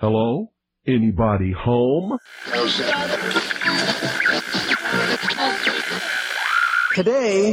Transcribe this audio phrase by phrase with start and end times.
[0.00, 0.50] Hello?
[0.86, 2.16] Anybody home?
[6.94, 7.52] Today,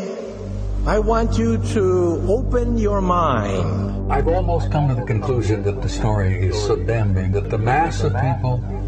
[0.85, 4.09] I want you to open your mind.
[4.09, 8.01] I've almost come to the conclusion that the story is so damning that the mass
[8.03, 8.63] of people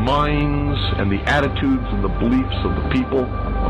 [0.00, 3.24] minds and the attitudes and the beliefs of the people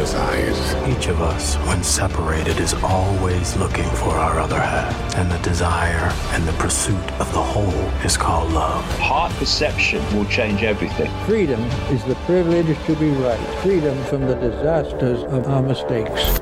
[0.00, 0.96] envious eyes.
[0.96, 5.16] Each of us, when separated, is always looking for our other half.
[5.16, 8.84] And the desire and the pursuit of the whole is called love.
[8.98, 11.10] Heart perception will change everything.
[11.26, 11.60] Freedom
[11.90, 13.38] is the privilege to be right.
[13.62, 16.38] Freedom from the disasters of our mistakes.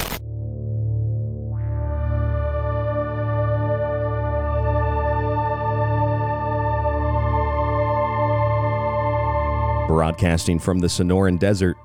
[9.88, 11.76] Broadcasting from the Sonoran Desert,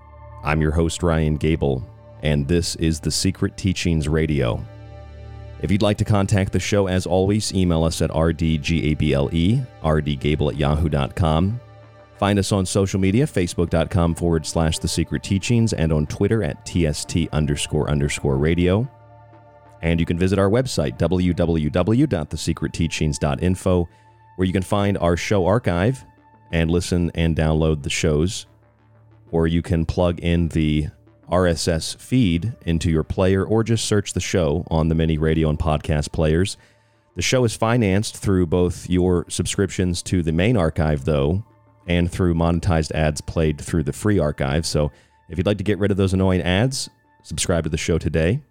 [0.46, 1.82] I'm your host, Ryan Gable,
[2.22, 4.62] and this is The Secret Teachings Radio.
[5.62, 10.58] If you'd like to contact the show, as always, email us at rdgable, rdgable at
[10.58, 11.62] yahoo.com.
[12.18, 16.66] Find us on social media, facebook.com forward slash The Secret Teachings, and on Twitter at
[16.66, 18.86] tst underscore underscore radio.
[19.82, 23.90] And you can visit our website, www.thesecretteachings.info,
[24.36, 26.04] where you can find our show archive
[26.52, 28.46] and listen and download the shows.
[29.34, 30.90] Or you can plug in the
[31.28, 35.58] RSS feed into your player or just search the show on the many radio and
[35.58, 36.56] podcast players.
[37.16, 41.44] The show is financed through both your subscriptions to the main archive, though,
[41.88, 44.68] and through monetized ads played through the free archive.
[44.68, 44.92] So
[45.30, 46.92] if you'd like to get rid of those annoying ads,
[47.24, 48.44] subscribe to the show today.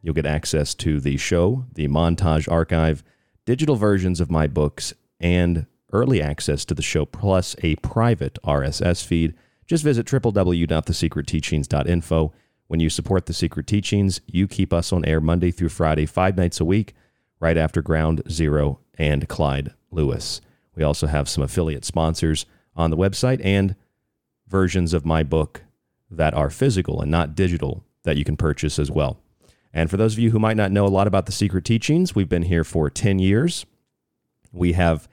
[0.00, 3.04] You'll get access to the show, the montage archive,
[3.44, 9.04] digital versions of my books, and early access to the show plus a private RSS
[9.04, 9.34] feed.
[9.70, 12.32] Just visit www.thesecretteachings.info.
[12.66, 16.36] When you support The Secret Teachings, you keep us on air Monday through Friday, five
[16.36, 16.92] nights a week,
[17.38, 20.40] right after Ground Zero and Clyde Lewis.
[20.74, 23.76] We also have some affiliate sponsors on the website and
[24.48, 25.62] versions of my book
[26.10, 29.20] that are physical and not digital that you can purchase as well.
[29.72, 32.12] And for those of you who might not know a lot about the secret teachings,
[32.12, 33.66] we've been here for 10 years.
[34.50, 35.08] We have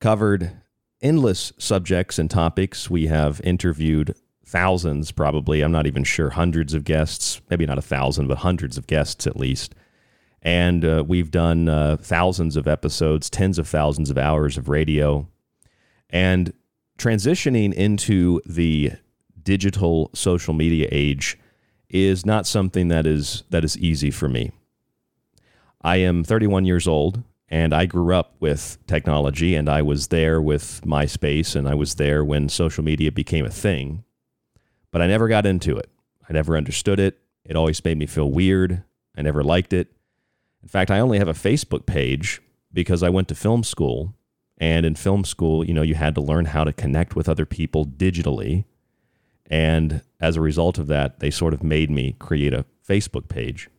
[0.00, 0.62] covered
[1.00, 2.90] endless subjects and topics.
[2.90, 4.14] We have interviewed
[4.44, 8.78] thousands, probably, I'm not even sure, hundreds of guests, maybe not a thousand, but hundreds
[8.78, 9.74] of guests at least.
[10.42, 15.28] And uh, we've done uh, thousands of episodes, tens of thousands of hours of radio.
[16.10, 16.52] And
[16.98, 18.92] transitioning into the
[19.42, 21.38] digital social media age
[21.88, 24.52] is not something that is that is easy for me.
[25.82, 30.40] I am 31 years old and I grew up with technology and I was there
[30.40, 34.04] with MySpace and I was there when social media became a thing.
[34.90, 35.90] But I never got into it.
[36.28, 37.18] I never understood it.
[37.44, 38.82] It always made me feel weird.
[39.16, 39.88] I never liked it.
[40.62, 42.42] In fact, I only have a Facebook page
[42.72, 44.14] because I went to film school
[44.58, 47.46] and in film school, you know, you had to learn how to connect with other
[47.46, 48.64] people digitally.
[49.46, 53.70] And as a result of that, they sort of made me create a Facebook page,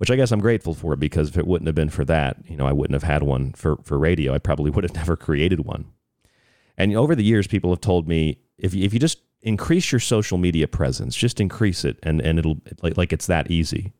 [0.00, 2.56] which I guess I'm grateful for because if it wouldn't have been for that, you
[2.56, 4.32] know, I wouldn't have had one for, for radio.
[4.32, 5.92] I probably would have never created one.
[6.78, 9.98] And over the years, people have told me if you, if you just increase your
[9.98, 13.92] social media presence, just increase it, and, and it'll like, like it's that easy.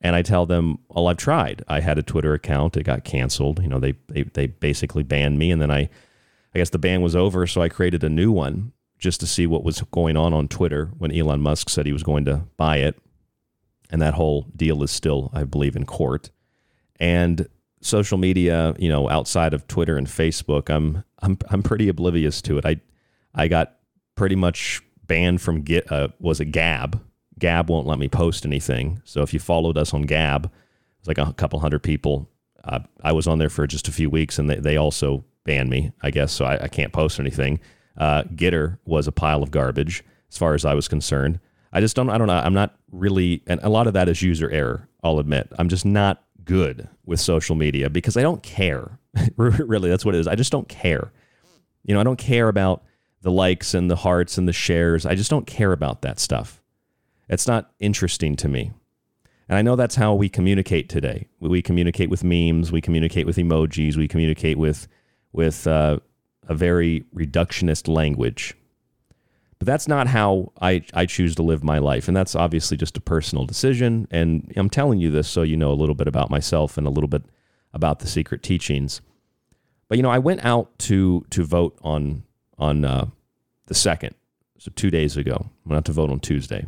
[0.00, 1.62] And I tell them, well, I've tried.
[1.68, 2.78] I had a Twitter account.
[2.78, 3.62] It got canceled.
[3.62, 5.50] You know, they, they, they basically banned me.
[5.50, 5.90] And then I,
[6.54, 7.46] I guess the ban was over.
[7.46, 10.86] So I created a new one just to see what was going on on Twitter
[10.96, 12.98] when Elon Musk said he was going to buy it.
[13.90, 16.30] And that whole deal is still, I believe, in court.
[16.98, 17.48] And
[17.80, 22.58] social media, you know, outside of Twitter and Facebook, I'm I'm I'm pretty oblivious to
[22.58, 22.66] it.
[22.66, 22.80] I
[23.34, 23.76] I got
[24.16, 27.00] pretty much banned from get uh, was a Gab.
[27.38, 29.00] Gab won't let me post anything.
[29.04, 30.50] So if you followed us on Gab,
[30.98, 32.28] it's like a couple hundred people.
[32.64, 35.70] Uh, I was on there for just a few weeks, and they, they also banned
[35.70, 36.32] me, I guess.
[36.32, 37.60] So I, I can't post anything.
[37.96, 41.38] Uh, Gettr was a pile of garbage as far as I was concerned.
[41.72, 42.10] I just don't.
[42.10, 42.34] I don't know.
[42.34, 44.88] I'm not really, and a lot of that is user error.
[45.02, 45.52] I'll admit.
[45.58, 48.98] I'm just not good with social media because I don't care.
[49.36, 50.28] really, that's what it is.
[50.28, 51.12] I just don't care.
[51.84, 52.84] You know, I don't care about
[53.22, 55.04] the likes and the hearts and the shares.
[55.04, 56.62] I just don't care about that stuff.
[57.28, 58.72] It's not interesting to me.
[59.48, 61.28] And I know that's how we communicate today.
[61.40, 64.88] We communicate with memes, we communicate with emojis, we communicate with
[65.32, 65.98] with uh,
[66.48, 68.54] a very reductionist language.
[69.58, 72.08] But that's not how I, I choose to live my life.
[72.08, 74.06] And that's obviously just a personal decision.
[74.10, 76.90] And I'm telling you this so you know a little bit about myself and a
[76.90, 77.22] little bit
[77.72, 79.00] about the secret teachings.
[79.88, 82.24] But you know, I went out to to vote on
[82.58, 83.06] on uh,
[83.66, 84.14] the second,
[84.58, 85.50] so two days ago.
[85.64, 86.66] I went out to vote on Tuesday,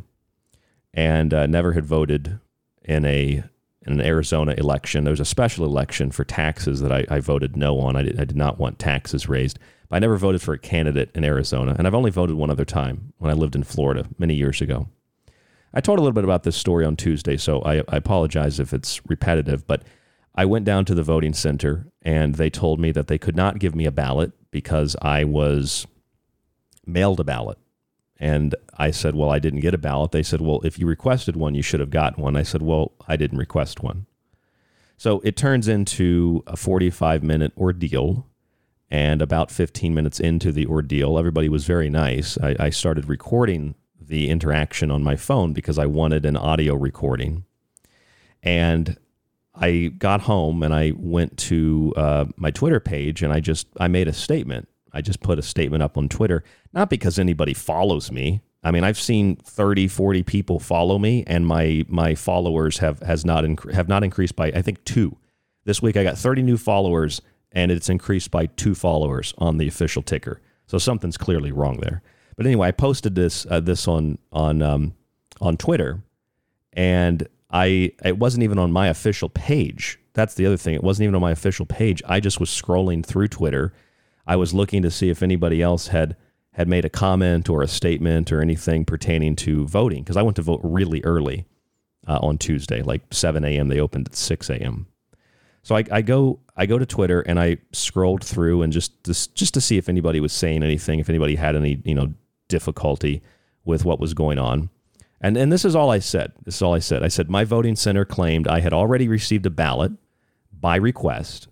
[0.95, 2.39] and uh, never had voted
[2.85, 3.43] in a
[3.87, 5.05] in an Arizona election.
[5.05, 7.97] There was a special election for taxes that I, I voted no on.
[7.97, 9.59] I did, I did not want taxes raised.
[9.89, 12.65] But I never voted for a candidate in Arizona, and I've only voted one other
[12.65, 14.89] time when I lived in Florida many years ago.
[15.73, 18.73] I told a little bit about this story on Tuesday, so I, I apologize if
[18.73, 19.83] it's repetitive, but
[20.35, 23.59] I went down to the voting center and they told me that they could not
[23.59, 25.85] give me a ballot because I was
[26.87, 27.59] mailed a ballot.
[28.21, 30.13] And I said, Well, I didn't get a ballot.
[30.13, 32.37] They said, Well, if you requested one, you should have gotten one.
[32.37, 34.07] I said, Well, I didn't request one.
[34.97, 38.28] So it turns into a 45 minute ordeal.
[38.91, 42.39] And about 15 minutes into the ordeal, everybody was very nice.
[42.39, 47.45] I, I started recording the interaction on my phone because I wanted an audio recording.
[48.43, 48.97] And
[49.55, 53.89] I got home and I went to uh, my Twitter page and I just I
[53.89, 54.69] made a statement.
[54.93, 56.43] I just put a statement up on Twitter,
[56.73, 58.41] not because anybody follows me.
[58.63, 63.25] I mean, I've seen 30, 40 people follow me, and my my followers have has
[63.25, 65.17] not inc- have not increased by I think two.
[65.65, 67.21] This week I got 30 new followers,
[67.53, 70.41] and it's increased by two followers on the official ticker.
[70.67, 72.03] So something's clearly wrong there.
[72.37, 74.95] But anyway, I posted this uh, this on on um,
[75.41, 76.03] on Twitter,
[76.73, 79.99] and I it wasn't even on my official page.
[80.13, 80.75] That's the other thing.
[80.75, 82.03] It wasn't even on my official page.
[82.07, 83.73] I just was scrolling through Twitter.
[84.27, 86.17] I was looking to see if anybody else had
[86.53, 90.37] had made a comment or a statement or anything pertaining to voting because I went
[90.37, 91.47] to vote really early
[92.07, 93.69] uh, on Tuesday, like 7 a.m.
[93.69, 94.88] They opened at 6 a.m.
[95.69, 99.35] So I, I, go I go to Twitter and I scrolled through and just, just
[99.35, 102.15] just to see if anybody was saying anything, if anybody had any you know
[102.49, 103.21] difficulty
[103.67, 104.71] with what was going on.
[105.21, 106.33] And, and this is all I said.
[106.47, 107.03] This is all I said.
[107.03, 109.93] I said, my voting center claimed I had already received a ballot
[110.51, 111.49] by request,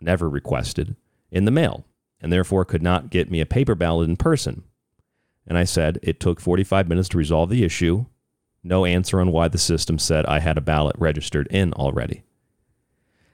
[0.00, 0.96] never requested,
[1.30, 1.84] in the mail.
[2.22, 4.62] and therefore could not get me a paper ballot in person.
[5.46, 8.06] And I said it took 45 minutes to resolve the issue.
[8.64, 12.22] No answer on why the system said I had a ballot registered in already.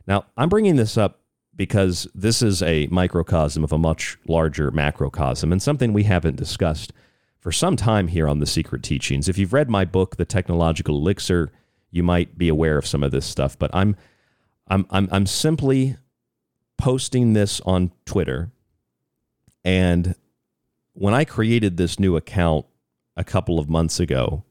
[0.06, 1.20] Now, I'm bringing this up
[1.56, 6.92] because this is a microcosm of a much larger macrocosm and something we haven't discussed
[7.38, 9.28] for some time here on The Secret Teachings.
[9.28, 11.52] If you've read my book, The Technological Elixir,
[11.90, 13.96] you might be aware of some of this stuff, but I'm
[14.66, 15.96] I'm I'm I'm simply
[16.76, 18.50] posting this on Twitter
[19.64, 20.14] and
[20.92, 22.66] when I created this new account
[23.16, 24.44] a couple of months ago,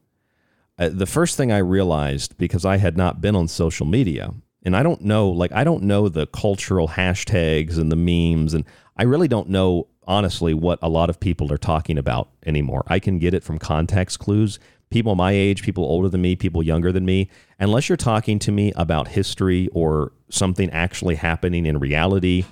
[0.78, 4.34] uh, the first thing I realized because I had not been on social media
[4.64, 8.64] and I don't know like I don't know the cultural hashtags and the memes and
[8.96, 12.84] I really don't know honestly what a lot of people are talking about anymore.
[12.86, 14.58] I can get it from context clues.
[14.90, 17.28] People my age, people older than me, people younger than me,
[17.58, 22.44] unless you're talking to me about history or something actually happening in reality,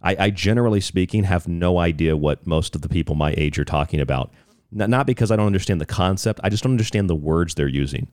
[0.00, 3.64] I, I generally speaking have no idea what most of the people my age are
[3.64, 4.32] talking about.
[4.70, 8.08] Not because I don't understand the concept, I just don't understand the words they're using.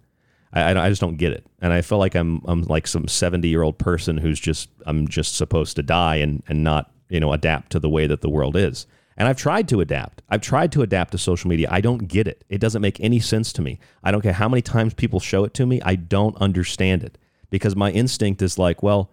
[0.53, 3.47] I, I, just don't get it, and I feel like I'm I'm like some seventy
[3.47, 7.31] year old person who's just I'm just supposed to die and and not you know
[7.31, 8.85] adapt to the way that the world is.
[9.17, 10.21] And I've tried to adapt.
[10.29, 11.67] I've tried to adapt to social media.
[11.69, 12.43] I don't get it.
[12.49, 13.79] It doesn't make any sense to me.
[14.03, 15.81] I don't care how many times people show it to me.
[15.83, 17.17] I don't understand it
[17.49, 19.11] because my instinct is like, well,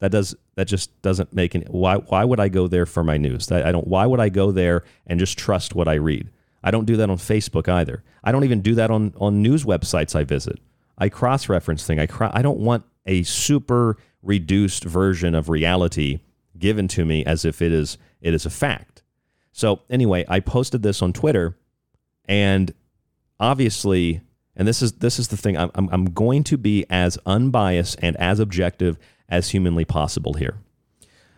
[0.00, 1.66] that does that just doesn't make any.
[1.66, 3.50] Why why would I go there for my news?
[3.50, 3.86] I don't.
[3.86, 6.30] Why would I go there and just trust what I read?
[6.62, 8.02] I don't do that on Facebook either.
[8.22, 10.58] I don't even do that on on news websites I visit.
[10.98, 12.00] I cross reference thing.
[12.00, 16.20] I I don't want a super reduced version of reality
[16.58, 19.02] given to me as if it is it is a fact.
[19.52, 21.56] So anyway, I posted this on Twitter,
[22.26, 22.72] and
[23.38, 24.22] obviously,
[24.56, 25.56] and this is this is the thing.
[25.56, 28.98] I'm I'm, I'm going to be as unbiased and as objective
[29.28, 30.58] as humanly possible here.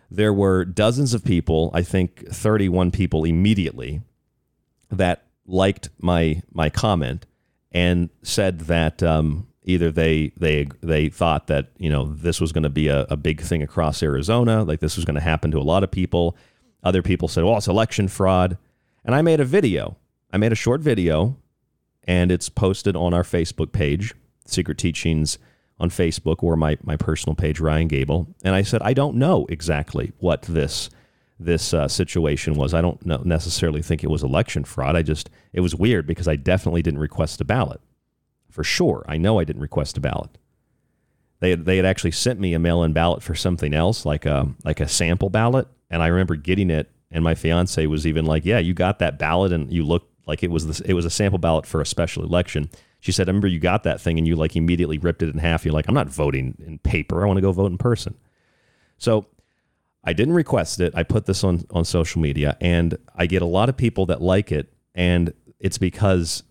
[0.09, 4.01] There were dozens of people, I think 31 people immediately,
[4.89, 7.25] that liked my my comment
[7.71, 12.63] and said that um, either they they they thought that you know this was going
[12.63, 15.59] to be a, a big thing across Arizona, like this was going to happen to
[15.59, 16.35] a lot of people.
[16.83, 18.57] Other people said, "Well, it's election fraud,"
[19.05, 19.97] and I made a video.
[20.33, 21.37] I made a short video,
[22.05, 24.13] and it's posted on our Facebook page,
[24.45, 25.37] Secret Teachings
[25.79, 28.27] on Facebook or my, my personal page, Ryan Gable.
[28.43, 30.89] And I said, I don't know exactly what this
[31.39, 32.73] this uh, situation was.
[32.73, 34.95] I don't necessarily think it was election fraud.
[34.95, 37.79] I just, it was weird because I definitely didn't request a ballot.
[38.57, 39.05] For sure.
[39.07, 40.35] I know I didn't request a ballot.
[41.41, 44.25] They had, they had actually sent me a mail in ballot for something else, like
[44.25, 45.67] a, like a sample ballot.
[45.91, 46.89] And I remember getting it.
[47.11, 50.41] And my fiance was even like, Yeah, you got that ballot and you looked like
[50.41, 52.71] it was, this, it was a sample ballot for a special election.
[52.99, 55.37] She said, I remember you got that thing and you like immediately ripped it in
[55.37, 55.63] half.
[55.63, 57.21] You're like, I'm not voting in paper.
[57.21, 58.17] I want to go vote in person.
[58.97, 59.27] So
[60.03, 60.95] I didn't request it.
[60.95, 64.19] I put this on, on social media and I get a lot of people that
[64.19, 64.73] like it.
[64.95, 66.41] And it's because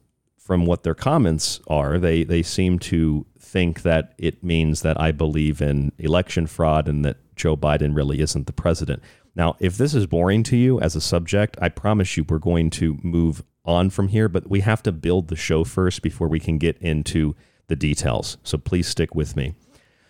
[0.46, 5.10] from what their comments are, they, they seem to think that it means that I
[5.10, 9.02] believe in election fraud and that Joe Biden really isn't the president.
[9.34, 12.70] Now, if this is boring to you as a subject, I promise you we're going
[12.70, 16.38] to move on from here, but we have to build the show first before we
[16.38, 17.34] can get into
[17.66, 18.38] the details.
[18.44, 19.54] So please stick with me.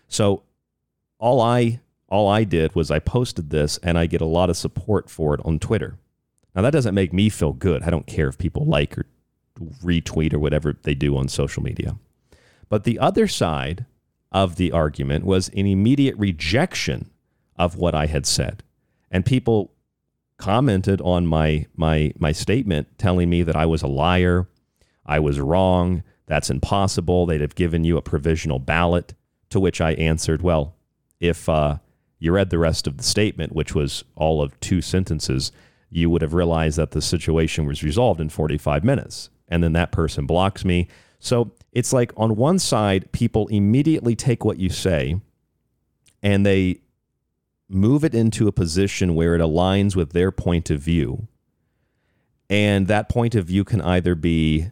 [0.07, 0.43] So
[1.19, 4.59] all I all I did was I posted this and I get a lot of
[4.59, 5.97] support for it on Twitter.
[6.55, 7.83] Now that doesn't make me feel good.
[7.83, 9.07] I don't care if people like or
[9.83, 11.97] retweet or whatever they do on social media.
[12.69, 13.87] But the other side
[14.33, 17.11] of the argument was an immediate rejection
[17.57, 18.63] of what I had said.
[19.11, 19.73] And people
[20.39, 24.47] commented on my my my statement telling me that I was a liar,
[25.07, 27.25] I was wrong, that's impossible.
[27.25, 29.15] They'd have given you a provisional ballot.
[29.51, 30.75] To which I answered, well,
[31.21, 31.79] if uh,
[32.19, 35.53] you read the rest of the statement, which was all of two sentences,
[35.89, 39.31] you would have realized that the situation was resolved in 45 minutes.
[39.49, 40.89] And then that person blocks me.
[41.19, 45.21] So it's like on one side, people immediately take what you say
[46.23, 46.81] and they
[47.69, 51.29] move it into a position where it aligns with their point of view.
[52.49, 54.71] And that point of view can either be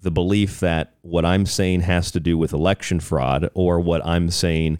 [0.00, 4.30] the belief that what I'm saying has to do with election fraud or what I'm
[4.30, 4.78] saying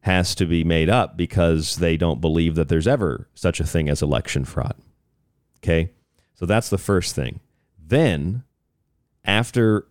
[0.00, 3.88] has to be made up because they don't believe that there's ever such a thing
[3.88, 4.76] as election fraud.
[5.60, 5.92] Okay?
[6.34, 7.40] So that's the first thing.
[7.94, 8.42] Then,
[9.24, 9.86] after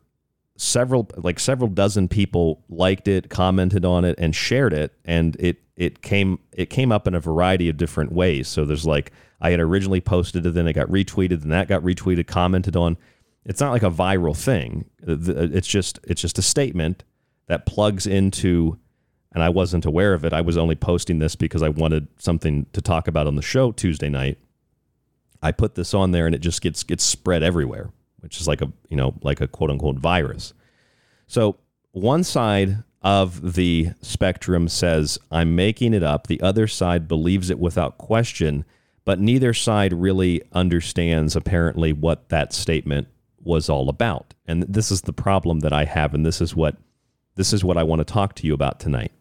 [0.58, 5.62] several like several dozen people liked it, commented on it and shared it and it
[5.78, 8.50] it came it came up in a variety of different ways.
[8.50, 11.82] So there's like I had originally posted it, then it got retweeted, and that got
[11.82, 12.98] retweeted, commented on.
[13.46, 14.84] It's not like a viral thing.
[15.08, 17.06] It's just it's just a statement
[17.48, 18.78] that plugs into
[19.32, 20.34] and I wasn't aware of it.
[20.34, 23.72] I was only posting this because I wanted something to talk about on the show
[23.72, 24.40] Tuesday night.
[25.44, 28.62] I put this on there and it just gets gets spread everywhere, which is like
[28.62, 30.54] a you know like a quote unquote virus.
[31.28, 31.58] So
[31.92, 36.28] one side of the spectrum says I'm making it up.
[36.28, 38.64] The other side believes it without question,
[39.04, 43.10] but neither side really understands apparently what that statement
[43.42, 44.34] was all about.
[44.48, 46.78] And this is the problem that I have and this is what
[47.36, 49.12] this is what I want to talk to you about tonight.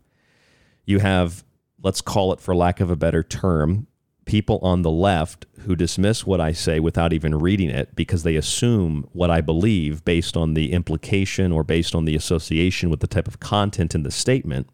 [0.84, 1.42] You have
[1.82, 3.88] let's call it for lack of a better term,
[4.24, 8.36] people on the left who dismiss what I say without even reading it because they
[8.36, 13.06] assume what I believe based on the implication or based on the association with the
[13.06, 14.68] type of content in the statement.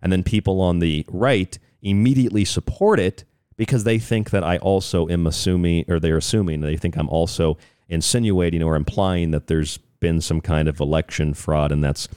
[0.00, 3.24] And then people on the right immediately support it
[3.56, 7.58] because they think that I also am assuming, or they're assuming, they think I'm also
[7.88, 12.08] insinuating or implying that there's been some kind of election fraud and that's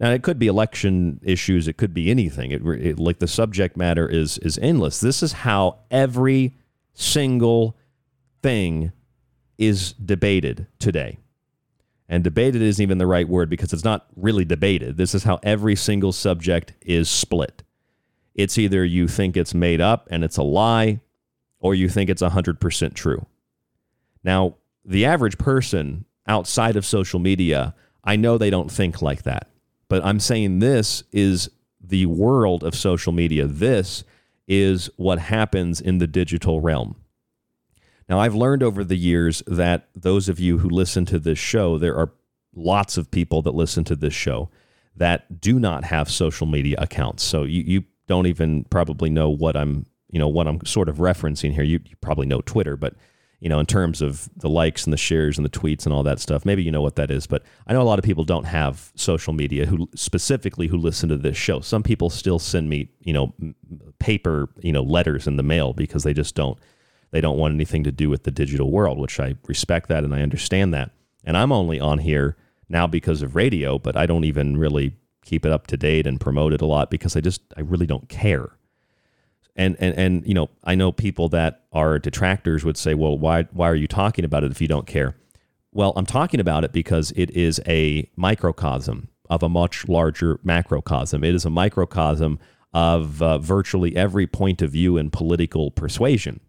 [0.00, 1.68] now it could be election issues.
[1.68, 2.50] It could be anything.
[2.50, 5.00] It, it, like the subject matter is is endless.
[5.00, 6.56] This is how every
[6.94, 7.76] single
[8.42, 8.92] thing
[9.58, 11.18] is debated today.
[12.08, 14.96] And debated isn't even the right word because it's not really debated.
[14.96, 17.62] This is how every single subject is split.
[18.34, 21.00] It's either you think it's made up and it's a lie,
[21.60, 23.24] or you think it's 100% true.
[24.22, 29.48] Now, the average person outside of social media, I know they don't think like that.
[29.94, 31.48] But I'm saying this is
[31.80, 33.46] the world of social media.
[33.46, 34.02] This
[34.48, 36.96] is what happens in the digital realm.
[38.08, 41.78] Now, I've learned over the years that those of you who listen to this show,
[41.78, 42.10] there are
[42.56, 44.50] lots of people that listen to this show
[44.96, 47.22] that do not have social media accounts.
[47.22, 50.96] So you, you don't even probably know what I'm, you know, what I'm sort of
[50.96, 51.62] referencing here.
[51.62, 52.94] You, you probably know Twitter, but
[53.40, 56.02] you know, in terms of the likes and the shares and the tweets and all
[56.02, 56.44] that stuff.
[56.44, 58.92] Maybe you know what that is, but I know a lot of people don't have
[58.94, 61.60] social media who specifically who listen to this show.
[61.60, 63.34] Some people still send me, you know,
[63.98, 66.58] paper, you know, letters in the mail because they just don't
[67.10, 70.14] they don't want anything to do with the digital world, which I respect that and
[70.14, 70.90] I understand that.
[71.22, 72.36] And I'm only on here
[72.68, 76.20] now because of radio, but I don't even really keep it up to date and
[76.20, 78.50] promote it a lot because I just I really don't care
[79.56, 83.44] and and and you know I know people that are detractors would say, well, why
[83.52, 85.16] why are you talking about it if you don't care?
[85.72, 91.24] Well, I'm talking about it because it is a microcosm of a much larger macrocosm.
[91.24, 92.38] It is a microcosm
[92.72, 96.40] of uh, virtually every point of view in political persuasion.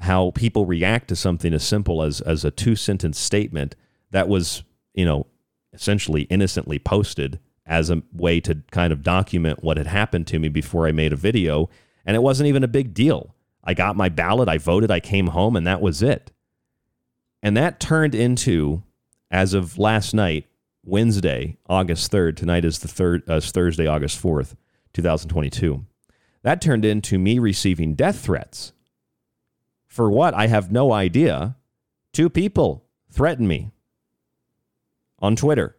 [0.00, 3.76] How people react to something as simple as as a two sentence statement
[4.10, 5.26] that was you know
[5.72, 10.48] essentially innocently posted as a way to kind of document what had happened to me
[10.48, 11.70] before I made a video
[12.04, 13.34] and it wasn't even a big deal.
[13.62, 16.30] I got my ballot, I voted, I came home, and that was it.
[17.42, 18.82] And that turned into,
[19.30, 20.46] as of last night,
[20.84, 24.54] Wednesday, August 3rd, tonight is the third, uh, Thursday, August 4th,
[24.92, 25.84] 2022.
[26.42, 28.72] That turned into me receiving death threats.
[29.86, 30.34] For what?
[30.34, 31.56] I have no idea.
[32.12, 33.70] Two people threatened me
[35.20, 35.76] on Twitter.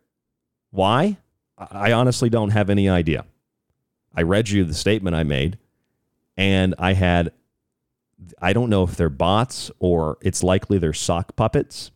[0.72, 1.18] Why?
[1.58, 3.26] I honestly don't have any idea.
[4.16, 5.58] I read you the statement I made
[6.38, 7.32] and I had
[8.42, 11.92] I don't know if they're bots or it's likely they're sock puppets.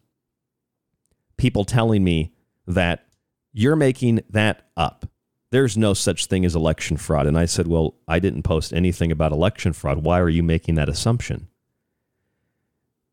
[1.38, 2.34] People telling me
[2.67, 3.06] that
[3.54, 5.06] you're making that up.
[5.52, 7.25] There's no such thing as election fraud.
[7.25, 10.04] And I said, Well, I didn't post anything about election fraud.
[10.04, 11.47] Why are you making that assumption?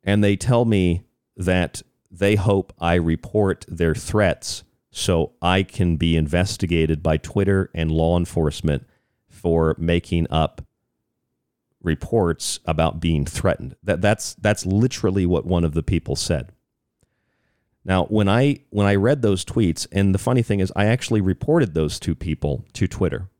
[0.02, 1.04] And they tell me
[1.36, 7.90] that they hope I report their threats so I can be investigated by Twitter and
[7.90, 8.86] law enforcement
[9.28, 10.65] for making up
[11.86, 13.76] reports about being threatened.
[13.82, 16.52] That that's that's literally what one of the people said.
[17.84, 21.20] Now, when I when I read those tweets, and the funny thing is, I actually
[21.20, 23.30] reported those two people to Twitter.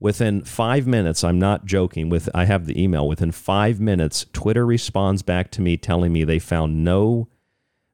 [0.00, 2.08] Within five minutes, I'm not joking.
[2.08, 3.06] With I have the email.
[3.06, 7.28] Within five minutes, Twitter responds back to me telling me they found no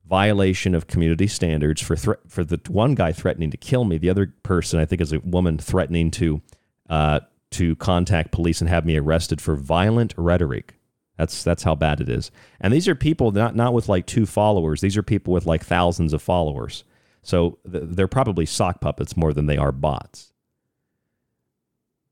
[0.09, 3.99] violation of community standards for thre- for the one guy threatening to kill me.
[3.99, 6.41] The other person, I think, is a woman threatening to
[6.89, 7.21] uh,
[7.53, 10.75] to contact police and have me arrested for violent rhetoric.
[11.17, 12.31] That's that's how bad it is.
[12.61, 14.81] And these are people not not with like two followers.
[14.81, 16.85] These are people with like thousands of followers.
[17.23, 20.33] So th- they're probably sock puppets more than they are bots.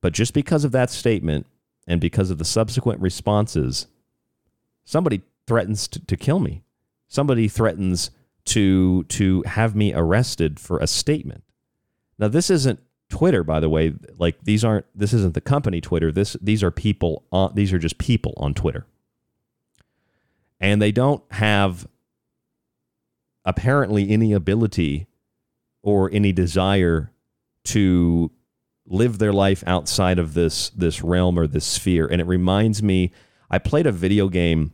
[0.00, 1.46] But just because of that statement
[1.86, 3.86] and because of the subsequent responses,
[4.84, 6.62] somebody threatens to, to kill me.
[7.08, 8.10] Somebody threatens
[8.46, 11.44] to to have me arrested for a statement.
[12.18, 16.10] Now this isn't Twitter, by the way, like these aren't this isn't the company Twitter.
[16.10, 18.86] This these are people on these are just people on Twitter.
[20.60, 21.86] And they don't have
[23.44, 25.06] apparently any ability
[25.82, 27.12] or any desire
[27.64, 28.30] to
[28.86, 32.06] live their life outside of this this realm or this sphere.
[32.06, 33.12] And it reminds me,
[33.50, 34.72] I played a video game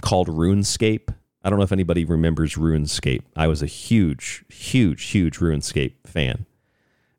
[0.00, 1.14] called RuneScape.
[1.42, 3.22] I don't know if anybody remembers RuneScape.
[3.36, 6.46] I was a huge, huge, huge RuneScape fan.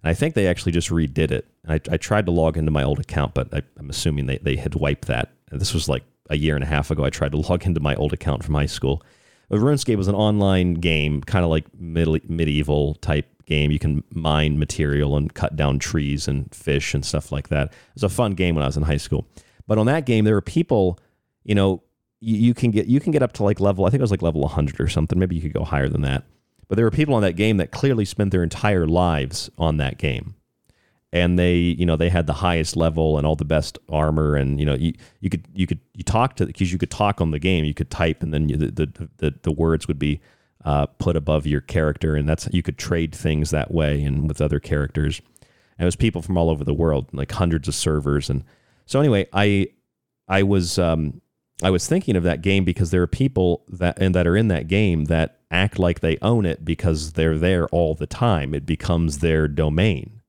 [0.03, 1.47] And I think they actually just redid it.
[1.67, 4.55] I, I tried to log into my old account, but I, I'm assuming they, they
[4.55, 5.29] had wiped that.
[5.51, 7.03] And this was like a year and a half ago.
[7.03, 9.03] I tried to log into my old account from high school.
[9.49, 13.69] But RuneScape was an online game, kind of like mid- medieval type game.
[13.69, 17.67] You can mine material and cut down trees and fish and stuff like that.
[17.67, 19.27] It was a fun game when I was in high school.
[19.67, 20.99] But on that game, there were people,
[21.43, 21.83] you know,
[22.21, 23.85] you, you can get you can get up to like level.
[23.85, 25.19] I think it was like level 100 or something.
[25.19, 26.23] Maybe you could go higher than that.
[26.71, 29.97] But there were people on that game that clearly spent their entire lives on that
[29.97, 30.36] game.
[31.12, 34.57] And they, you know, they had the highest level and all the best armor, and
[34.57, 37.31] you know, you, you could you could you talk to because you could talk on
[37.31, 40.21] the game, you could type, and then you, the, the the the words would be
[40.63, 44.39] uh, put above your character, and that's you could trade things that way and with
[44.39, 45.19] other characters.
[45.77, 48.45] And it was people from all over the world, like hundreds of servers, and
[48.86, 49.67] so anyway, I
[50.29, 51.19] I was um,
[51.62, 54.47] I was thinking of that game because there are people that and that are in
[54.47, 58.53] that game that act like they own it because they're there all the time.
[58.53, 60.21] It becomes their domain.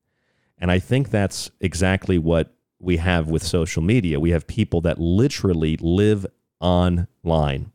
[0.57, 4.19] And I think that's exactly what we have with social media.
[4.19, 6.25] We have people that literally live
[6.59, 7.71] online.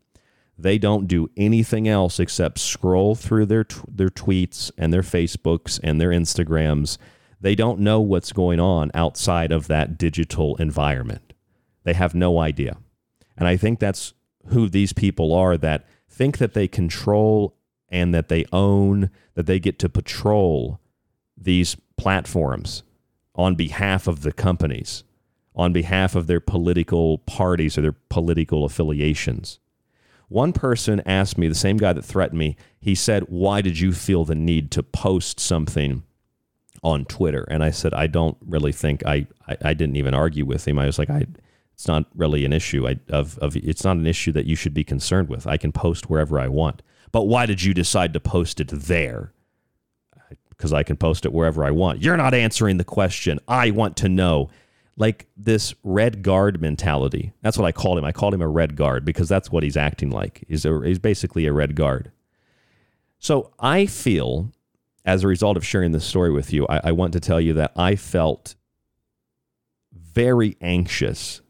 [0.59, 5.79] They don't do anything else except scroll through their t- their tweets and their Facebooks
[5.83, 6.99] and their Instagrams.
[7.41, 11.33] They don't know what's going on outside of that digital environment.
[11.85, 12.79] They have no idea.
[13.37, 14.15] And I think that's
[14.49, 15.87] who these people are that
[16.19, 17.55] think that they control
[17.89, 20.81] and that they own, that they get to patrol
[21.37, 22.83] these platforms
[23.37, 25.05] on behalf of the companies,
[25.55, 29.61] on behalf of their political parties or their political affiliations.
[30.27, 33.93] One person asked me, the same guy that threatened me, he said, Why did you
[33.93, 36.03] feel the need to post something
[36.83, 37.47] on Twitter?
[37.49, 40.81] And I said, I don't really think I, I, I didn't even argue with him.
[40.81, 41.27] I was like, I,
[41.79, 44.75] it's not really an issue I, of, of it's not an issue that you should
[44.75, 45.47] be concerned with.
[45.47, 46.83] I can post wherever I want.
[47.13, 49.33] But why did you decide to post it there?
[50.51, 52.03] Because I can post it wherever I want.
[52.03, 53.39] You're not answering the question.
[53.47, 54.51] I want to know.
[54.97, 57.33] Like this red guard mentality.
[57.43, 58.05] That's what I called him.
[58.05, 60.45] I called him a red guard because that's what he's acting like.
[60.49, 62.11] He's, a, he's basically a red guard.
[63.21, 64.51] So I feel,
[65.05, 67.53] as a result of sharing this story with you, I, I want to tell you
[67.53, 68.57] that I felt
[69.93, 71.43] very anxious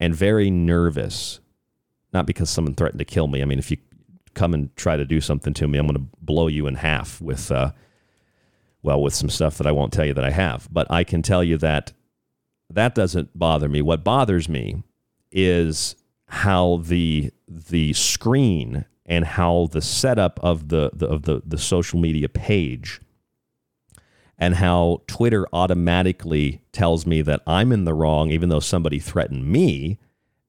[0.00, 1.40] and very nervous.
[2.12, 3.42] Not because someone threatened to kill me.
[3.42, 3.78] I mean, if you
[4.34, 7.20] come and try to do something to me, I'm going to blow you in half
[7.20, 7.72] with, uh,
[8.82, 10.68] well, with some stuff that I won't tell you that I have.
[10.70, 11.92] But I can tell you that
[12.70, 13.82] that doesn't bother me.
[13.82, 14.82] What bothers me
[15.32, 21.58] is how the the screen and how the setup of the, the of the, the
[21.58, 23.00] social media page
[24.44, 29.46] and how Twitter automatically tells me that I'm in the wrong, even though somebody threatened
[29.46, 29.98] me,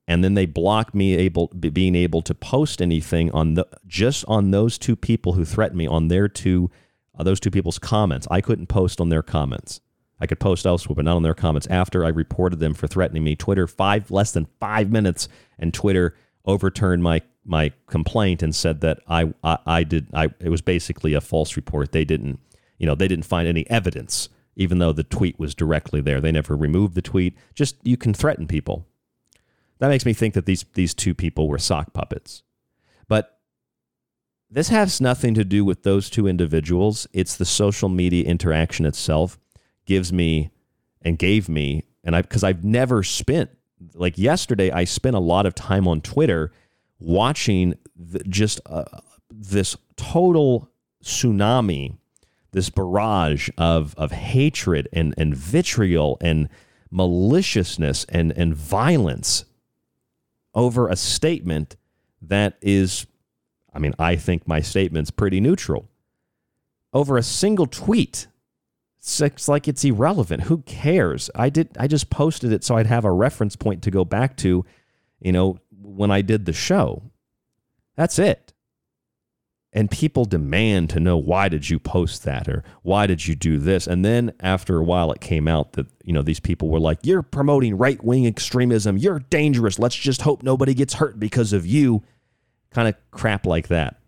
[0.06, 4.52] and then they block me able being able to post anything on the just on
[4.52, 6.70] those two people who threatened me on their two
[7.18, 8.28] uh, those two people's comments.
[8.30, 9.80] I couldn't post on their comments.
[10.20, 11.68] I could post elsewhere, but not on their comments.
[11.68, 16.18] After I reported them for threatening me, Twitter five less than five minutes, and Twitter
[16.44, 21.14] overturned my my complaint and said that I I, I did I it was basically
[21.14, 21.94] a false report.
[21.94, 22.42] They didn't
[22.78, 26.22] you know, they didn't find any evidence, even though the tweet was directly there.
[26.22, 27.38] They never removed the tweet.
[27.54, 28.86] Just you can threaten people.
[29.80, 32.44] That makes me think that these these two people were sock puppets.
[33.08, 33.40] But
[34.50, 37.08] this has nothing to do with those two individuals.
[37.14, 39.38] It's the social media interaction itself
[39.86, 40.52] gives me
[41.02, 43.50] and gave me and I because I've never spent
[43.94, 46.52] like yesterday I spent a lot of time on Twitter
[47.00, 48.86] watching the, just uh,
[49.30, 50.70] this total
[51.04, 51.98] tsunami
[52.56, 56.48] this barrage of of hatred and and vitriol and
[56.90, 59.44] maliciousness and and violence
[60.54, 61.76] over a statement
[62.22, 63.06] that is
[63.74, 65.90] I mean I think my statement's pretty neutral.
[66.94, 68.28] Over a single tweet
[68.98, 70.44] it's like it's irrelevant.
[70.44, 71.30] Who cares?
[71.36, 74.38] I did I just posted it so I'd have a reference point to go back
[74.38, 74.66] to
[75.20, 77.04] you know when I did the show.
[77.98, 78.45] That's it
[79.76, 82.48] and people demand to know why did you post that?
[82.48, 83.86] or why did you do this?
[83.86, 87.00] And then after a while it came out that you know these people were like
[87.04, 88.98] you're promoting right-wing extremism.
[88.98, 89.78] You're dangerous.
[89.78, 92.04] Let's just hope nobody gets hurt because of you.
[92.72, 94.00] Kind of crap like that.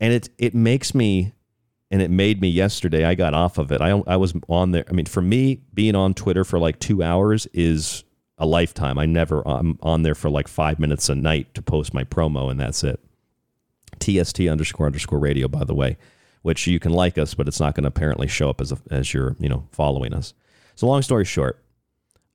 [0.00, 1.32] And it it makes me
[1.90, 3.80] and it made me yesterday i got off of it.
[3.80, 7.02] I, I was on there i mean for me being on twitter for like two
[7.02, 8.04] hours is
[8.40, 8.98] a lifetime.
[8.98, 12.50] I never i'm on there for like five minutes a night to post my promo
[12.50, 13.00] and that's it
[13.98, 15.96] TST underscore underscore radio, by the way.
[16.42, 18.78] which you can like us, but it's not going to apparently show up as a,
[18.90, 20.34] as you're you know following us.
[20.76, 21.62] So long story short,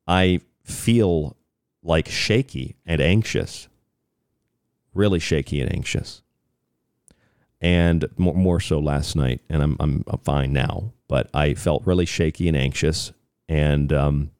[0.07, 1.35] I feel
[1.81, 3.67] like shaky and anxious,
[4.93, 6.21] really shaky and anxious,
[7.61, 9.41] and more, more so last night.
[9.49, 13.13] And I'm, I'm I'm fine now, but I felt really shaky and anxious,
[13.47, 14.31] and um,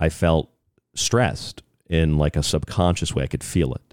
[0.00, 0.50] I felt
[0.94, 3.24] stressed in like a subconscious way.
[3.24, 3.85] I could feel it.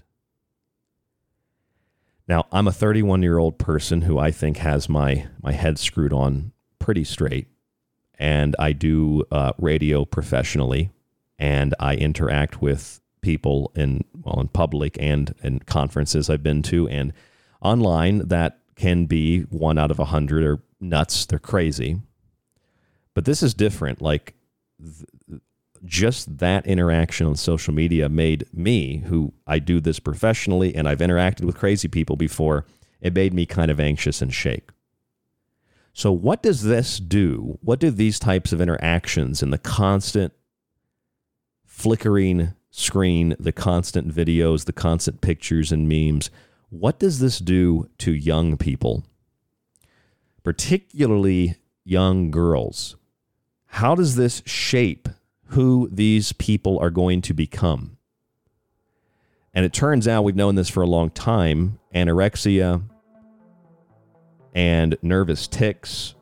[2.26, 6.12] Now, I'm a 31 year old person who I think has my, my head screwed
[6.12, 7.48] on pretty straight.
[8.18, 10.90] And I do uh, radio professionally,
[11.38, 16.86] and I interact with people in well in public and in conferences I've been to
[16.88, 17.14] and
[17.62, 21.26] online that can be one out of a hundred or nuts.
[21.26, 22.00] They're crazy.
[23.14, 24.02] But this is different.
[24.02, 24.34] Like
[24.80, 25.08] th-
[25.84, 30.98] just that interaction on social media made me, who I do this professionally and I've
[30.98, 32.66] interacted with crazy people before,
[33.00, 34.70] it made me kind of anxious and shake.
[35.92, 37.58] So, what does this do?
[37.62, 40.32] What do these types of interactions and the constant
[41.64, 46.30] flickering screen, the constant videos, the constant pictures and memes,
[46.70, 49.04] what does this do to young people,
[50.42, 52.96] particularly young girls?
[53.66, 55.08] How does this shape
[55.54, 57.96] who these people are going to become.
[59.54, 62.82] And it turns out we've known this for a long time anorexia
[64.52, 66.16] and nervous tics,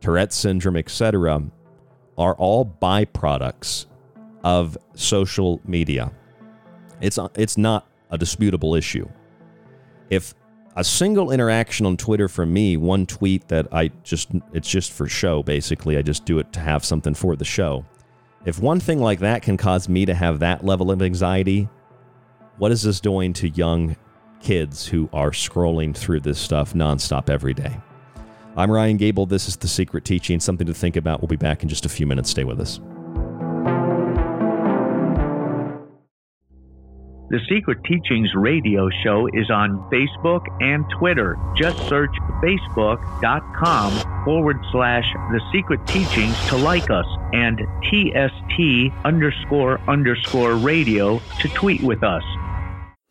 [0.00, 1.42] Tourette syndrome, etc.,
[2.16, 3.84] are all byproducts
[4.44, 6.10] of social media.
[7.02, 9.06] It's, it's not a disputable issue.
[10.08, 10.34] If
[10.74, 15.06] a single interaction on Twitter from me, one tweet that I just, it's just for
[15.06, 17.84] show, basically, I just do it to have something for the show
[18.44, 21.68] if one thing like that can cause me to have that level of anxiety,
[22.56, 23.96] what is this doing to young
[24.40, 27.78] kids who are scrolling through this stuff nonstop every day?
[28.56, 29.26] I'm Ryan Gable.
[29.26, 31.20] This is The Secret Teaching, something to think about.
[31.20, 32.30] We'll be back in just a few minutes.
[32.30, 32.80] Stay with us.
[37.30, 41.38] The Secret Teachings radio show is on Facebook and Twitter.
[41.56, 42.10] Just search
[42.42, 51.48] facebook.com forward slash The Secret Teachings to like us and TST underscore underscore radio to
[51.50, 52.24] tweet with us.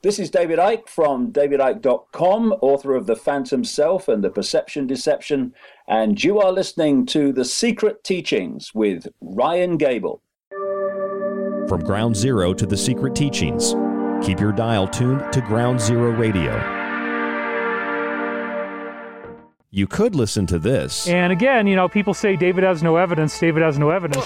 [0.04, 5.54] This is David Icke from davidicke.com, author of The Phantom Self and The Perception Deception,
[5.88, 10.22] and you are listening to The Secret Teachings with Ryan Gable.
[11.70, 13.76] From Ground Zero to The Secret Teachings.
[14.22, 16.54] Keep your dial tuned to Ground Zero Radio.
[19.72, 21.08] You could listen to this.
[21.08, 24.26] And again, you know, people say David has no evidence, David has no evidence.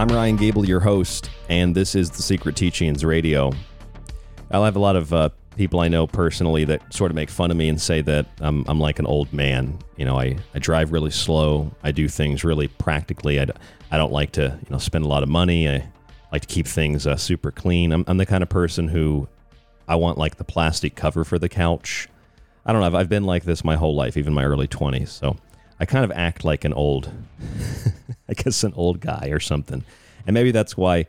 [0.00, 3.52] I'm Ryan Gable, your host, and this is the Secret Teachings Radio.
[4.50, 7.50] I'll have a lot of uh, people I know personally that sort of make fun
[7.50, 9.78] of me and say that I'm, I'm like an old man.
[9.98, 11.70] You know, I, I drive really slow.
[11.82, 13.42] I do things really practically.
[13.42, 13.48] I,
[13.90, 15.68] I don't like to, you know, spend a lot of money.
[15.68, 15.86] I
[16.32, 17.92] like to keep things uh, super clean.
[17.92, 19.28] I'm, I'm the kind of person who
[19.86, 22.08] I want like the plastic cover for the couch.
[22.64, 22.86] I don't know.
[22.86, 25.08] I've, I've been like this my whole life, even my early 20s.
[25.08, 25.36] So
[25.80, 27.10] I kind of act like an old,
[28.28, 29.82] I guess, an old guy or something.
[30.26, 31.06] And maybe that's why,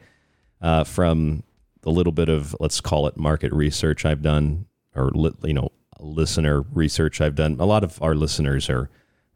[0.62, 1.44] uh, from
[1.82, 5.72] the little bit of let's call it market research I've done, or li- you know,
[6.00, 8.90] listener research I've done, a lot of our listeners are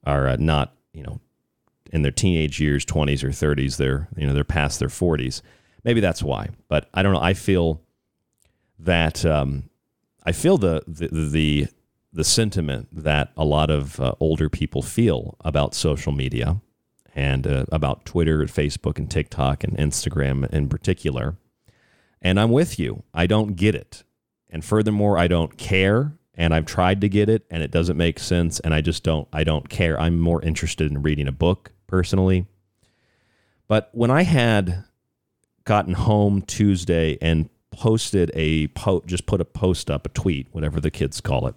[0.06, 1.20] are uh, not you know
[1.92, 3.76] in their teenage years, twenties or thirties.
[3.76, 5.44] They're you know they're past their forties.
[5.84, 6.50] Maybe that's why.
[6.70, 7.22] But I don't know.
[7.22, 7.82] I feel
[8.80, 9.70] that um,
[10.24, 11.68] I feel the the, the
[12.16, 16.62] the sentiment that a lot of uh, older people feel about social media
[17.14, 21.36] and uh, about Twitter Facebook and TikTok and Instagram in particular.
[22.22, 23.04] And I'm with you.
[23.14, 24.04] I don't get it.
[24.50, 26.18] And furthermore, I don't care.
[26.34, 28.62] And I've tried to get it and it doesn't make sense.
[28.62, 30.00] And I just don't, I don't care.
[30.00, 32.46] I'm more interested in reading a book personally.
[33.68, 34.86] But when I had
[35.66, 40.80] gotten home Tuesday and posted a post, just put a post up, a tweet, whatever
[40.80, 41.56] the kids call it,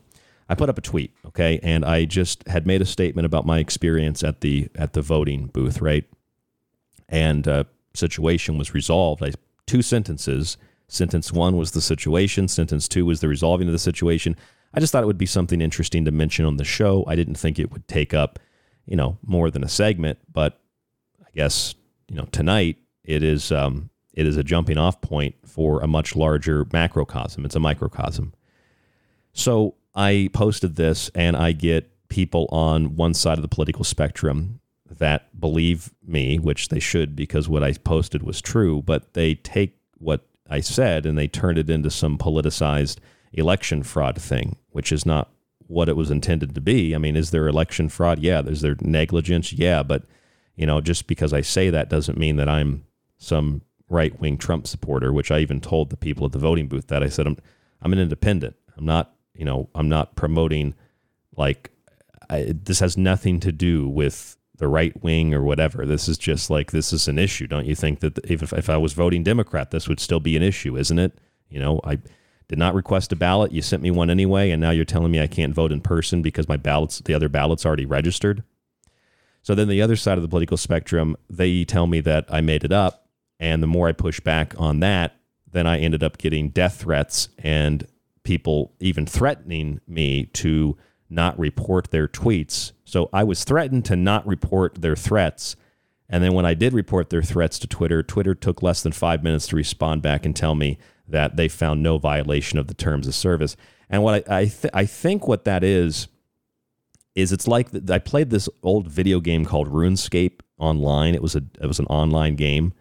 [0.48, 3.58] I put up a tweet, okay, and I just had made a statement about my
[3.58, 6.04] experience at the at the voting booth, right?
[7.08, 9.22] And uh, situation was resolved.
[9.22, 9.32] I
[9.66, 10.56] two sentences.
[10.90, 12.48] Sentence one was the situation.
[12.48, 14.36] Sentence two was the resolving of the situation.
[14.72, 17.04] I just thought it would be something interesting to mention on the show.
[17.06, 18.38] I didn't think it would take up,
[18.86, 20.60] you know, more than a segment, but
[21.20, 21.74] I guess
[22.08, 26.16] you know tonight it is um, it is a jumping off point for a much
[26.16, 27.44] larger macrocosm.
[27.44, 28.32] It's a microcosm.
[29.32, 34.60] So I posted this and I get people on one side of the political spectrum
[34.88, 39.76] that believe me, which they should because what I posted was true, but they take
[39.98, 42.98] what I said and they turn it into some politicized
[43.32, 45.30] election fraud thing, which is not
[45.66, 46.94] what it was intended to be.
[46.94, 48.20] I mean, is there election fraud?
[48.20, 48.40] Yeah.
[48.42, 49.52] Is there negligence?
[49.52, 49.82] Yeah.
[49.82, 50.04] But,
[50.54, 52.84] you know, just because I say that doesn't mean that I'm
[53.18, 56.86] some right wing Trump supporter, which I even told the people at the voting booth
[56.86, 57.36] that I said, I'm,
[57.82, 58.54] I'm an independent.
[58.76, 60.74] I'm not you know, I'm not promoting
[61.36, 61.70] like
[62.28, 65.86] I, this has nothing to do with the right wing or whatever.
[65.86, 67.46] This is just like this is an issue.
[67.46, 70.42] Don't you think that if if I was voting Democrat, this would still be an
[70.42, 71.18] issue, isn't it?
[71.48, 72.00] You know, I
[72.48, 73.52] did not request a ballot.
[73.52, 76.20] You sent me one anyway, and now you're telling me I can't vote in person
[76.20, 78.42] because my ballots, the other ballots, already registered.
[79.42, 82.64] So then the other side of the political spectrum, they tell me that I made
[82.64, 85.14] it up, and the more I push back on that,
[85.50, 87.86] then I ended up getting death threats and
[88.28, 90.76] people even threatening me to
[91.08, 92.72] not report their tweets.
[92.84, 95.56] So I was threatened to not report their threats.
[96.10, 99.22] And then when I did report their threats to Twitter, Twitter took less than five
[99.22, 103.08] minutes to respond back and tell me that they found no violation of the terms
[103.08, 103.56] of service.
[103.88, 106.08] And what I I, th- I think what that is
[107.14, 111.14] is it's like I played this old video game called RuneScape online.
[111.14, 112.74] It was a it was an online game,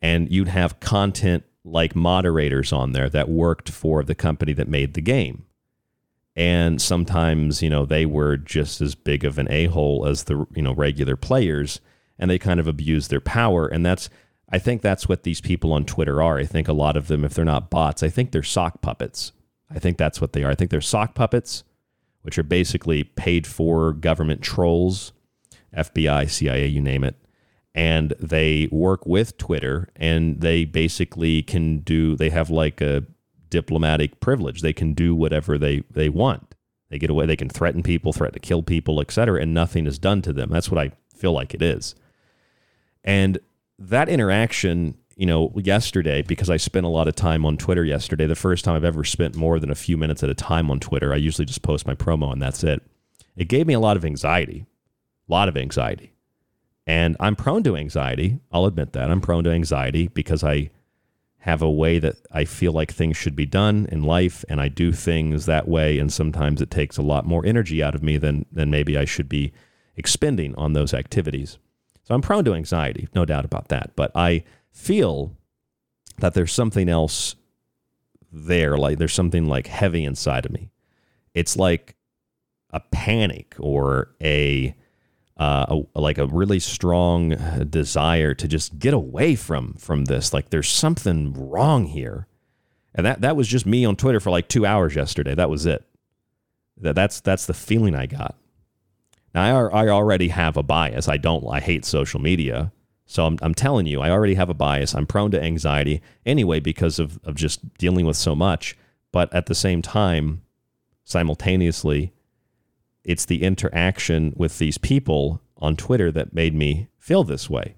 [0.00, 4.94] and you'd have content like moderators on there that worked for the company that made
[4.94, 5.44] the game.
[6.36, 10.62] And sometimes, you know, they were just as big of an a-hole as the, you
[10.62, 11.80] know, regular players
[12.18, 14.08] and they kind of abused their power and that's
[14.48, 16.38] I think that's what these people on Twitter are.
[16.38, 19.32] I think a lot of them if they're not bots, I think they're sock puppets.
[19.68, 20.50] I think that's what they are.
[20.50, 21.64] I think they're sock puppets,
[22.22, 25.12] which are basically paid for government trolls,
[25.76, 27.16] FBI, CIA, you name it
[27.76, 33.04] and they work with Twitter and they basically can do they have like a
[33.50, 34.62] diplomatic privilege.
[34.62, 36.54] They can do whatever they they want.
[36.88, 39.42] They get away they can threaten people, threaten to kill people, etc.
[39.42, 40.48] and nothing is done to them.
[40.50, 41.94] That's what I feel like it is.
[43.04, 43.38] And
[43.78, 48.26] that interaction, you know, yesterday because I spent a lot of time on Twitter yesterday,
[48.26, 50.80] the first time I've ever spent more than a few minutes at a time on
[50.80, 51.12] Twitter.
[51.12, 52.82] I usually just post my promo and that's it.
[53.36, 54.64] It gave me a lot of anxiety.
[55.28, 56.15] A lot of anxiety
[56.86, 58.38] and I'm prone to anxiety.
[58.52, 59.10] I'll admit that.
[59.10, 60.70] I'm prone to anxiety because I
[61.38, 64.68] have a way that I feel like things should be done in life and I
[64.68, 68.16] do things that way and sometimes it takes a lot more energy out of me
[68.16, 69.52] than than maybe I should be
[69.96, 71.58] expending on those activities.
[72.02, 75.36] So I'm prone to anxiety, no doubt about that, but I feel
[76.18, 77.36] that there's something else
[78.32, 80.70] there like there's something like heavy inside of me.
[81.34, 81.96] It's like
[82.70, 84.74] a panic or a,
[85.36, 87.30] uh, a like a really strong
[87.68, 90.32] desire to just get away from from this.
[90.32, 92.26] Like there's something wrong here,
[92.94, 95.34] and that that was just me on Twitter for like two hours yesterday.
[95.34, 95.84] That was it.
[96.78, 98.36] That that's that's the feeling I got.
[99.34, 101.08] Now I, I already have a bias.
[101.08, 101.46] I don't.
[101.46, 102.72] I hate social media.
[103.08, 104.94] So I'm, I'm telling you, I already have a bias.
[104.94, 108.76] I'm prone to anxiety anyway because of, of just dealing with so much.
[109.12, 110.42] But at the same time,
[111.04, 112.12] simultaneously,
[113.06, 117.74] it's the interaction with these people on Twitter that made me feel this way.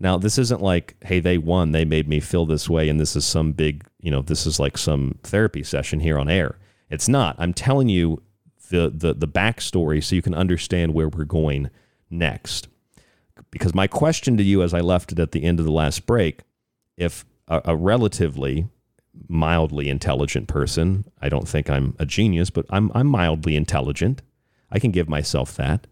[0.00, 3.16] Now, this isn't like, hey, they won, they made me feel this way, and this
[3.16, 6.56] is some big, you know, this is like some therapy session here on air.
[6.88, 7.36] It's not.
[7.38, 8.22] I'm telling you
[8.70, 11.70] the the the backstory so you can understand where we're going
[12.10, 12.68] next
[13.50, 16.06] because my question to you as I left it at the end of the last
[16.06, 16.40] break,
[16.96, 18.68] if a, a relatively
[19.28, 24.22] mildly intelligent person, I don't think I'm a genius, but I'm I'm mildly intelligent.
[24.70, 25.86] I can give myself that.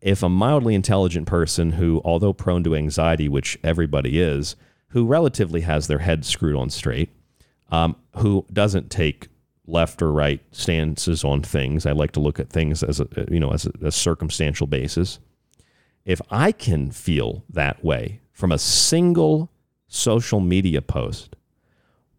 [0.00, 4.56] If a mildly intelligent person who, although prone to anxiety, which everybody is,
[4.88, 7.10] who relatively has their head screwed on straight,
[7.70, 9.28] um, who doesn't take
[9.66, 11.86] left or right stances on things.
[11.86, 15.18] I like to look at things as a you know as a, a circumstantial basis
[16.04, 19.50] if I can feel that way from a single
[19.88, 21.36] social media post,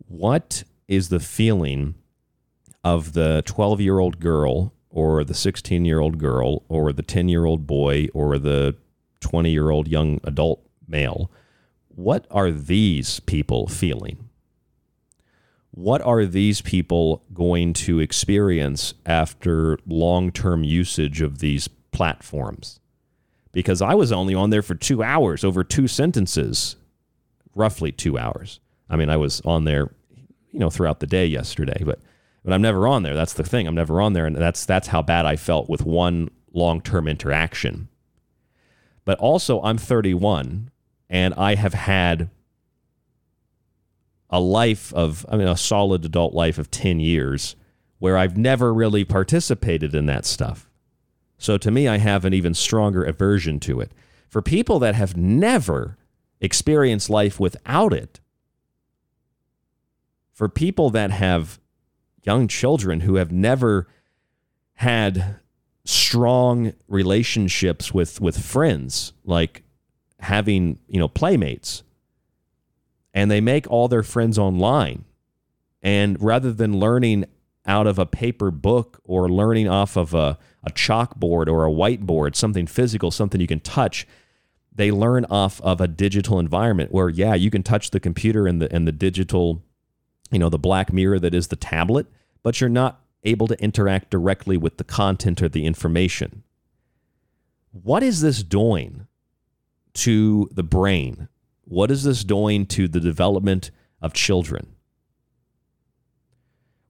[0.07, 1.95] what is the feeling
[2.83, 7.29] of the 12 year old girl or the 16 year old girl or the 10
[7.29, 8.75] year old boy or the
[9.19, 11.29] 20 year old young adult male?
[11.89, 14.29] What are these people feeling?
[15.69, 22.79] What are these people going to experience after long term usage of these platforms?
[23.55, 26.75] because I was only on there for two hours over two sentences,
[27.55, 28.59] roughly two hours.
[28.89, 29.91] I mean, I was on there,
[30.51, 31.99] you know, throughout the day yesterday, but
[32.45, 33.15] but I'm never on there.
[33.15, 33.65] That's the thing.
[33.67, 37.07] I'm never on there, and that's that's how bad I felt with one long term
[37.07, 37.89] interaction.
[39.03, 40.69] But also, I'm 31,
[41.09, 42.29] and I have had
[44.29, 47.55] a life of, I mean, a solid adult life of 10 years
[47.99, 50.69] where I've never really participated in that stuff.
[51.37, 53.91] So to me, I have an even stronger aversion to it.
[54.27, 55.97] For people that have never
[56.41, 58.19] experienced life without it,
[60.33, 61.59] for people that have
[62.25, 63.87] young children who have never
[64.73, 65.39] had
[65.83, 69.63] strong relationships with with friends like
[70.19, 71.83] having you know playmates
[73.13, 75.05] and they make all their friends online
[75.83, 77.25] and rather than learning
[77.65, 82.35] out of a paper book or learning off of a, a chalkboard or a whiteboard,
[82.35, 84.07] something physical, something you can touch.
[84.73, 88.61] They learn off of a digital environment where, yeah, you can touch the computer and
[88.61, 89.63] the and the digital,
[90.31, 92.07] you know, the black mirror that is the tablet,
[92.43, 96.43] but you're not able to interact directly with the content or the information.
[97.71, 99.07] What is this doing
[99.95, 101.27] to the brain?
[101.63, 103.71] What is this doing to the development
[104.01, 104.75] of children?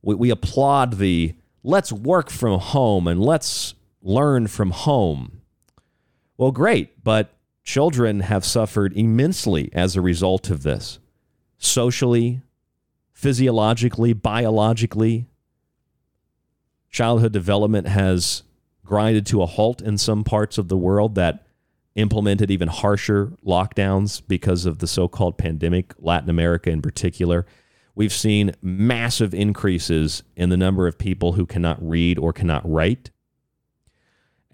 [0.06, 5.42] we, we applaud the let's work from home and let's learn from home.
[6.38, 7.34] Well, great, but
[7.64, 11.00] children have suffered immensely as a result of this
[11.58, 12.42] socially,
[13.16, 15.26] physiologically, biologically.
[16.92, 18.44] Childhood development has
[18.86, 21.48] grinded to a halt in some parts of the world that
[21.96, 27.46] implemented even harsher lockdowns because of the so called pandemic, Latin America in particular.
[27.96, 33.12] We've seen massive increases in the number of people who cannot read or cannot write.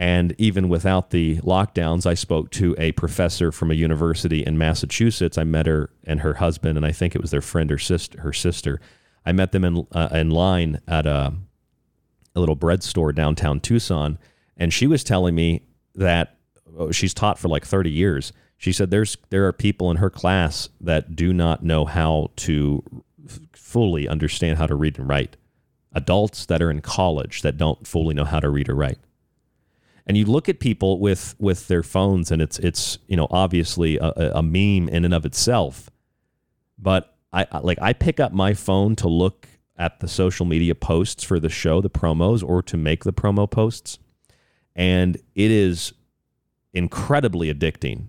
[0.02, 5.38] And even without the lockdowns, I spoke to a professor from a university in Massachusetts.
[5.38, 8.20] I met her and her husband, and I think it was their friend or sister.
[8.22, 8.82] Her sister.
[9.28, 11.36] I met them in uh, in line at a,
[12.36, 14.18] a little bread store downtown Tucson,
[14.58, 16.36] and she was telling me that
[16.76, 18.34] oh, she's taught for like 30 years.
[18.58, 22.84] She said there's there are people in her class that do not know how to
[23.54, 25.38] fully understand how to read and write.
[25.94, 28.98] Adults that are in college that don't fully know how to read or write.
[30.08, 33.98] And you look at people with with their phones, and it's it's you know obviously
[33.98, 35.90] a, a meme in and of itself.
[36.78, 39.48] But I like I pick up my phone to look
[39.78, 43.50] at the social media posts for the show, the promos, or to make the promo
[43.50, 44.00] posts,
[44.76, 45.94] and it is
[46.74, 48.08] incredibly addicting.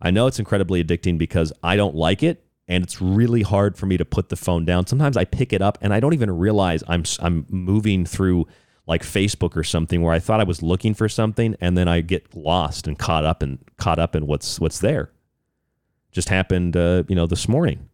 [0.00, 3.86] I know it's incredibly addicting because I don't like it and it's really hard for
[3.86, 4.86] me to put the phone down.
[4.86, 8.46] Sometimes I pick it up and I don't even realize I'm I'm moving through
[8.86, 12.00] like Facebook or something where I thought I was looking for something and then I
[12.00, 15.10] get lost and caught up and caught up in what's what's there.
[16.12, 17.88] Just happened, uh, you know, this morning.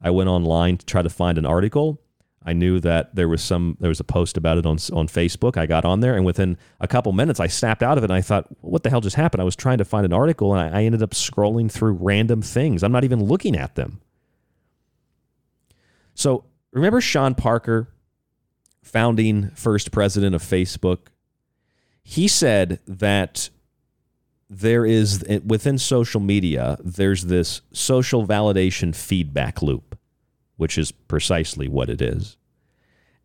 [0.00, 2.00] I went online to try to find an article.
[2.44, 5.56] I knew that there was some there was a post about it on on Facebook.
[5.56, 8.10] I got on there, and within a couple minutes, I snapped out of it.
[8.10, 10.52] and I thought, "What the hell just happened?" I was trying to find an article,
[10.52, 12.82] and I, I ended up scrolling through random things.
[12.82, 14.00] I'm not even looking at them.
[16.14, 17.91] So remember Sean Parker,
[18.82, 21.08] founding first president of Facebook.
[22.02, 23.48] He said that
[24.52, 29.98] there is within social media there's this social validation feedback loop
[30.56, 32.36] which is precisely what it is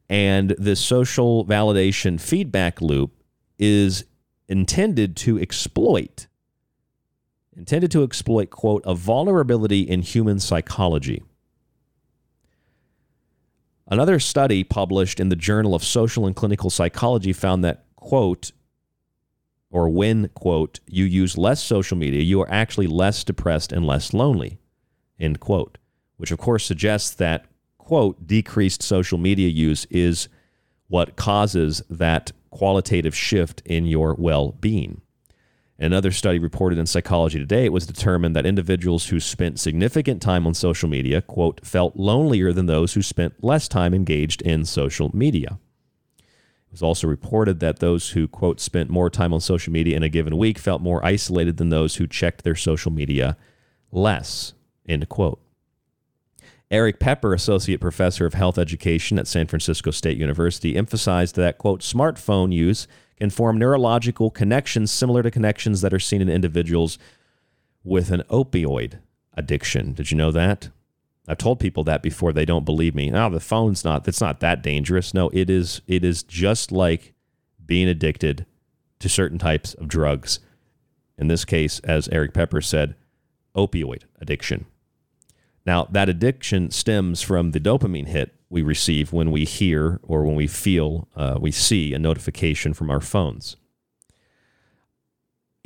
[0.09, 3.11] and this social validation feedback loop
[3.59, 4.05] is
[4.47, 6.27] intended to exploit
[7.57, 11.21] intended to exploit quote a vulnerability in human psychology
[13.87, 18.51] another study published in the journal of social and clinical psychology found that quote
[19.69, 24.13] or when, quote, you use less social media, you are actually less depressed and less
[24.13, 24.59] lonely,
[25.19, 25.77] end quote.
[26.15, 27.45] Which, of course, suggests that,
[27.77, 30.29] quote, decreased social media use is
[30.87, 35.01] what causes that qualitative shift in your well being.
[35.79, 40.47] Another study reported in Psychology Today, it was determined that individuals who spent significant time
[40.47, 45.15] on social media, quote, felt lonelier than those who spent less time engaged in social
[45.15, 45.59] media.
[46.17, 50.01] It was also reported that those who, quote, spent more time on social media in
[50.01, 53.37] a given week felt more isolated than those who checked their social media
[53.91, 54.53] less,
[54.89, 55.39] end quote.
[56.69, 61.81] Erik Peper, associate professor of health education at San Francisco State University, emphasized that, quote,
[61.81, 62.87] smartphone use
[63.17, 66.99] can form neurological connections similar to connections that are seen in individuals
[67.83, 68.99] with an opioid
[69.33, 69.93] addiction.
[69.93, 70.69] Did you know that?
[71.27, 73.09] I've told people that before they don't believe me.
[73.09, 75.13] Now oh, the phone's not it's not that dangerous.
[75.13, 77.13] No, it is it is just like
[77.65, 78.45] being addicted
[78.99, 80.39] to certain types of drugs.
[81.17, 82.95] In this case, as Erik Peper said,
[83.55, 84.65] opioid addiction.
[85.67, 90.35] Now, that addiction stems from the dopamine hit we receive when we hear or when
[90.35, 93.57] we feel, uh, we see a notification from our phones.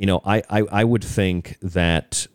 [0.00, 2.26] You know, I, I, I would think that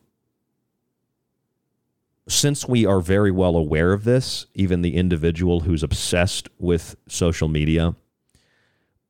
[2.29, 7.49] since we are very well aware of this, even the individual who's obsessed with social
[7.49, 7.95] media,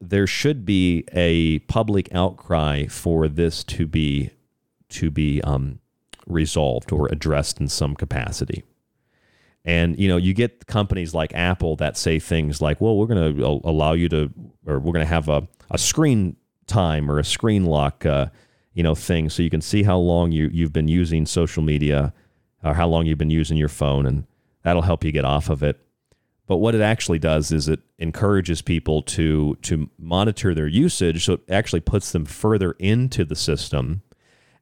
[0.01, 4.31] there should be a public outcry for this to be
[4.89, 5.79] to be um,
[6.27, 8.63] resolved or addressed in some capacity.
[9.65, 13.35] And you know, you get companies like Apple that say things like, "Well, we're going
[13.35, 14.31] to allow you to,
[14.65, 18.27] or we're going to have a, a screen time or a screen lock, uh,
[18.73, 22.13] you know, thing, so you can see how long you you've been using social media."
[22.63, 24.25] or how long you've been using your phone, and
[24.63, 25.79] that'll help you get off of it.
[26.47, 31.33] But what it actually does is it encourages people to to monitor their usage, so
[31.33, 34.01] it actually puts them further into the system.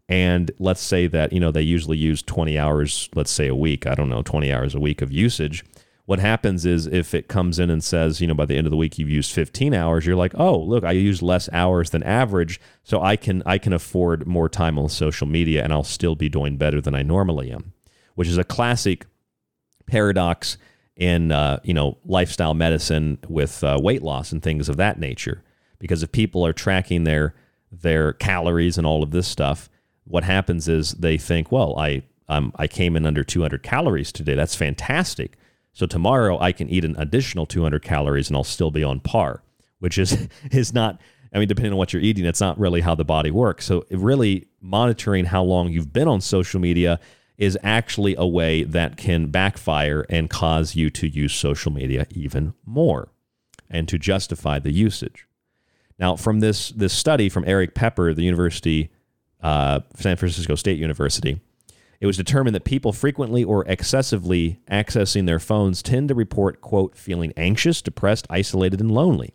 [0.08, 3.88] And let's say that you know they usually use 20 hours, let's say a week.
[3.88, 5.64] I don't know, 20 hours a week of usage.
[6.06, 8.72] What happens is if it comes in and says, you know, by the end of
[8.72, 12.04] the week you've used 15 hours, you're like, oh, look, I use less hours than
[12.04, 16.16] average, so I can I can afford more time on social media, and I'll still
[16.16, 17.74] be doing better than I normally am
[18.16, 19.06] which is a classic
[19.86, 20.58] paradox
[20.96, 25.44] in uh, you know lifestyle medicine with uh, weight loss and things of that nature.
[25.78, 27.36] Because if people are tracking their
[27.72, 29.70] their calories and all of this stuff,
[30.06, 34.34] what happens is they think, well, I um, I came in under 200 calories today.
[34.34, 35.38] That's fantastic.
[35.74, 39.44] So tomorrow I can eat an additional 200 calories and I'll still be on par,
[39.80, 41.00] which is is not.
[41.34, 43.66] I mean, depending on what you're eating, it's not really how the body works.
[43.66, 46.98] So really monitoring how long you've been on social media
[47.38, 52.54] is actually a way that can backfire and cause you to use social media even
[52.66, 53.10] more
[53.70, 55.28] and to justify the usage.
[56.00, 58.90] Now, from this, this study from Erik Peper, the University,
[59.42, 61.40] uh, San Francisco State University,
[62.00, 66.96] it was determined that people frequently or excessively accessing their phones tend to report, quote,
[66.96, 69.34] feeling anxious, depressed, isolated, and lonely.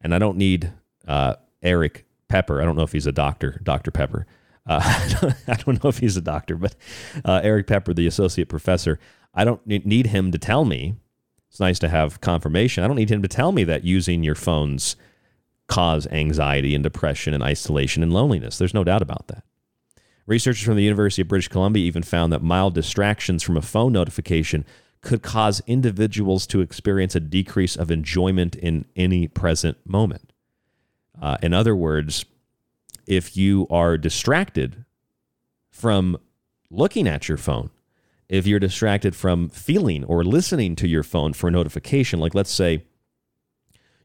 [0.00, 0.72] And I don't need
[1.06, 2.60] uh, Erik Peper.
[2.60, 3.90] I don't know if he's a doctor, Dr.
[3.90, 4.26] Pepper,
[4.66, 4.80] uh,
[5.48, 6.74] I don't know if he's a doctor, but
[7.24, 8.98] uh, Erik Peper, the associate professor,
[9.34, 10.94] I don't need him to tell me.
[11.50, 12.82] It's nice to have confirmation.
[12.82, 14.96] I don't need him to tell me that using your phones
[15.72, 18.58] cause anxiety and depression and isolation and loneliness.
[18.58, 19.44] There's no doubt about that.
[20.26, 23.92] Researchers from the University of British Columbia even found that mild distractions from a phone
[23.92, 24.66] notification
[25.00, 30.32] could cause individuals to experience a decrease of enjoyment in any present moment.
[31.20, 32.24] Uh, in other words,
[33.06, 34.84] if you are distracted
[35.70, 36.18] from
[36.70, 37.70] looking at your phone,
[38.28, 42.52] if you're distracted from feeling or listening to your phone for a notification, like let's
[42.52, 42.84] say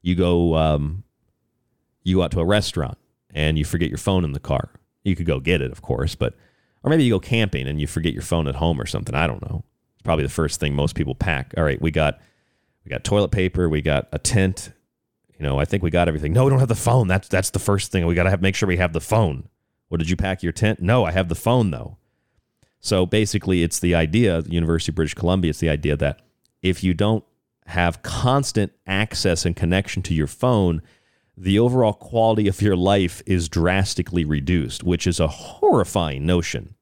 [0.02, 1.04] you go, um,
[2.08, 2.98] you go out to a restaurant
[3.34, 4.70] and you forget your phone in the car.
[5.04, 6.34] You could go get it, of course, but
[6.84, 9.14] or maybe you go camping and you forget your phone at home or something.
[9.16, 9.64] I don't know.
[9.94, 11.54] It's probably the first thing most people pack.
[11.58, 12.20] All right, we got
[12.88, 13.68] We got toilet paper.
[13.68, 14.72] We got a tent.
[15.38, 16.32] You know, I think we got everything.
[16.32, 17.10] No, we don't have the phone.
[17.10, 18.06] That's that's the first thing.
[18.06, 19.50] We got to have make sure we have the phone.
[19.90, 20.80] What did you pack your tent?
[20.80, 21.98] No, I have the phone though.
[22.80, 26.22] So basically, it's the idea, University of British Columbia, it's the idea that
[26.62, 27.26] if you don't
[27.66, 30.82] have constant access and connection to your phone,
[31.38, 36.74] the overall quality of your life is drastically reduced, which is a horrifying notion.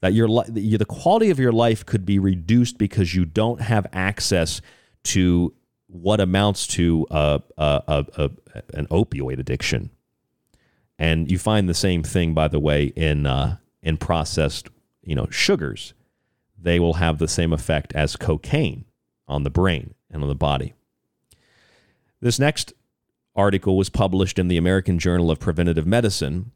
[0.00, 3.88] That your li- the quality of your life could be reduced because you don't have
[3.92, 4.60] access
[5.04, 5.52] to
[5.88, 8.30] what amounts to a, a, a,
[8.74, 9.90] an opioid addiction.
[11.00, 14.68] And you find the same thing, by the way, in uh, in processed,
[15.02, 15.94] you know, sugars.
[16.56, 18.84] They will have the same effect as cocaine
[19.26, 20.74] on the brain and on the body.
[22.20, 22.72] This next
[23.38, 26.50] article was published in the American Journal of Preventive Medicine.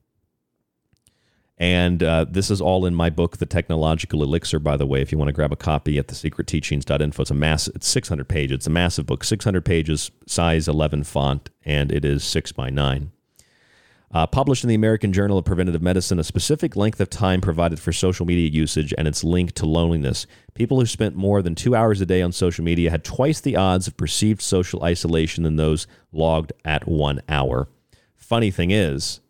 [1.56, 5.12] And uh, this is all in my book, The Technological Elixir, by the way, if
[5.12, 7.22] you want to grab a copy at thesecretteachings.info.
[7.22, 8.56] It's a mass, it's 600 pages.
[8.56, 13.12] It's a massive book, 600 pages, size 11 font, and it is 6 by 9.
[14.12, 17.80] Uh, published in the American Journal of Preventive Medicine, a specific length of time provided
[17.80, 20.26] for social media usage and its link to loneliness.
[20.52, 23.56] People who spent more than two hours a day on social media had twice the
[23.56, 27.68] odds of perceived social isolation than those logged at one hour.
[28.14, 29.20] Funny thing is,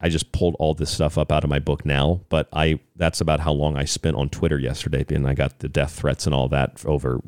[0.00, 3.20] I just pulled all this stuff up out of my book now, but I that's
[3.20, 6.34] about how long I spent on Twitter yesterday, and I got the death threats and
[6.34, 7.20] all that over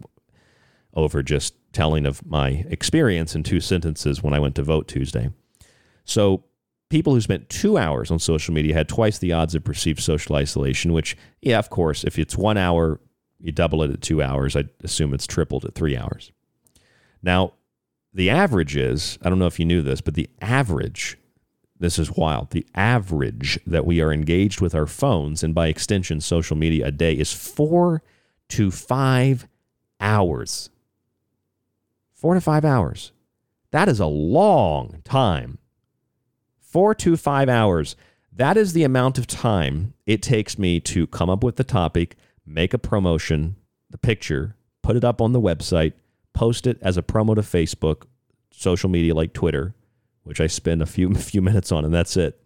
[0.94, 5.28] over just telling of my experience in two sentences when I went to vote Tuesday.
[6.04, 6.44] So
[6.88, 10.36] people who spent two hours on social media had twice the odds of perceived social
[10.36, 13.00] isolation, which, yeah, of course, if it's one hour,
[13.40, 14.56] you double it at two hours.
[14.56, 16.32] I assume it's tripled at three hours.
[17.22, 17.54] Now,
[18.12, 21.18] the average is I don't know if you knew this, but the average,
[21.78, 26.20] this is wild, the average that we are engaged with our phones and by extension
[26.20, 28.02] social media a day is four
[28.50, 29.46] to five
[30.00, 30.70] hours.
[32.14, 33.12] Four to five hours.
[33.72, 35.58] That is a long time
[36.76, 37.96] four to five hours.
[38.30, 42.16] That is the amount of time it takes me to come up with the topic,
[42.44, 43.56] make a promotion,
[43.88, 45.94] the picture, put it up on the website,
[46.34, 48.02] post it as a promo to Facebook,
[48.50, 49.74] social media like Twitter,
[50.24, 52.38] which I spend a few few minutes on, and that's it.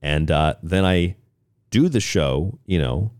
[0.00, 1.16] And uh, then I
[1.70, 3.10] do the show, you know,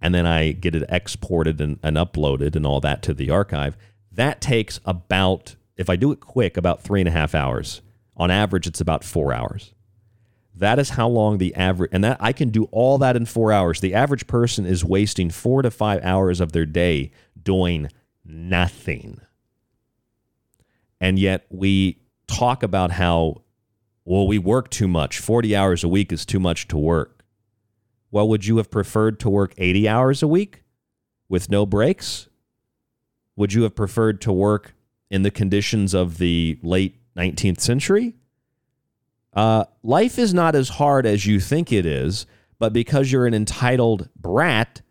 [0.00, 3.76] and then I get it exported and, and uploaded and all that to the archive.
[4.12, 7.82] That takes about, if I do it quick, about three and a half hours.
[8.16, 9.74] On average, it's about four hours.
[10.54, 13.52] That is how long the average, and that I can do all that in four
[13.52, 13.80] hours.
[13.80, 17.10] The average person is wasting four to five hours of their day
[17.42, 17.88] doing
[18.24, 19.20] nothing.
[21.00, 23.42] And yet we talk about how,
[24.04, 25.18] well, we work too much.
[25.18, 27.24] 40 hours a week is too much to work.
[28.10, 30.62] Well, would you have preferred to work 80 hours a week
[31.28, 32.28] with no breaks?
[33.36, 34.74] Would you have preferred to work
[35.10, 38.14] in the conditions of the late 19th century.
[39.34, 42.26] Uh, life is not as hard as you think it is,
[42.58, 44.82] but because you're an entitled brat,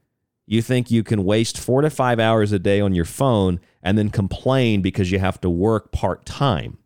[0.45, 3.97] you think you can waste four to five hours a day on your phone and
[3.97, 6.77] then complain because you have to work part time.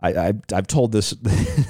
[0.00, 1.14] I, have told this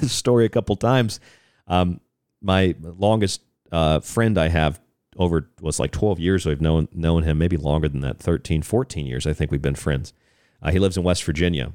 [0.07, 1.21] story a couple times.
[1.67, 2.01] Um,
[2.43, 3.41] my longest
[3.73, 4.81] uh, friend I have
[5.17, 6.47] over was like 12 years.
[6.47, 9.27] I've known known him maybe longer than that, 13, 14 years.
[9.27, 10.13] I think we've been friends.
[10.63, 11.73] Uh, he lives in West Virginia,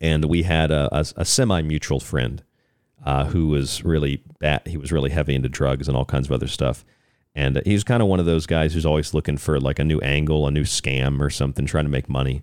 [0.00, 2.42] and we had a, a, a semi mutual friend
[3.04, 4.66] uh, who was really bad.
[4.66, 6.84] He was really heavy into drugs and all kinds of other stuff.
[7.34, 9.84] And he was kind of one of those guys who's always looking for like a
[9.84, 12.42] new angle, a new scam or something, trying to make money.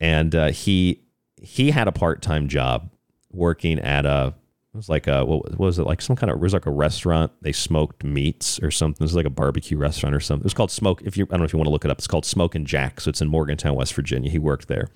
[0.00, 1.02] And uh, he
[1.40, 2.90] he had a part time job
[3.30, 4.34] working at a
[4.72, 6.70] it was like a what was it like some kind of it was like a
[6.70, 7.30] restaurant.
[7.42, 9.04] They smoked meats or something.
[9.04, 10.42] It was like a barbecue restaurant or something.
[10.42, 11.02] It was called Smoke.
[11.02, 11.98] If you I don't know if you want to look it up.
[11.98, 13.00] It's called Smoke and Jack.
[13.00, 14.30] So it's in Morgantown, West Virginia.
[14.30, 14.88] He worked there,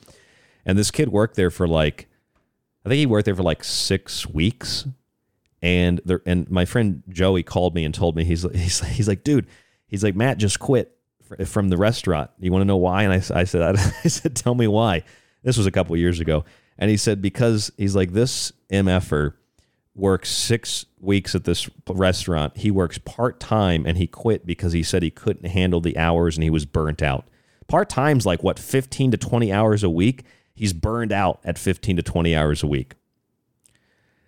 [0.64, 2.08] and this kid worked there for like,
[2.84, 4.86] I think he worked there for like six weeks.
[5.60, 9.24] And there, and my friend Joey called me and told me he's he's he's like,
[9.24, 9.46] dude,
[9.86, 10.96] he's like Matt just quit
[11.46, 12.30] from the restaurant.
[12.38, 13.02] You want to know why?
[13.02, 13.62] And I, I said
[14.04, 15.02] I said tell me why.
[15.42, 16.44] This was a couple years ago,
[16.78, 19.34] and he said because he's like this mf'er
[19.98, 22.56] works six weeks at this restaurant.
[22.56, 26.36] He works part time and he quit because he said he couldn't handle the hours
[26.36, 27.26] and he was burnt out.
[27.66, 30.24] Part time's like what, 15 to 20 hours a week?
[30.58, 32.94] He's burned out at 15 to 20 hours a week.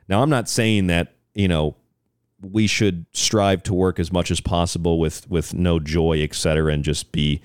[0.09, 1.77] Now, I'm not saying that, you know,
[2.43, 6.73] we should strive to work as much as possible with with no joy, et cetera,
[6.73, 7.43] and just be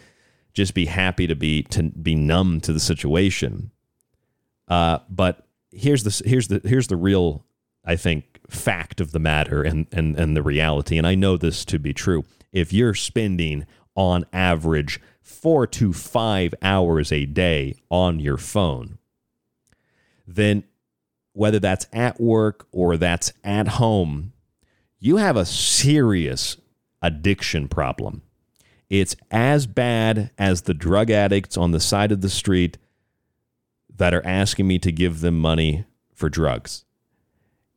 [0.54, 3.72] just be happy to be to be numb to the situation.
[4.68, 7.46] Uh, but here's the here's the here's the real,
[7.84, 10.98] I think, fact of the matter and and and the reality.
[10.98, 12.24] And I know this to be true.
[12.54, 13.66] If you're spending
[13.96, 19.00] on average four to five hours a day on your phone,
[20.28, 20.64] then
[21.34, 24.32] whether that's at work or that's at home,
[25.00, 26.58] you have a serious
[27.02, 28.22] addiction problem.
[28.88, 32.78] It's as bad as the drug addicts on the side of the street
[33.98, 36.86] that are asking me to give them money for drugs.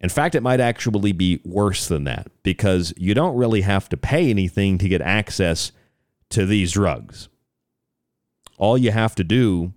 [0.01, 3.97] In fact, it might actually be worse than that because you don't really have to
[3.97, 5.73] pay anything to get access
[6.29, 7.31] to these drugs.
[8.59, 9.73] All you have to do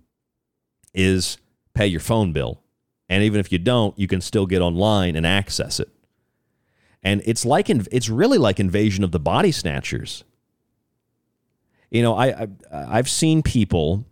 [0.92, 1.38] is
[1.74, 2.60] pay your phone bill.
[3.08, 5.88] And even if you don't, you can still get online and access it.
[7.02, 10.24] And it's like it's really like invasion of the body snatchers.
[11.90, 14.04] You know, I, I I've seen people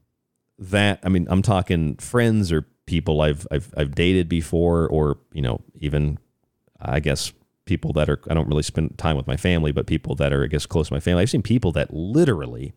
[0.58, 5.40] that I mean, I'm talking friends or people I've I've I've dated before, or you
[5.40, 6.18] know, even
[6.80, 7.32] I guess
[7.64, 10.42] people that are I don't really spend time with my family, but people that are
[10.42, 11.22] I guess close to my family.
[11.22, 12.72] I've seen people that literally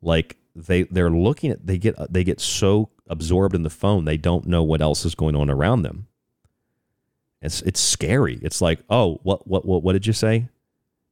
[0.00, 4.16] like they they're looking at they get they get so absorbed in the phone they
[4.16, 6.06] don't know what else is going on around them.
[7.40, 8.38] It's it's scary.
[8.42, 10.48] It's like, oh, what what what what did you say?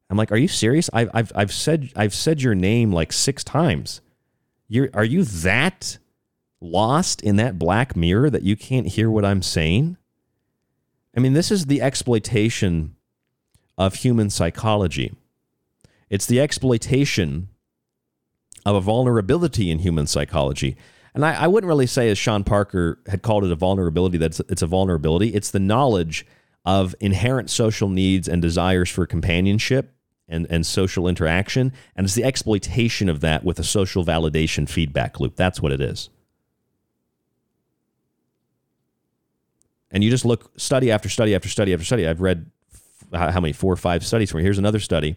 [0.09, 0.89] I'm like, are you serious?
[0.93, 4.01] I've I've I've said I've said your name like six times.
[4.69, 5.99] You're are you that
[6.61, 9.97] lost in that black mirror that you can't hear what I'm saying?
[11.17, 12.97] I mean, this is the exploitation
[13.77, 15.13] of human psychology.
[16.09, 17.50] It's the exploitation
[18.67, 20.77] of a vulnerability in human psychology.
[21.15, 24.39] And I, I, wouldn't really say, as Sean Parker had called it, a vulnerability, that
[24.49, 25.35] it's, a vulnerability.
[25.35, 26.25] It's the knowledge
[26.65, 29.93] of inherent social needs and desires for companionship
[30.29, 31.73] and, and social interaction.
[31.97, 35.35] And it's the exploitation of that with a social validation feedback loop.
[35.37, 36.11] That's what it is.
[39.91, 42.07] and you just look study after study after study after study.
[42.07, 42.51] I've read
[43.13, 45.17] how many four or five studies from Here's another study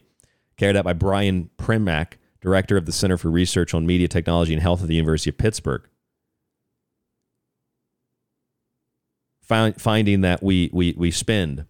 [0.58, 2.14] carried out by Brian Primack,
[2.44, 5.38] director of the Center for Research on Media Technology and Health at the University of
[5.38, 5.82] Pittsburgh.
[9.42, 11.66] Find, finding that we, we, we spend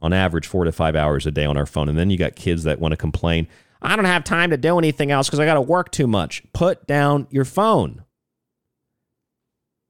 [0.00, 1.88] on average four to five hours a day on our phone.
[1.90, 3.48] And then you got kids that want to complain,
[3.82, 6.42] I don't have time to do anything else because I got to work too much.
[6.54, 8.04] Put down your phone.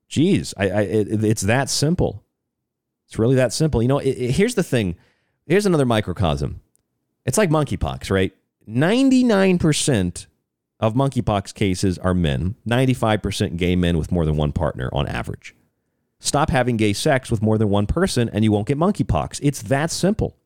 [0.08, 2.24] Geez, I, I, it, it's that simple.
[3.06, 3.82] It's really that simple.
[3.82, 4.96] You know, it, it, here's the thing.
[5.46, 6.60] Here's another microcosm.
[7.24, 8.32] It's like monkeypox, right?
[8.68, 10.26] 99%
[10.80, 15.54] of monkeypox cases are men, 95% gay men with more than one partner on average.
[16.18, 19.40] Stop having gay sex with more than one person and you won't get monkeypox.
[19.42, 20.36] It's that simple.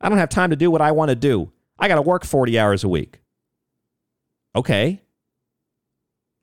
[0.00, 1.52] I don't have time to do what I want to do.
[1.78, 3.20] I got to work 40 hours a week.
[4.54, 5.02] Okay.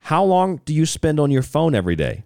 [0.00, 2.24] How long do you spend on your phone every day?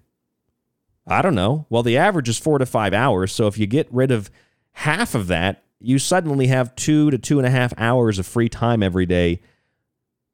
[1.06, 1.66] I don't know.
[1.70, 3.32] Well, the average is four to five hours.
[3.32, 4.30] So if you get rid of
[4.72, 8.48] half of that, you suddenly have two to two and a half hours of free
[8.48, 9.40] time every day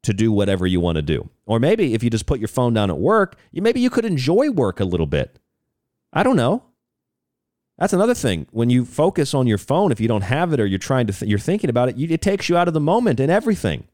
[0.03, 1.29] to do whatever you want to do.
[1.45, 4.05] Or maybe if you just put your phone down at work, you maybe you could
[4.05, 5.39] enjoy work a little bit.
[6.13, 6.63] I don't know.
[7.77, 8.47] That's another thing.
[8.51, 11.13] When you focus on your phone, if you don't have it or you're trying to
[11.13, 13.87] th- you're thinking about it, you, it takes you out of the moment and everything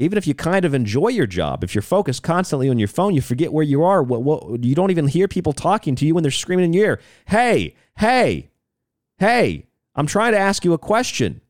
[0.00, 3.14] even if you kind of enjoy your job, if you're focused constantly on your phone,
[3.14, 4.02] you forget where you are.
[4.02, 6.86] What, what, you don't even hear people talking to you when they're screaming in your
[6.86, 7.00] ear.
[7.26, 8.49] Hey, hey,
[9.20, 11.42] hey, I'm trying to ask you a question.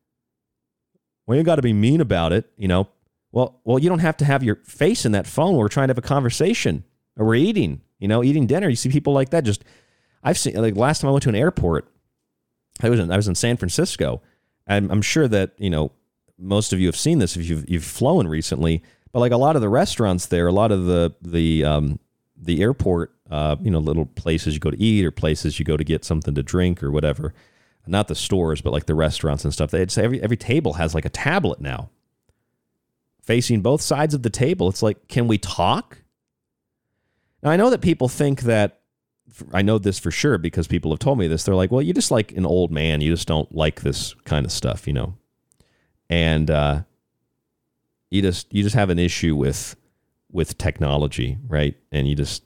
[1.27, 2.89] Well, you got to be mean about it, you know.
[3.33, 5.57] Well, well, you don't have to have your face in that phone.
[5.57, 6.85] We're trying to have a conversation,
[7.17, 8.69] or we're eating, you know, eating dinner.
[8.69, 9.45] You see people like that.
[9.45, 9.65] Just,
[10.25, 11.89] I've seen like last time I went to an airport,
[12.83, 14.21] I was in I was in San Francisco,
[14.67, 15.93] and I'm sure that you know
[16.37, 18.83] most of you have seen this if you've you've flown recently.
[19.13, 22.01] But like a lot of the restaurants there, a lot of the the um,
[22.37, 25.77] the airport, uh, you know, little places you go to eat or places you go
[25.77, 27.33] to get something to drink or whatever.
[27.87, 29.71] Not the stores, but like the restaurants and stuff.
[29.71, 31.91] Say every every table has like a tablet now,
[33.23, 34.69] facing both sides of the table.
[34.69, 35.99] It's like, can we talk?
[37.43, 38.77] Now I know that people think that.
[39.53, 41.45] I know this for sure because people have told me this.
[41.45, 43.01] They're like, well, you just like an old man.
[43.01, 45.15] You just don't like this kind of stuff, you know
[46.11, 46.83] and uh,
[48.11, 49.77] you just you just have an issue with
[50.31, 51.77] with technology, right?
[51.91, 52.43] And you just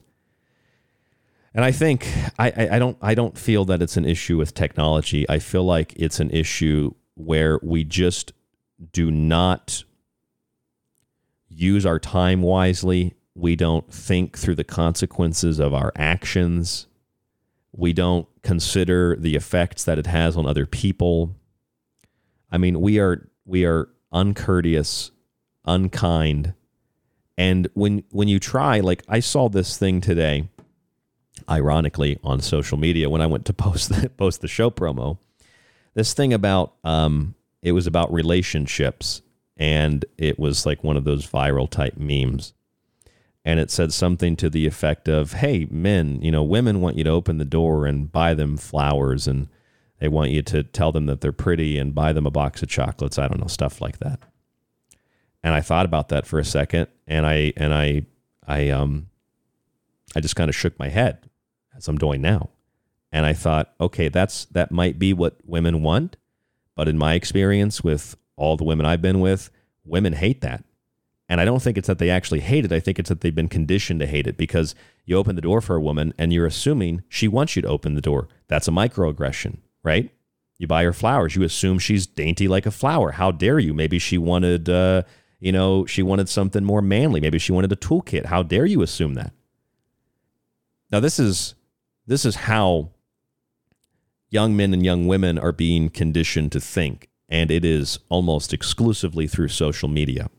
[1.54, 5.24] and I think I, I, don't I don't feel that it's an issue with technology.
[5.28, 8.32] I feel like it's an issue where we just
[8.92, 9.84] do not
[11.48, 13.14] use our time wisely.
[13.36, 16.88] We don't think through the consequences of our actions.
[17.72, 21.36] We don't consider the effects that it has on other people.
[22.50, 25.12] I mean, we are we are uncourteous,
[25.64, 26.54] unkind.
[27.38, 30.48] And when when you try, like I saw this thing today,
[31.48, 35.18] ironically on social media when I went to post the, post the show promo,
[35.94, 39.22] this thing about um, it was about relationships,
[39.56, 42.52] and it was like one of those viral type memes.
[43.46, 47.04] And it said something to the effect of, "Hey, men, you know, women want you
[47.04, 49.48] to open the door and buy them flowers, and
[49.98, 52.68] they want you to tell them that they're pretty and buy them a box of
[52.68, 53.18] chocolates.
[53.18, 54.20] I don't know, stuff like that."
[55.42, 58.06] And I thought about that for a second, and I and I
[58.46, 59.08] I um
[60.14, 61.30] I just kind of shook my head
[61.76, 62.50] as I'm doing now.
[63.12, 66.16] And I thought, okay, that's that might be what women want,
[66.74, 69.50] but in my experience with all the women I've been with,
[69.84, 70.64] women hate that.
[71.28, 72.72] And I don't think it's that they actually hate it.
[72.72, 75.60] I think it's that they've been conditioned to hate it because you open the door
[75.60, 78.28] for a woman and you're assuming she wants you to open the door.
[78.48, 80.10] That's a microaggression, right?
[80.58, 81.36] You buy her flowers.
[81.36, 83.12] You assume she's dainty like a flower.
[83.12, 83.74] How dare you?
[83.74, 85.02] Maybe she wanted, uh,
[85.40, 87.20] you know, she wanted something more manly.
[87.20, 88.26] Maybe she wanted a toolkit.
[88.26, 89.32] How dare you assume that?
[90.94, 91.56] Now this is
[92.06, 92.90] this is how
[94.30, 99.26] young men and young women are being conditioned to think, and it is almost exclusively
[99.26, 100.30] through social media.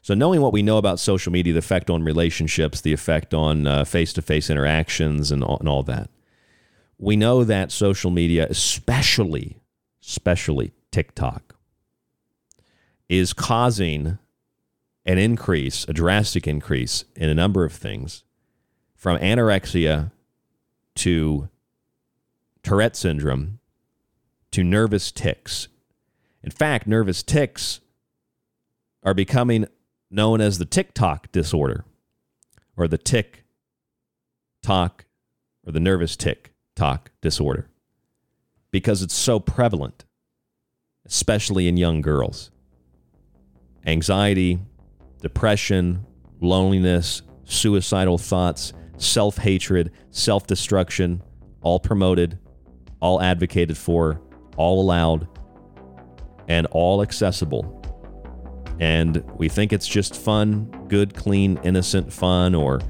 [0.00, 3.84] So, knowing what we know about social media, the effect on relationships, the effect on
[3.84, 6.08] face to face interactions, and all, and all that,
[6.96, 9.60] we know that social media, especially,
[10.00, 11.56] especially TikTok,
[13.08, 14.18] is causing
[15.04, 18.22] an increase, a drastic increase in a number of things
[19.02, 20.12] from anorexia
[20.94, 21.48] to
[22.62, 23.58] Tourette syndrome
[24.52, 25.66] to nervous tics.
[26.44, 27.80] In fact, nervous tics
[29.02, 29.66] are becoming
[30.08, 31.84] known as the TikTok disorder
[32.76, 33.42] or the tick
[34.62, 35.04] talk
[35.66, 37.68] or the nervous tick talk disorder
[38.70, 40.04] because it's so prevalent,
[41.06, 42.52] especially in young girls.
[43.84, 44.60] Anxiety,
[45.20, 46.06] depression,
[46.40, 48.72] loneliness, suicidal thoughts,
[49.02, 51.22] self hatred, self destruction,
[51.62, 52.38] all promoted,
[53.00, 54.20] all advocated for,
[54.56, 55.28] all allowed,
[56.48, 57.78] and all accessible.
[58.80, 62.80] And we think it's just fun, good, clean, innocent fun, or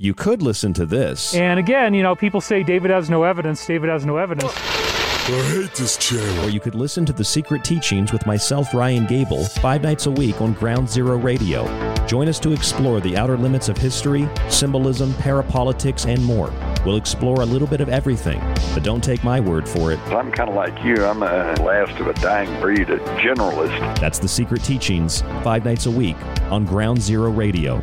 [0.00, 1.34] You could listen to this.
[1.34, 3.66] And again, you know, people say David has no evidence.
[3.66, 4.52] David has no evidence.
[4.54, 6.46] I hate this channel.
[6.46, 10.10] Or you could listen to The Secret Teachings with myself, Ryan Gable, five nights a
[10.12, 11.66] week on Ground Zero Radio.
[12.06, 16.52] Join us to explore the outer limits of history, symbolism, parapolitics, and more.
[16.86, 18.38] We'll explore a little bit of everything,
[18.74, 19.98] but don't take my word for it.
[20.06, 21.04] I'm kind of like you.
[21.04, 23.98] I'm a last of a dying breed, a generalist.
[23.98, 26.16] That's The Secret Teachings, five nights a week
[26.52, 27.82] on Ground Zero Radio.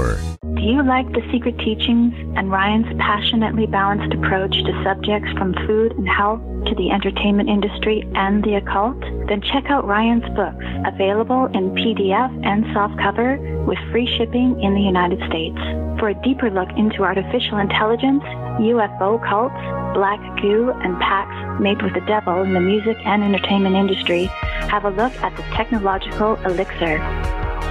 [0.00, 5.92] Do you like the secret teachings and Ryan's passionately balanced approach to subjects from food
[5.92, 9.00] and health to the entertainment industry and the occult?
[9.28, 14.80] Then check out Ryan's books, available in PDF and softcover with free shipping in the
[14.80, 15.58] United States.
[15.98, 18.22] For a deeper look into artificial intelligence,
[18.60, 19.60] UFO cults,
[19.92, 24.26] black goo, and pacts made with the devil in the music and entertainment industry,
[24.72, 26.98] have a look at the technological elixir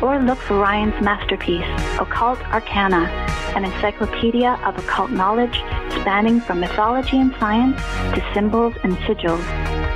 [0.01, 1.67] or look for Ryan's masterpiece,
[1.99, 3.05] Occult Arcana,
[3.55, 5.55] an encyclopedia of occult knowledge
[6.01, 7.81] spanning from mythology and science
[8.15, 9.43] to symbols and sigils,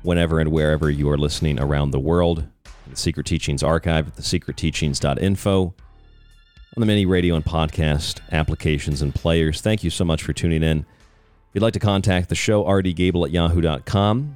[0.00, 2.46] whenever and wherever you are listening around the world.
[2.88, 5.74] The Secret Teachings archive at thesecretteachings.info on
[6.74, 9.60] the many radio and podcast applications and players.
[9.60, 10.78] Thank you so much for tuning in.
[10.78, 10.86] If
[11.52, 14.34] you'd like to contact the show, rdgable at yahoo.com.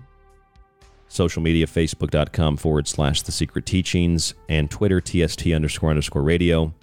[1.09, 6.75] Social media, facebook.com forward slash the secret teachings, and Twitter, TST underscore underscore radio.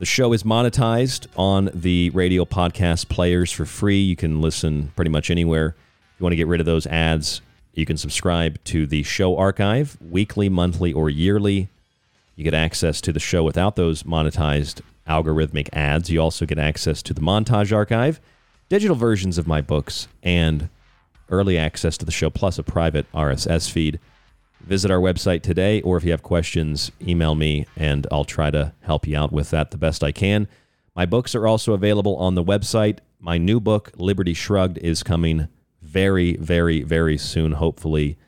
[0.00, 4.00] The show is monetized on the radio podcast players for free.
[4.00, 5.76] You can listen pretty much anywhere.
[5.76, 7.42] If you want to get rid of those ads,
[7.74, 11.68] you can subscribe to the show archive weekly, monthly, or yearly.
[12.34, 16.08] You get access to the show without those monetized algorithmic ads.
[16.08, 18.22] You also get access to the montage archive,
[18.70, 20.70] digital versions of my books, and
[21.28, 24.00] early access to the show, plus a private RSS feed.
[24.62, 28.72] Visit our website today, or if you have questions, email me and I'll try to
[28.82, 30.48] help you out with that the best I can.
[30.94, 32.98] My books are also available on the website.
[33.18, 35.48] My new book, Liberty Shrugged, is coming
[35.82, 38.18] very, very, very soon, hopefully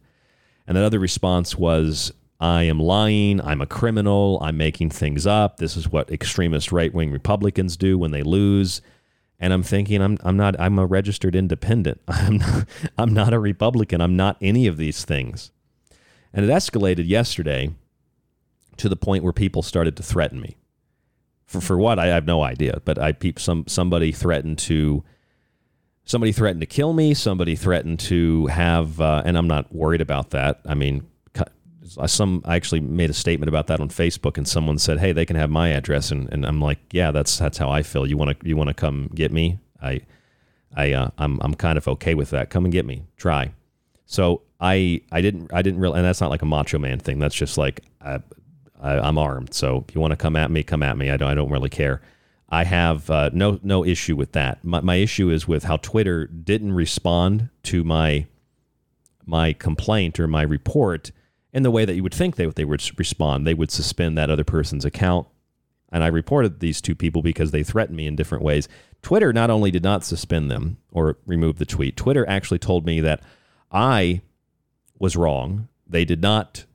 [0.65, 3.39] and that other response was, "I am lying.
[3.39, 4.39] I'm a criminal.
[4.41, 5.57] I'm making things up.
[5.57, 8.81] This is what extremist right wing Republicans do when they lose."
[9.39, 12.01] And I'm thinking, I'm I'm not I'm a registered independent.
[12.07, 14.01] I'm not, I'm not a Republican.
[14.01, 15.51] I'm not any of these things.
[16.33, 17.75] And it escalated yesterday
[18.77, 20.57] to the point where people started to threaten me.
[21.45, 25.03] For, for what I have no idea, but I some somebody threatened to
[26.05, 27.13] somebody threatened to kill me.
[27.13, 30.61] Somebody threatened to have, uh, and I'm not worried about that.
[30.65, 31.05] I mean,
[32.07, 35.25] some I actually made a statement about that on Facebook, and someone said, "Hey, they
[35.25, 38.07] can have my address," and, and I'm like, "Yeah, that's that's how I feel.
[38.07, 39.59] You want to you want to come get me?
[39.81, 40.01] I
[40.75, 42.49] I uh, I'm I'm kind of okay with that.
[42.49, 43.03] Come and get me.
[43.17, 43.53] Try."
[44.05, 47.19] So I I didn't I didn't really, and that's not like a macho man thing.
[47.19, 48.19] That's just like uh,
[48.83, 51.09] I, am armed, so if you want to come at me, come at me.
[51.09, 52.01] I don't, I don't really care.
[52.49, 54.63] I have uh, no no issue with that.
[54.63, 58.27] My, my issue is with how Twitter didn't respond to my
[59.25, 61.11] my complaint or my report
[61.51, 63.47] in the way that you would think they they would respond.
[63.47, 65.27] They would suspend that other person's account,
[65.91, 68.67] and I reported these two people because they threatened me in different ways.
[69.01, 73.01] Twitter not only did not suspend them or remove the tweet, Twitter actually told me
[73.01, 73.23] that
[73.71, 74.21] I
[74.99, 75.69] was wrong.
[75.87, 76.65] They did not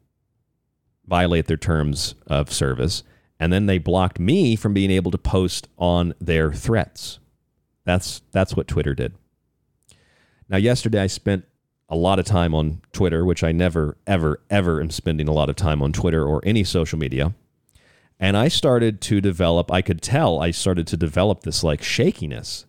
[1.08, 3.02] violate their terms of service.
[3.40, 7.18] And then they blocked me from being able to post on their threats.
[7.84, 9.14] That's, that's what Twitter did.
[10.48, 11.44] Now, yesterday I spent
[11.88, 15.48] a lot of time on Twitter, which I never, ever, ever am spending a lot
[15.48, 17.34] of time on Twitter or any social media.
[18.20, 22.66] And I started to develop, I could tell I started to develop this like shakiness,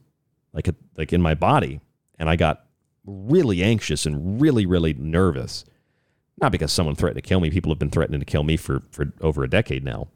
[0.54, 1.82] like, a, like in my body.
[2.20, 2.66] And I got
[3.06, 5.66] really anxious and really, really nervous.
[6.42, 7.50] Not because someone threatened to kill me.
[7.50, 10.08] People have been threatening to kill me for, for over a decade now.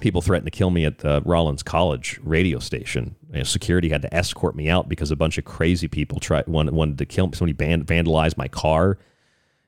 [0.00, 3.16] People threatened to kill me at the Rollins College radio station.
[3.32, 6.46] You know, security had to escort me out because a bunch of crazy people tried
[6.46, 7.34] wanted, wanted to kill me.
[7.34, 8.98] Somebody band, vandalized my car,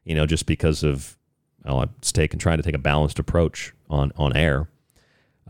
[0.05, 1.19] you know, just because of
[1.65, 4.69] well, I was taking trying to take a balanced approach on on air,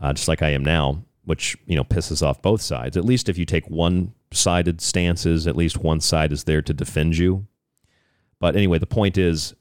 [0.01, 2.97] uh, just like I am now, which you know pisses off both sides.
[2.97, 6.73] At least if you take one sided stances, at least one side is there to
[6.73, 7.47] defend you.
[8.39, 9.55] But anyway, the point is,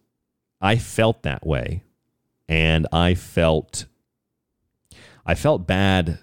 [0.63, 1.83] I felt that way,
[2.49, 3.87] and I felt
[5.27, 6.21] I felt bad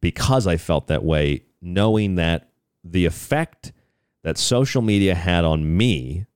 [0.00, 2.50] because I felt that way, knowing that
[2.84, 3.72] the effect
[4.22, 6.26] that social media had on me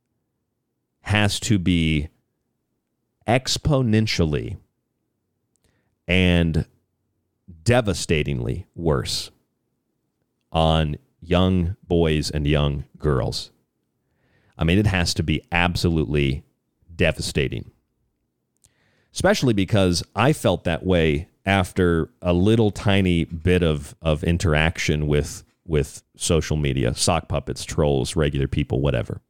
[1.03, 2.09] has to be
[3.27, 4.59] exponentially
[6.07, 6.67] and
[7.63, 9.31] devastatingly worse
[10.53, 13.51] on young boys and young girls.
[14.59, 16.45] I mean, it has to be absolutely
[17.01, 17.71] devastating.
[19.15, 25.43] Especially because I felt that way after a little tiny bit of, of interaction with,
[25.67, 29.23] with social media, sock puppets, trolls, regular people, whatever.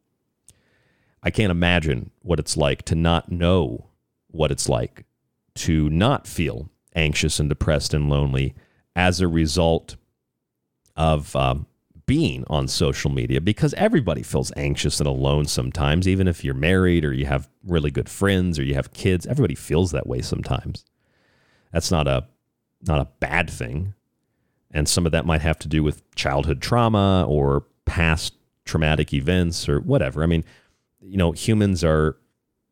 [1.23, 3.87] I can't imagine what it's like to not know
[4.27, 5.05] what it's like
[5.55, 8.57] to not feel anxious and depressed and lonely
[8.97, 9.95] as a result
[10.97, 11.67] of um,
[12.11, 17.05] being on social media because everybody feels anxious and alone sometimes, even if you're married
[17.05, 19.29] or you have really good friends or you have kids.
[19.29, 20.85] Everybody feels that way sometimes.
[21.73, 22.27] That's not a
[22.83, 23.95] not a bad thing.
[24.73, 28.35] And some of that might have to do with childhood trauma or past
[28.65, 30.25] traumatic events or whatever.
[30.25, 30.45] I mean,
[31.01, 32.17] you know, humans are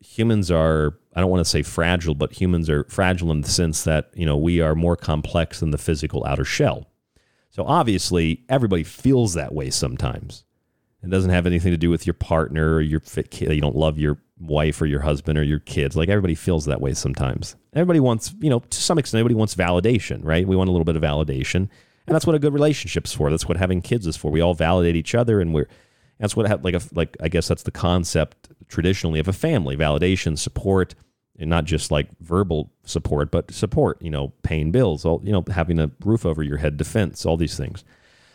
[0.01, 3.85] humans are I don't want to say fragile, but humans are fragile in the sense
[3.85, 6.88] that, you know, we are more complex than the physical outer shell.
[7.49, 10.43] So obviously, everybody feels that way sometimes.
[11.03, 13.53] It doesn't have anything to do with your partner or your kid.
[13.53, 15.95] You don't love your wife or your husband or your kids.
[15.95, 17.55] Like everybody feels that way sometimes.
[17.73, 20.47] Everybody wants, you know, to some extent, everybody wants validation, right?
[20.47, 21.69] We want a little bit of validation.
[22.07, 23.29] And that's what a good relationship's for.
[23.29, 24.31] That's what having kids is for.
[24.31, 25.67] We all validate each other and we're,
[26.19, 30.37] that's what, like, a, like, I guess that's the concept traditionally of a family validation,
[30.37, 30.95] support,
[31.39, 35.43] and not just like verbal support, but support, you know, paying bills, all, you know,
[35.51, 37.83] having a roof over your head, defense, all these things.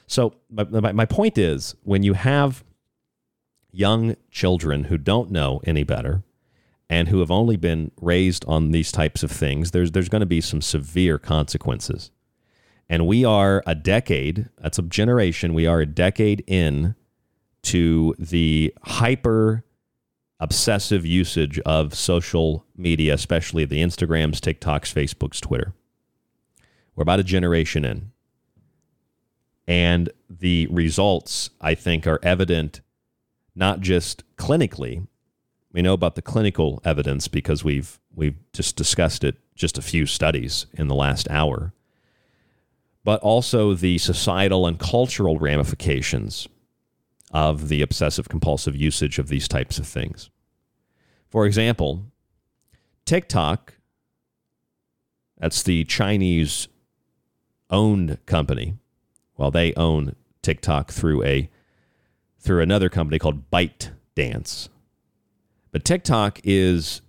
[0.07, 2.65] So, my, my, point is when you have
[3.71, 6.23] young children who don't know any better
[6.91, 10.27] and who have only been raised on these types of things, there's, there's going to
[10.27, 12.11] be some severe consequences.
[12.89, 16.95] And we are a decade, that's a generation, we are a decade in
[17.63, 19.65] to the hyper
[20.41, 25.75] obsessive usage of social media, especially the Instagrams, TikToks, Facebooks, Twitter.
[26.95, 28.11] We're about a generation in.
[29.67, 32.81] And the results, I think, are evident
[33.55, 35.07] not just clinically.
[35.73, 40.07] We know about the clinical evidence because we've we've just discussed it just a few
[40.07, 41.73] studies in the last hour.
[43.05, 46.49] But also the societal and cultural ramifications
[47.35, 50.31] of the obsessive compulsive usage of these types of things.
[51.29, 52.05] For example,
[53.05, 53.75] TikTok,
[55.37, 56.69] that's the Chinese
[57.71, 58.75] owned company.
[59.37, 61.51] Well, they own TikTok through a
[62.39, 64.69] through another company called Byte Dance.
[65.73, 67.01] But TikTok is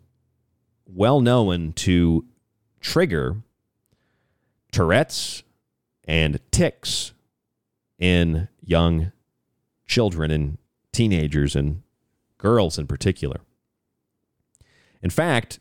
[0.88, 2.26] well known to
[2.80, 3.44] trigger
[4.72, 5.44] Tourette's
[6.08, 7.14] and tics
[8.00, 9.12] in young
[9.86, 10.58] children and
[10.92, 11.82] teenagers and
[12.38, 13.42] girls in particular.
[15.02, 15.60] In fact,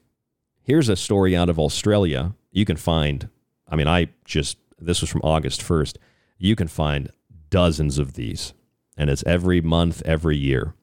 [0.63, 2.35] here's a story out of Australia.
[2.51, 3.29] You can find,
[3.69, 5.97] I mean, I just, this was from August 1st.
[6.39, 7.11] You can find
[7.51, 8.53] dozens of these,
[8.97, 10.75] and it's every month, every year.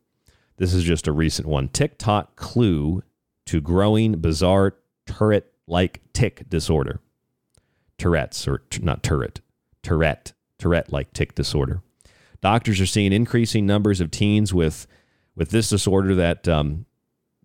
[0.57, 1.69] This is just a recent one.
[1.69, 3.03] TikTok clue
[3.47, 4.75] to growing bizarre
[5.07, 6.99] turret like tic disorder.
[7.97, 9.41] Tourette's, or not turret,
[9.83, 11.81] Tourette, Tourette like tic disorder.
[12.41, 14.87] Doctors are seeing increasing numbers of teens with
[15.35, 16.85] with this disorder that um,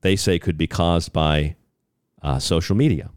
[0.00, 1.56] they say could be caused by
[2.22, 3.10] uh, social media.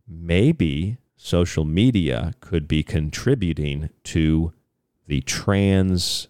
[0.08, 4.52] Maybe social media could be contributing to
[5.06, 6.28] the transition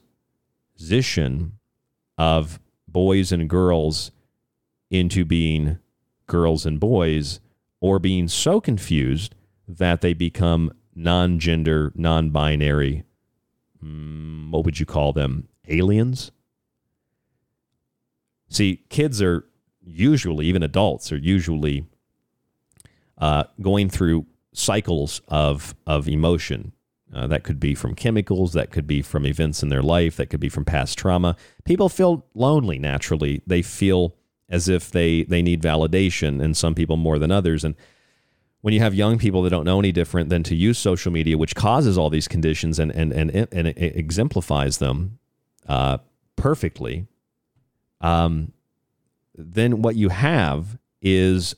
[2.18, 4.12] of boys and girls
[4.90, 5.80] into being
[6.28, 7.40] girls and boys
[7.80, 9.36] or being so confused
[9.70, 13.06] that they become non gender, non binary,
[13.82, 15.48] mm, what would you call them?
[15.72, 16.32] Aliens?
[18.50, 19.46] See, kids are
[19.82, 21.86] usually, even adults are usually
[23.18, 26.74] uh, going through cycles of, of emotion.
[27.14, 30.30] Uh, that could be from chemicals, that could be from events in their life, that
[30.30, 31.36] could be from past trauma.
[31.66, 33.42] People feel lonely naturally.
[33.46, 34.16] They feel
[34.52, 37.74] as if they they need validation and some people more than others and
[38.60, 41.38] when you have young people that don't know any different than to use social media
[41.38, 45.18] which causes all these conditions and and and, and exemplifies them
[45.68, 45.98] uh,
[46.36, 47.08] perfectly
[48.02, 48.52] um,
[49.36, 51.56] then what you have is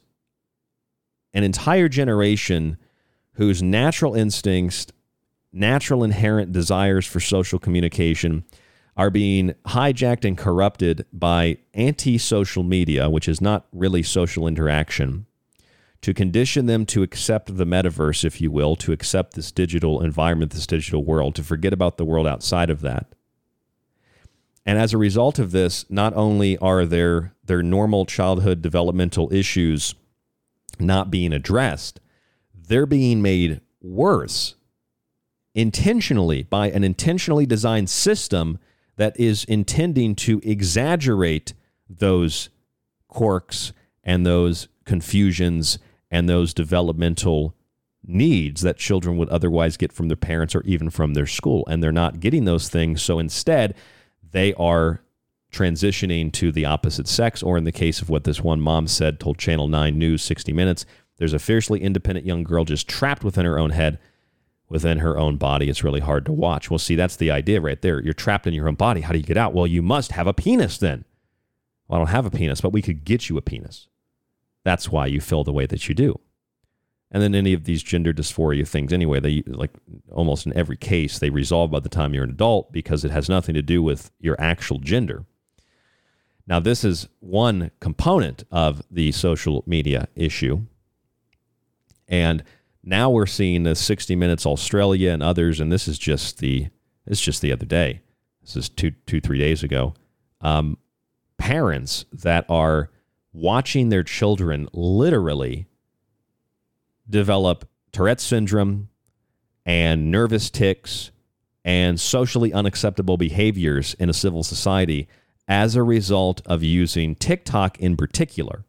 [1.34, 2.78] an entire generation
[3.34, 4.88] whose natural instincts
[5.52, 8.44] natural inherent desires for social communication
[8.98, 15.26] are being hijacked and corrupted by anti social media, which is not really social interaction,
[16.02, 20.52] to condition them to accept the metaverse, if you will, to accept this digital environment,
[20.52, 23.08] this digital world, to forget about the world outside of that.
[24.66, 29.94] And as a result of this, not only are their, their normal childhood developmental issues
[30.80, 32.00] not being addressed,
[32.54, 34.56] they're being made worse
[35.56, 38.58] intentionally by an intentionally designed system
[38.96, 41.54] that is intending to exaggerate
[41.90, 42.50] those
[43.08, 43.74] quirks
[44.04, 45.78] and those confusions
[46.10, 47.56] and those developmental
[48.06, 51.64] needs that children would otherwise get from their parents or even from their school.
[51.68, 53.02] And they're not getting those things.
[53.02, 53.76] So instead,
[54.34, 55.02] they are
[55.52, 59.20] transitioning to the opposite sex, or in the case of what this one mom said,
[59.20, 60.86] told Channel 9 News 60 Minutes,
[61.18, 64.00] there's a fiercely independent young girl just trapped within her own head
[64.74, 65.70] within her own body.
[65.70, 66.72] It's really hard to watch.
[66.72, 68.02] Well, see, that's the idea right there.
[68.02, 69.02] You're trapped in your own body.
[69.02, 69.54] How do you get out?
[69.54, 71.06] Well, you must have a penis then.
[71.88, 73.88] Well, I don't have a penis, but we could get you a penis.
[74.64, 76.20] That's why you feel the way that you do.
[77.14, 79.70] And then any of these gender dysphoria things, anyway, they like
[80.12, 83.30] almost in every case, they resolve by the time you're an adult because it has
[83.30, 85.26] nothing to do with your actual gender.
[86.48, 90.66] Now, this is one component of the social media issue.
[92.08, 92.44] And
[92.84, 96.68] now we're seeing the 60 Minutes Australia and others, and this is just the
[97.06, 98.02] it's just the other day.
[98.42, 99.94] This is two two three days ago.
[100.42, 100.78] Um,
[101.38, 102.90] parents that are
[103.32, 105.68] watching their children literally
[107.10, 108.90] develop Tourette's syndrome
[109.66, 111.12] and nervous tics
[111.66, 115.08] and socially unacceptable behaviors in a civil society
[115.48, 118.66] as a result of using TikTok in particular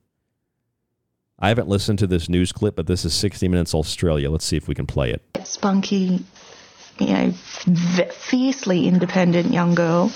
[1.38, 4.30] I haven't listened to this news clip, but this is 60 Minutes Australia.
[4.30, 5.22] Let's see if we can play it.
[5.44, 6.24] Spunky,
[6.98, 10.12] you know, fiercely independent young girl,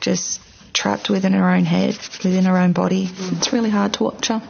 [0.00, 0.40] just
[0.72, 3.10] trapped within her own head, within her own body.
[3.12, 4.42] It's really hard to watch her.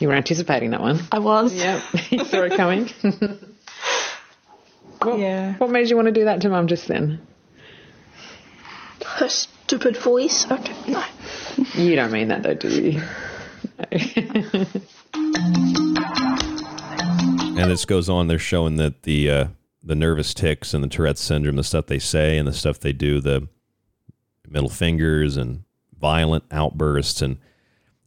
[0.00, 0.98] You were anticipating that one.
[1.12, 1.54] I was.
[1.54, 2.88] Yeah, you saw it coming.
[5.02, 5.54] what, yeah.
[5.58, 7.20] What made you want to do that to mum just then?
[9.04, 10.50] Her stupid voice.
[10.50, 11.04] I don't know.
[11.74, 13.02] You don't mean that though, do you?
[17.60, 18.26] and this goes on.
[18.26, 19.48] They're showing that the uh,
[19.82, 22.94] the nervous tics and the Tourette's syndrome, the stuff they say and the stuff they
[22.94, 23.48] do, the
[24.48, 25.64] middle fingers and
[25.98, 27.36] violent outbursts, and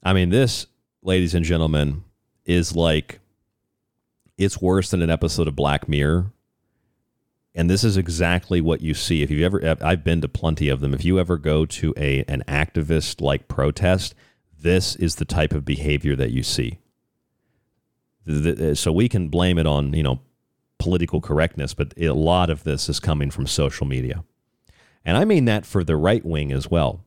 [0.02, 0.66] I mean this,
[1.04, 2.04] ladies and gentlemen,
[2.46, 3.20] is like
[4.38, 6.32] it's worse than an episode of Black Mirror
[7.56, 10.80] and this is exactly what you see if you've ever I've been to plenty of
[10.80, 10.94] them.
[10.94, 14.16] If you ever go to a an activist like protest,
[14.60, 16.80] this is the type of behavior that you see.
[18.26, 20.22] The- the- uh, so we can blame it on, you know,
[20.80, 24.24] political correctness, but a lot of this is coming from social media.
[25.06, 27.06] And I mean that for the right wing as well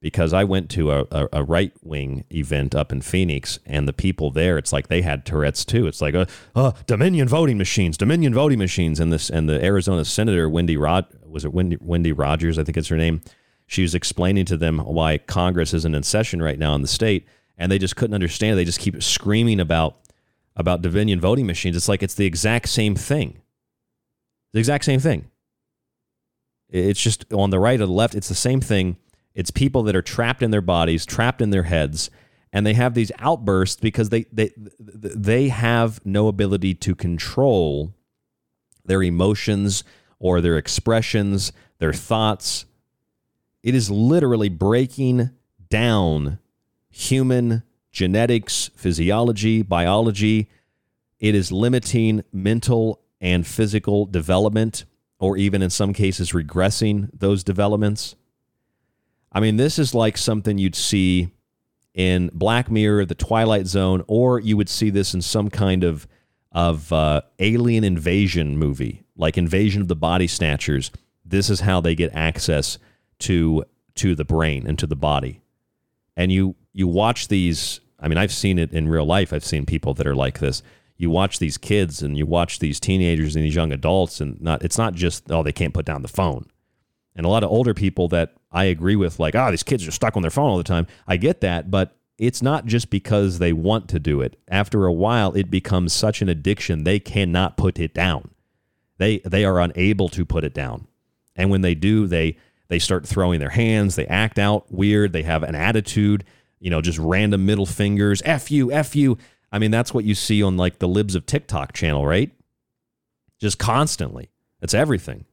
[0.00, 3.92] because I went to a, a, a right wing event up in Phoenix, and the
[3.92, 5.86] people there, it's like they had Tourette's too.
[5.86, 10.04] It's like, uh, uh, Dominion voting machines, Dominion voting machines, and this and the Arizona
[10.04, 13.20] Senator Wendy Rod was it Wendy Wendy Rogers, I think it's her name.
[13.66, 17.26] She was explaining to them why Congress isn't in session right now in the state,
[17.58, 18.56] and they just couldn't understand.
[18.58, 19.96] They just keep screaming about
[20.56, 21.76] about Dominion voting machines.
[21.76, 23.38] It's like it's the exact same thing.
[24.52, 25.26] The exact same thing.
[26.70, 28.14] It's just on the right or the left.
[28.14, 28.96] It's the same thing.
[29.38, 32.10] It's people that are trapped in their bodies, trapped in their heads,
[32.52, 34.50] and they have these outbursts because they they
[34.80, 37.94] they have no ability to control
[38.84, 39.84] their emotions
[40.18, 42.64] or their expressions, their thoughts.
[43.62, 45.30] It is literally breaking
[45.70, 46.40] down
[46.90, 47.62] human
[47.92, 50.50] genetics, physiology, biology.
[51.20, 54.84] It is limiting mental and physical development,
[55.20, 58.16] or even in some cases, regressing those developments.
[59.32, 61.30] I mean, this is like something you'd see
[61.94, 66.06] in Black Mirror, The Twilight Zone, or you would see this in some kind of
[66.52, 70.90] of uh, alien invasion movie, like Invasion of the Body Snatchers.
[71.24, 72.78] This is how they get access
[73.20, 73.64] to
[73.96, 75.42] to the brain and to the body.
[76.16, 77.80] And you you watch these.
[78.00, 79.32] I mean, I've seen it in real life.
[79.32, 80.62] I've seen people that are like this.
[80.96, 84.64] You watch these kids and you watch these teenagers and these young adults, and not
[84.64, 86.46] it's not just oh they can't put down the phone
[87.18, 89.92] and a lot of older people that I agree with, like, ah, these kids are
[89.92, 90.86] stuck on their phone all the time.
[91.06, 94.38] I get that, but it's not just because they want to do it.
[94.48, 98.30] After a while, it becomes such an addiction they cannot put it down.
[98.98, 100.88] They they are unable to put it down,
[101.36, 103.94] and when they do, they they start throwing their hands.
[103.94, 105.12] They act out weird.
[105.12, 106.24] They have an attitude.
[106.58, 108.20] You know, just random middle fingers.
[108.24, 109.16] F you, F you.
[109.52, 112.32] I mean, that's what you see on like the Libs of TikTok channel, right?
[113.38, 114.30] Just constantly.
[114.60, 115.24] It's everything.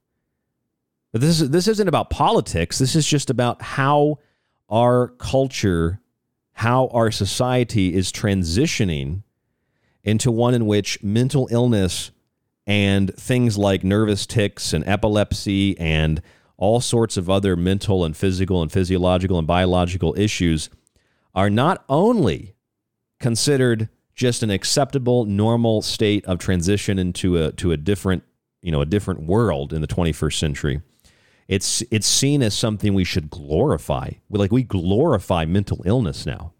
[1.15, 2.77] But this is this isn't about politics.
[2.77, 4.19] This is just about how
[4.67, 6.01] our culture,
[6.51, 9.23] how our society is transitioning
[10.03, 12.11] into one in which mental illness
[12.67, 16.21] and things like nervous tics and epilepsy and
[16.57, 20.69] all sorts of other mental and physical and physiological and biological issues
[21.33, 22.55] are not only
[23.21, 28.21] considered just an acceptable normal state of transition into a to a different
[28.61, 30.81] you know a different world in the 21st century
[31.47, 34.11] it's it's seen as something we should glorify.
[34.29, 36.53] Like we glorify mental illness now.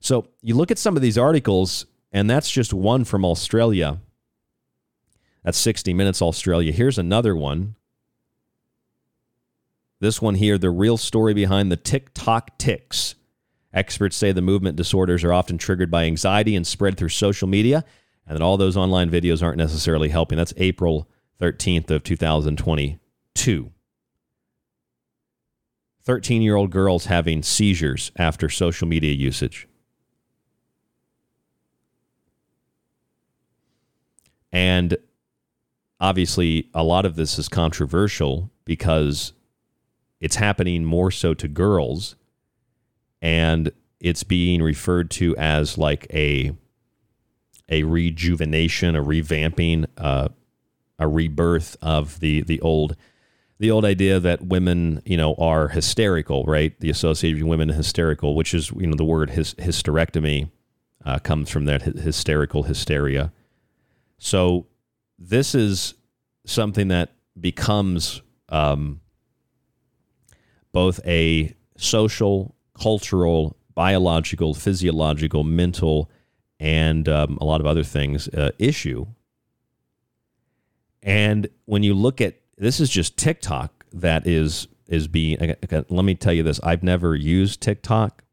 [0.00, 4.00] So you look at some of these articles, and that's just one from Australia.
[5.44, 6.72] That's 60 Minutes Australia.
[6.72, 7.74] Here's another one.
[10.00, 13.16] This one here, the real story behind the TikTok tics.
[13.72, 17.84] Experts say the movement disorders are often triggered by anxiety and spread through social media,
[18.26, 20.38] and that all those online videos aren't necessarily helping.
[20.38, 21.08] That's April
[21.40, 22.98] 13th of 2020
[23.38, 23.70] two.
[26.02, 29.68] 13 year old girls having seizures after social media usage.
[34.50, 34.96] And
[36.00, 39.34] obviously, a lot of this is controversial because
[40.20, 42.16] it's happening more so to girls
[43.20, 43.70] and
[44.00, 46.52] it's being referred to as like a
[47.68, 50.28] a rejuvenation, a revamping, uh,
[50.98, 52.96] a rebirth of the the old
[53.58, 56.78] the old idea that women, you know, are hysterical, right?
[56.80, 60.50] The association of women hysterical, which is, you know, the word hys- hysterectomy
[61.04, 63.32] uh, comes from that hy- hysterical hysteria.
[64.18, 64.66] So
[65.18, 65.94] this is
[66.46, 69.00] something that becomes um,
[70.72, 76.10] both a social, cultural, biological, physiological, mental,
[76.60, 79.06] and um, a lot of other things uh, issue.
[81.02, 85.54] And when you look at this is just TikTok that is is being.
[85.70, 88.24] Let me tell you this: I've never used TikTok,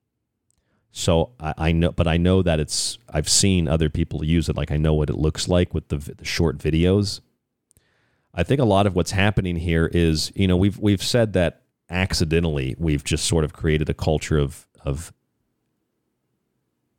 [0.92, 2.98] so I, I, know, but I know that it's.
[3.10, 4.56] I've seen other people use it.
[4.56, 7.22] Like I know what it looks like with the, the short videos.
[8.34, 11.62] I think a lot of what's happening here is, you know, we've we've said that
[11.90, 15.14] accidentally we've just sort of created a culture of of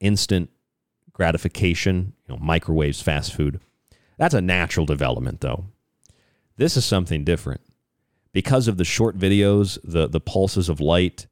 [0.01, 0.51] instant
[1.12, 3.61] gratification, you know, microwaves, fast food.
[4.19, 5.66] That's a natural development, though.
[6.57, 7.61] This is something different.
[8.33, 11.27] Because of the short videos, the, the pulses of light,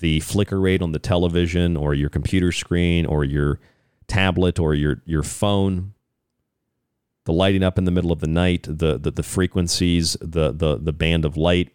[0.00, 3.60] the flicker rate on the television or your computer screen or your
[4.06, 5.94] tablet or your, your phone,
[7.24, 10.78] the lighting up in the middle of the night, the the, the frequencies, the, the
[10.78, 11.72] the band of light,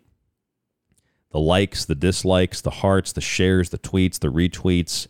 [1.32, 5.08] the likes, the dislikes, the hearts, the shares, the tweets, the retweets,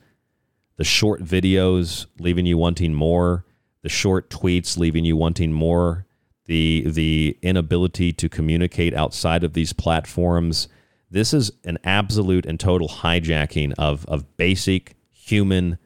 [0.78, 3.46] the short videos leaving you wanting more,
[3.82, 6.06] the short tweets leaving you wanting more,
[6.50, 10.68] the the inability to communicate outside of these platforms.
[11.12, 15.78] This is an absolute and total hijacking of of basic human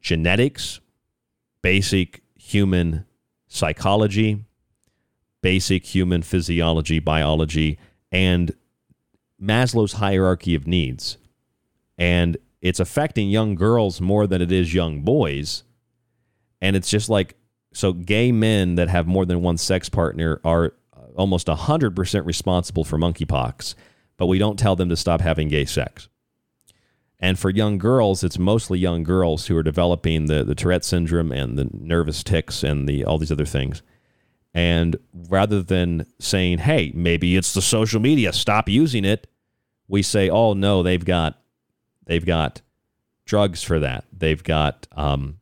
[0.00, 0.80] genetics,
[1.60, 3.04] basic human
[3.48, 4.46] psychology,
[5.42, 7.78] basic human physiology, biology,
[8.10, 8.54] and
[9.40, 11.18] Maslow's hierarchy of needs.
[11.98, 15.64] And it's affecting young girls more than it is young boys.
[16.62, 17.36] And it's just like,
[17.72, 20.72] so gay men that have more than one sex partner are
[21.16, 23.74] almost 100% responsible for monkeypox,
[24.16, 26.08] but we don't tell them to stop having gay sex.
[27.20, 31.30] And for young girls, it's mostly young girls who are developing the, the Tourette syndrome
[31.32, 33.82] and the nervous tics and the all these other things.
[34.54, 39.26] And rather than saying, hey, maybe it's the social media, stop using it,
[39.86, 41.38] we say, oh no, they've got
[42.06, 42.62] they've got
[43.26, 44.04] drugs for that.
[44.12, 45.39] They've got um,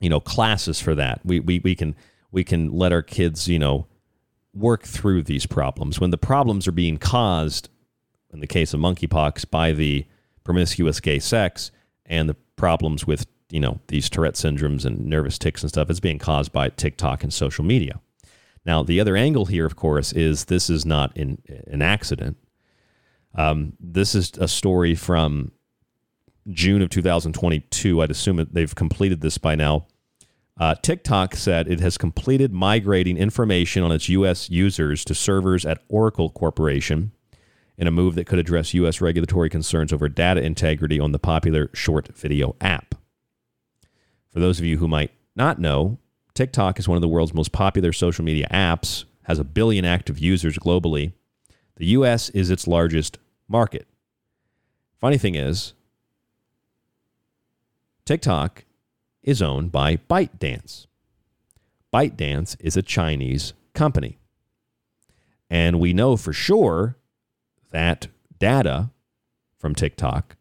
[0.00, 1.20] you know, classes for that.
[1.24, 1.94] We, we we can
[2.30, 3.86] we can let our kids, you know,
[4.54, 6.00] work through these problems.
[6.00, 7.68] When the problems are being caused,
[8.32, 10.06] in the case of monkeypox, by the
[10.44, 11.70] promiscuous gay sex
[12.06, 16.00] and the problems with you know these Tourette syndromes and nervous tics and stuff is
[16.00, 18.00] being caused by TikTok and social media.
[18.64, 22.36] Now, the other angle here, of course, is this is not in, an accident.
[23.34, 25.52] Um, this is a story from
[26.50, 28.02] June of 2022.
[28.02, 29.86] I'd assume that they've completed this by now.
[30.58, 34.50] Uh, TikTok said it has completed migrating information on its U.S.
[34.50, 37.12] users to servers at Oracle Corporation
[37.76, 39.00] in a move that could address U.S.
[39.00, 42.96] regulatory concerns over data integrity on the popular short video app.
[44.32, 45.98] For those of you who might not know,
[46.34, 50.18] TikTok is one of the world's most popular social media apps, has a billion active
[50.18, 51.12] users globally.
[51.76, 52.30] The U.S.
[52.30, 53.86] is its largest market.
[55.00, 55.74] Funny thing is,
[58.08, 58.64] TikTok
[59.22, 60.86] is owned by ByteDance.
[61.92, 64.16] ByteDance is a Chinese company.
[65.50, 66.96] And we know for sure
[67.70, 68.06] that
[68.38, 68.88] data
[69.58, 70.36] from TikTok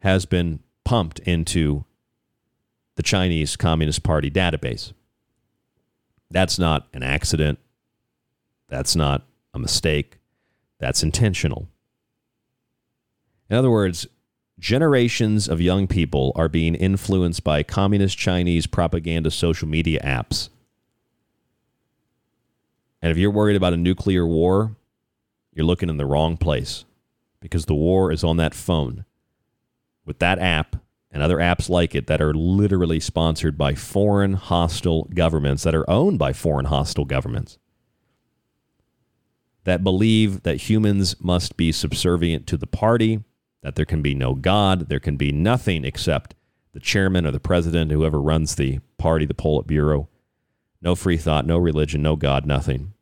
[0.00, 1.86] has been pumped into
[2.96, 4.92] the Chinese Communist Party database.
[6.30, 7.58] That's not an accident.
[8.68, 10.18] That's not a mistake.
[10.78, 11.66] That's intentional.
[13.48, 14.06] In other words,
[14.62, 20.50] generations of young people are being influenced by communist Chinese propaganda social media apps.
[23.02, 24.76] And if you're worried about a nuclear war,
[25.52, 26.84] you're looking in the wrong place
[27.40, 29.04] because the war is on that phone
[30.06, 30.76] with that app
[31.10, 35.90] and other apps like it that are literally sponsored by foreign hostile governments that are
[35.90, 37.58] owned by foreign hostile governments
[39.64, 43.24] that believe that humans must be subservient to the party,
[43.62, 46.34] that there can be no God, there can be nothing except
[46.72, 50.08] the chairman or the president, whoever runs the party, the Politburo.
[50.80, 52.92] No free thought, no religion, no God, nothing.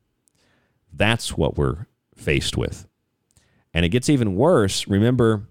[0.93, 2.87] That's what we're faced with.
[3.73, 4.87] And it gets even worse.
[4.87, 5.49] Remember,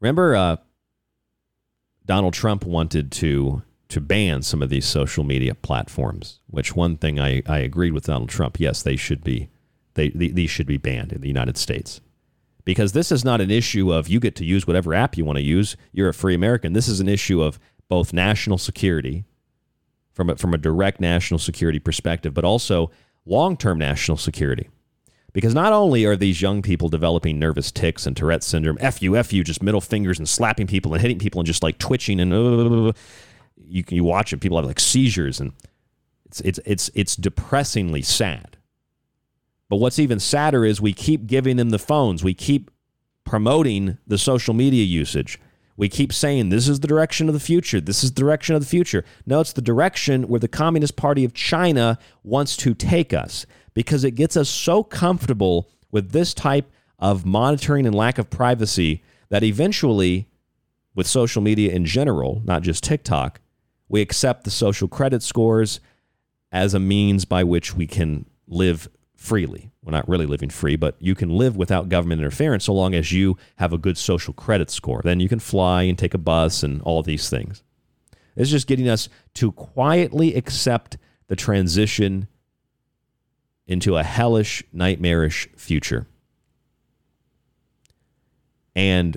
[0.00, 0.56] remember, uh,
[2.06, 6.40] Donald Trump wanted to to ban some of these social media platforms.
[6.46, 8.58] Which one thing I, I agreed with Donald Trump.
[8.58, 9.50] Yes, they should be
[9.94, 12.00] they, these should be banned in the United States
[12.64, 15.36] because this is not an issue of you get to use whatever app you want
[15.36, 15.76] to use.
[15.92, 16.72] You're a free American.
[16.72, 17.58] This is an issue of
[17.88, 19.24] both national security
[20.12, 22.90] from a, from a direct national security perspective, but also
[23.24, 24.68] long term national security.
[25.32, 29.42] Because not only are these young people developing nervous tics and Tourette syndrome, FU, FU,
[29.42, 32.92] just middle fingers and slapping people and hitting people and just like twitching and uh,
[33.56, 35.52] you you watch it, people have like seizures and
[36.26, 38.58] it's it's it's it's depressingly sad.
[39.72, 42.22] But what's even sadder is we keep giving them the phones.
[42.22, 42.70] We keep
[43.24, 45.40] promoting the social media usage.
[45.78, 47.80] We keep saying this is the direction of the future.
[47.80, 49.02] This is the direction of the future.
[49.24, 54.04] No, it's the direction where the Communist Party of China wants to take us because
[54.04, 59.42] it gets us so comfortable with this type of monitoring and lack of privacy that
[59.42, 60.28] eventually,
[60.94, 63.40] with social media in general, not just TikTok,
[63.88, 65.80] we accept the social credit scores
[66.52, 68.86] as a means by which we can live
[69.22, 69.70] freely.
[69.84, 73.12] We're not really living free, but you can live without government interference so long as
[73.12, 75.00] you have a good social credit score.
[75.04, 77.62] Then you can fly and take a bus and all these things.
[78.34, 80.96] It's just getting us to quietly accept
[81.28, 82.26] the transition
[83.66, 86.06] into a hellish, nightmarish future.
[88.74, 89.16] And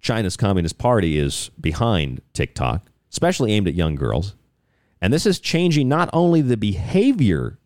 [0.00, 2.90] China's Communist Party is behind TikTok.
[3.10, 4.34] especially aimed at young girls.
[5.00, 7.58] And this is changing not only the behavior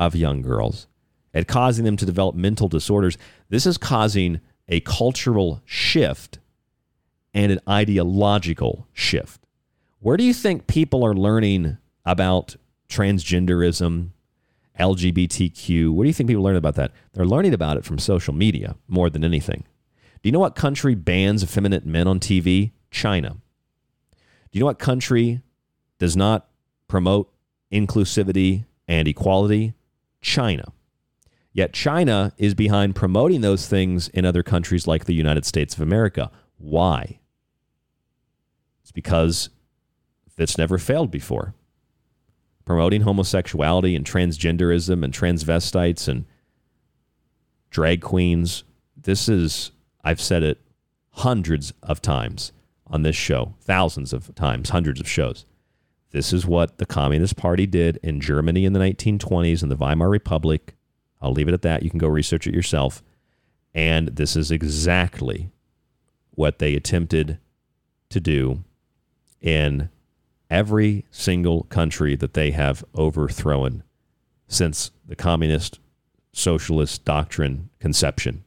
[0.00, 0.88] of young girls
[1.32, 3.16] and causing them to develop mental disorders,
[3.50, 6.38] this is causing a cultural shift
[7.34, 9.46] and an ideological shift.
[10.00, 12.56] Where do you think people are learning about
[12.88, 14.10] transgenderism,
[14.78, 15.92] LGBTQ?
[15.92, 16.92] Where do you think people learn about that?
[17.12, 19.64] They're learning about it from social media more than anything.
[20.22, 22.72] Do you know what country bans effeminate men on TV?
[22.90, 23.36] China.
[24.50, 25.42] Do you know what country
[25.98, 26.48] does not
[26.88, 27.32] promote
[27.70, 29.74] inclusivity and equality?
[30.20, 30.72] China.
[31.52, 35.80] Yet China is behind promoting those things in other countries like the United States of
[35.80, 36.30] America.
[36.58, 37.18] Why?
[38.82, 39.50] It's because
[40.38, 41.54] it's never failed before.
[42.64, 46.24] Promoting homosexuality and transgenderism and transvestites and
[47.70, 48.62] drag queens.
[48.96, 49.72] This is,
[50.04, 50.60] I've said it
[51.10, 52.52] hundreds of times
[52.86, 55.46] on this show, thousands of times, hundreds of shows.
[56.10, 60.08] This is what the Communist Party did in Germany in the 1920s in the Weimar
[60.08, 60.74] Republic.
[61.22, 61.82] I'll leave it at that.
[61.82, 63.02] You can go research it yourself.
[63.74, 65.50] And this is exactly
[66.32, 67.38] what they attempted
[68.08, 68.64] to do
[69.40, 69.88] in
[70.50, 73.84] every single country that they have overthrown
[74.48, 75.78] since the communist
[76.32, 78.44] socialist doctrine conception.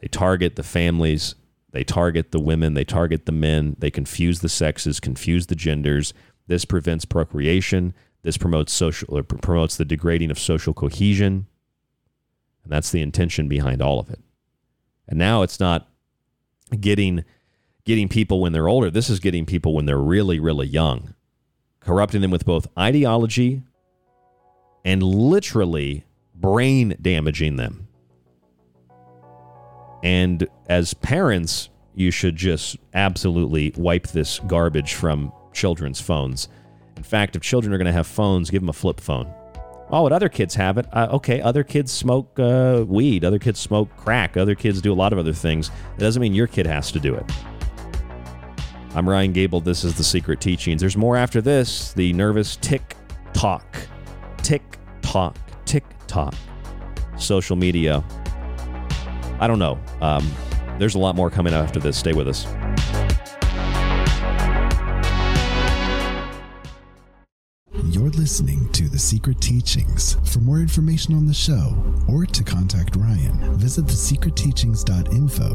[0.00, 1.34] They target the families,
[1.72, 6.12] they target the women, they target the men, they confuse the sexes, confuse the genders.
[6.50, 7.94] This prevents procreation.
[8.22, 11.46] This promotes social or promotes the degrading of social cohesion.
[12.64, 14.18] And that's the intention behind all of it.
[15.06, 15.88] And now it's not
[16.80, 17.24] getting
[17.84, 18.90] getting people when they're older.
[18.90, 21.14] This is getting people when they're really, really young,
[21.78, 23.62] corrupting them with both ideology
[24.84, 26.04] and literally
[26.34, 27.86] brain damaging them.
[30.02, 36.48] And as parents, you should just absolutely wipe this garbage from children's phones.
[36.96, 39.32] In fact, if children are going to have phones, give them a flip phone.
[39.92, 40.86] Oh, what other kids have it?
[40.92, 44.94] Uh, okay, other kids smoke uh, weed, other kids smoke crack, other kids do a
[44.94, 45.70] lot of other things.
[45.96, 47.24] It doesn't mean your kid has to do it.
[48.94, 49.60] I'm Ryan Gable.
[49.60, 50.80] This is The Secret Teachings.
[50.80, 51.92] There's more after this.
[51.92, 52.96] The nervous tick
[53.32, 53.64] tock.
[54.38, 54.62] Tick
[55.00, 55.36] tock.
[55.64, 56.34] Tick tock.
[57.16, 58.04] Social media.
[59.38, 59.78] I don't know.
[60.00, 60.28] Um,
[60.78, 61.96] there's a lot more coming after this.
[61.96, 62.46] Stay with us.
[68.00, 70.16] You're listening to The Secret Teachings.
[70.24, 71.76] For more information on the show
[72.08, 75.48] or to contact Ryan, visit thesecretteachings.info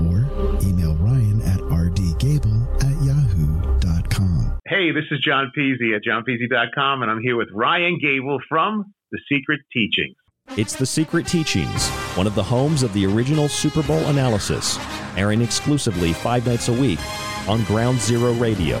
[0.00, 0.26] or
[0.66, 4.58] email Ryan at rdgable at yahoo.com.
[4.66, 9.20] Hey, this is John Peasy at johnpeasy.com, and I'm here with Ryan Gable from The
[9.30, 10.16] Secret Teachings.
[10.56, 14.78] It's The Secret Teachings, one of the homes of the original Super Bowl analysis,
[15.18, 17.00] airing exclusively five nights a week
[17.46, 18.80] on Ground Zero Radio.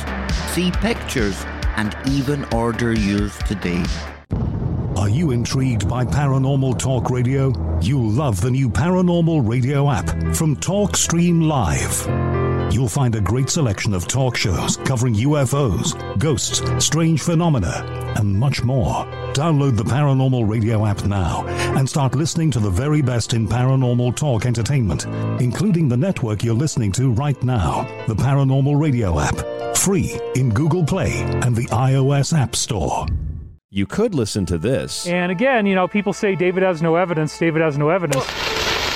[0.49, 1.45] see pictures,
[1.77, 3.85] and even order yours today.
[4.97, 7.53] Are you intrigued by Paranormal Talk Radio?
[7.81, 12.38] You'll love the new Paranormal Radio app from TalkStream Live.
[12.71, 18.63] You'll find a great selection of talk shows covering UFOs, ghosts, strange phenomena, and much
[18.63, 19.05] more.
[19.33, 21.45] Download the Paranormal Radio app now
[21.77, 25.05] and start listening to the very best in paranormal talk entertainment,
[25.41, 29.75] including the network you're listening to right now, the Paranormal Radio app.
[29.75, 33.07] Free in Google Play and the iOS App Store.
[33.71, 35.07] You could listen to this.
[35.07, 37.37] And again, you know, people say David has no evidence.
[37.37, 38.25] David has no evidence.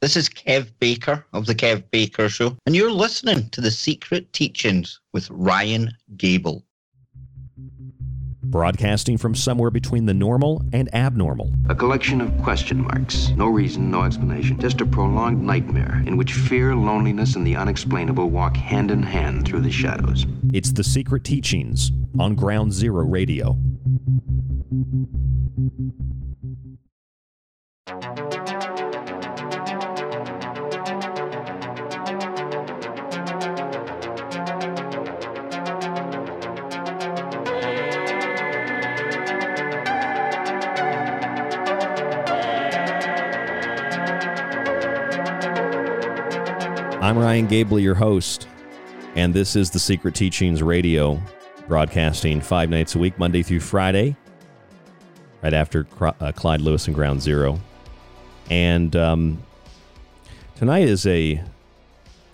[0.00, 4.32] This is Kev Baker of The Kev Baker Show, and you're listening to The Secret
[4.32, 6.64] Teachings with Ryan Gable.
[8.44, 11.52] Broadcasting from somewhere between the normal and abnormal.
[11.68, 13.30] A collection of question marks.
[13.30, 14.60] No reason, no explanation.
[14.60, 19.46] Just a prolonged nightmare in which fear, loneliness, and the unexplainable walk hand in hand
[19.46, 20.26] through the shadows.
[20.52, 23.58] It's The Secret Teachings on Ground Zero Radio.
[47.00, 48.48] I'm Ryan Gable, your host,
[49.14, 51.22] and this is the Secret Teachings Radio,
[51.68, 54.16] broadcasting five nights a week, Monday through Friday,
[55.40, 57.60] right after uh, Clyde Lewis and Ground Zero.
[58.50, 59.40] And um,
[60.56, 61.40] tonight is a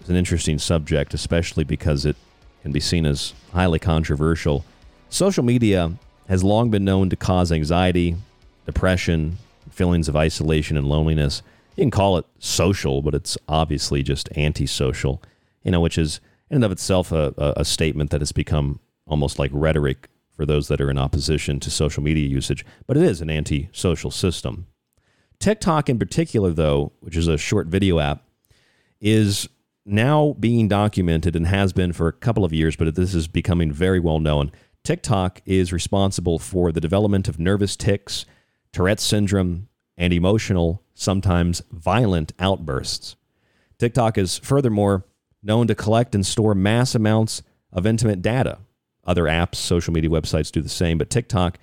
[0.00, 2.16] is an interesting subject, especially because it
[2.62, 4.64] can be seen as highly controversial.
[5.10, 5.92] Social media
[6.26, 8.16] has long been known to cause anxiety,
[8.64, 9.36] depression,
[9.70, 11.42] feelings of isolation and loneliness
[11.76, 15.22] you can call it social, but it's obviously just antisocial,
[15.62, 16.20] you know, which is
[16.50, 20.68] in and of itself a, a, statement that has become almost like rhetoric for those
[20.68, 24.66] that are in opposition to social media usage, but it is an antisocial system.
[25.38, 28.24] TikTok, in particular, though, which is a short video app,
[29.00, 29.48] is
[29.84, 33.70] now being documented and has been for a couple of years, but this is becoming
[33.70, 34.50] very well known.
[34.82, 38.24] TikTok is responsible for the development of nervous tics,
[38.72, 43.16] Tourette's syndrome, and emotional, sometimes violent outbursts.
[43.78, 45.04] TikTok is furthermore
[45.42, 47.42] known to collect and store mass amounts
[47.72, 48.58] of intimate data.
[49.04, 51.58] Other apps, social media websites do the same, but TikTok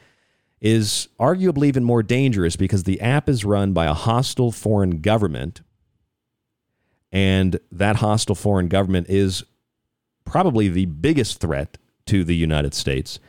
[0.60, 5.62] is arguably even more dangerous because the app is run by a hostile foreign government.
[7.12, 9.44] And that hostile foreign government is
[10.24, 13.20] probably the biggest threat to the United States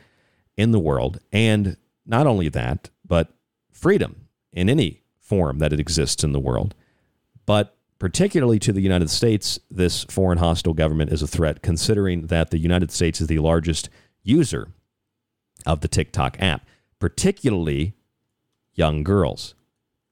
[0.57, 1.19] in the world.
[1.33, 3.33] And not only that, but
[3.73, 4.22] freedom
[4.53, 6.74] in any form that it exists in the world.
[7.47, 12.51] But particularly to the United States, this foreign hostile government is a threat, considering that
[12.51, 13.89] the United States is the largest
[14.23, 14.73] user
[15.65, 16.66] of the TikTok app,
[16.99, 17.95] particularly
[18.74, 19.55] young girls.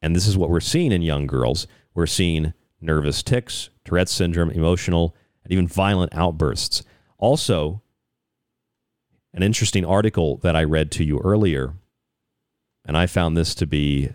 [0.01, 1.67] And this is what we're seeing in young girls.
[1.95, 5.15] We're seeing nervous tics, Tourette's syndrome, emotional,
[5.45, 6.83] and even violent outbursts.
[7.19, 7.83] Also,
[9.35, 11.75] an interesting article that I read to you earlier,
[12.85, 14.11] and I found this to be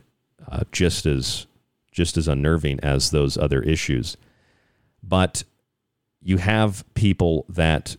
[0.50, 1.48] uh, just as
[1.92, 4.18] just as unnerving as those other issues.
[5.02, 5.44] But
[6.22, 7.96] you have people that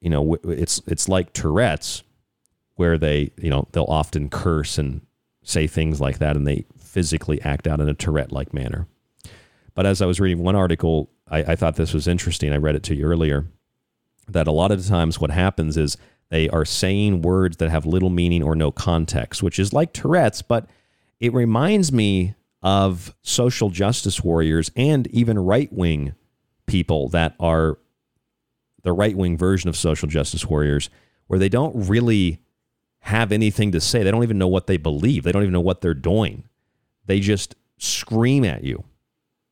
[0.00, 2.02] you know it's it's like Tourette's,
[2.76, 5.00] where they you know they'll often curse and
[5.42, 8.86] say things like that, and they physically act out in a Tourette-like manner.
[9.74, 12.52] But as I was reading one article, I, I thought this was interesting.
[12.52, 13.46] I read it to you earlier.
[14.28, 15.96] That a lot of the times what happens is
[16.28, 20.42] they are saying words that have little meaning or no context, which is like Tourette's,
[20.42, 20.68] but
[21.20, 26.14] it reminds me of social justice warriors and even right wing
[26.66, 27.78] people that are
[28.82, 30.88] the right wing version of social justice warriors,
[31.26, 32.40] where they don't really
[33.00, 34.02] have anything to say.
[34.02, 36.44] They don't even know what they believe, they don't even know what they're doing.
[37.06, 38.84] They just scream at you,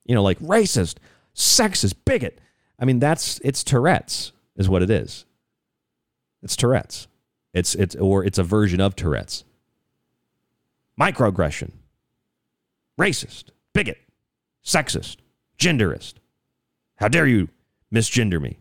[0.04, 0.96] you know, like racist,
[1.34, 2.40] sexist, bigot.
[2.78, 5.24] I mean, that's it's Tourette's, is what it is.
[6.42, 7.08] It's Tourette's.
[7.52, 9.44] It's it's or it's a version of Tourette's
[10.98, 11.72] microaggression,
[12.98, 13.98] racist, bigot,
[14.64, 15.16] sexist,
[15.58, 16.14] genderist.
[16.96, 17.48] How dare you
[17.92, 18.58] misgender me?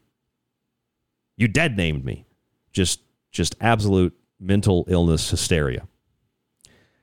[1.35, 2.25] You dead named me.
[2.71, 3.01] Just
[3.31, 5.87] just absolute mental illness hysteria.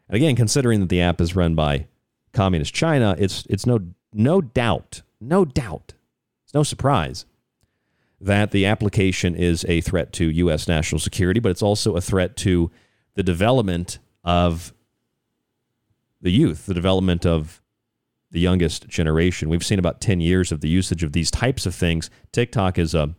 [0.08, 1.86] And again, considering that the app is run by
[2.32, 3.80] communist China, it's it's no
[4.12, 5.94] no doubt, no doubt,
[6.44, 7.26] it's no surprise
[8.20, 10.66] that the application is a threat to U.S.
[10.66, 12.70] national security, but it's also a threat to
[13.14, 14.72] the development of
[16.24, 17.60] the youth, the development of
[18.30, 19.50] the youngest generation.
[19.50, 22.08] We've seen about 10 years of the usage of these types of things.
[22.32, 23.14] TikTok is a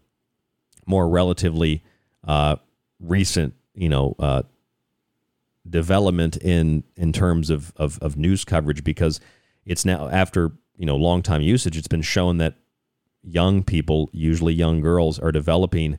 [0.87, 1.83] more relatively
[2.27, 2.55] uh,
[2.99, 4.41] recent, you know, uh,
[5.69, 9.19] development in in terms of, of of news coverage because
[9.65, 11.77] it's now after you know long time usage.
[11.77, 12.55] It's been shown that
[13.23, 15.97] young people, usually young girls, are developing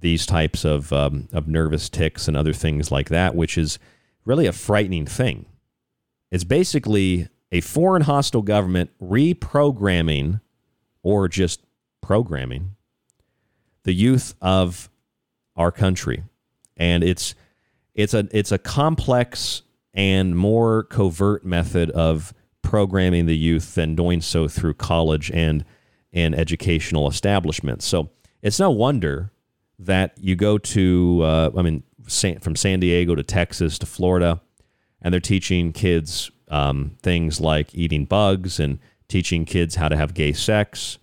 [0.00, 3.78] these types of um, of nervous tics and other things like that, which is
[4.24, 5.46] really a frightening thing.
[6.34, 10.40] It's basically a foreign hostile government reprogramming
[11.00, 11.60] or just
[12.00, 12.74] programming
[13.84, 14.90] the youth of
[15.54, 16.24] our country.
[16.76, 17.36] And it's
[17.94, 19.62] it's a it's a complex
[19.94, 25.64] and more covert method of programming the youth than doing so through college and
[26.12, 27.84] and educational establishments.
[27.84, 28.10] So
[28.42, 29.30] it's no wonder
[29.78, 34.40] that you go to uh, I mean San, from San Diego to Texas to Florida,
[35.04, 40.14] and they're teaching kids um, things like eating bugs and teaching kids how to have
[40.14, 40.98] gay sex,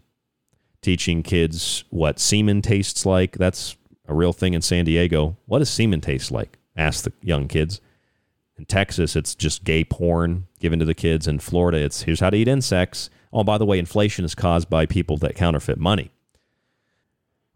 [0.82, 3.38] teaching kids what semen tastes like.
[3.38, 5.38] That's a real thing in San Diego.
[5.45, 6.57] What does semen taste like?
[6.76, 7.80] Ask the young kids.
[8.57, 11.28] In Texas, it's just gay porn given to the kids.
[11.28, 13.10] In Florida, it's here's how to eat insects.
[13.32, 16.11] Oh, by the way, inflation is caused by people that counterfeit money.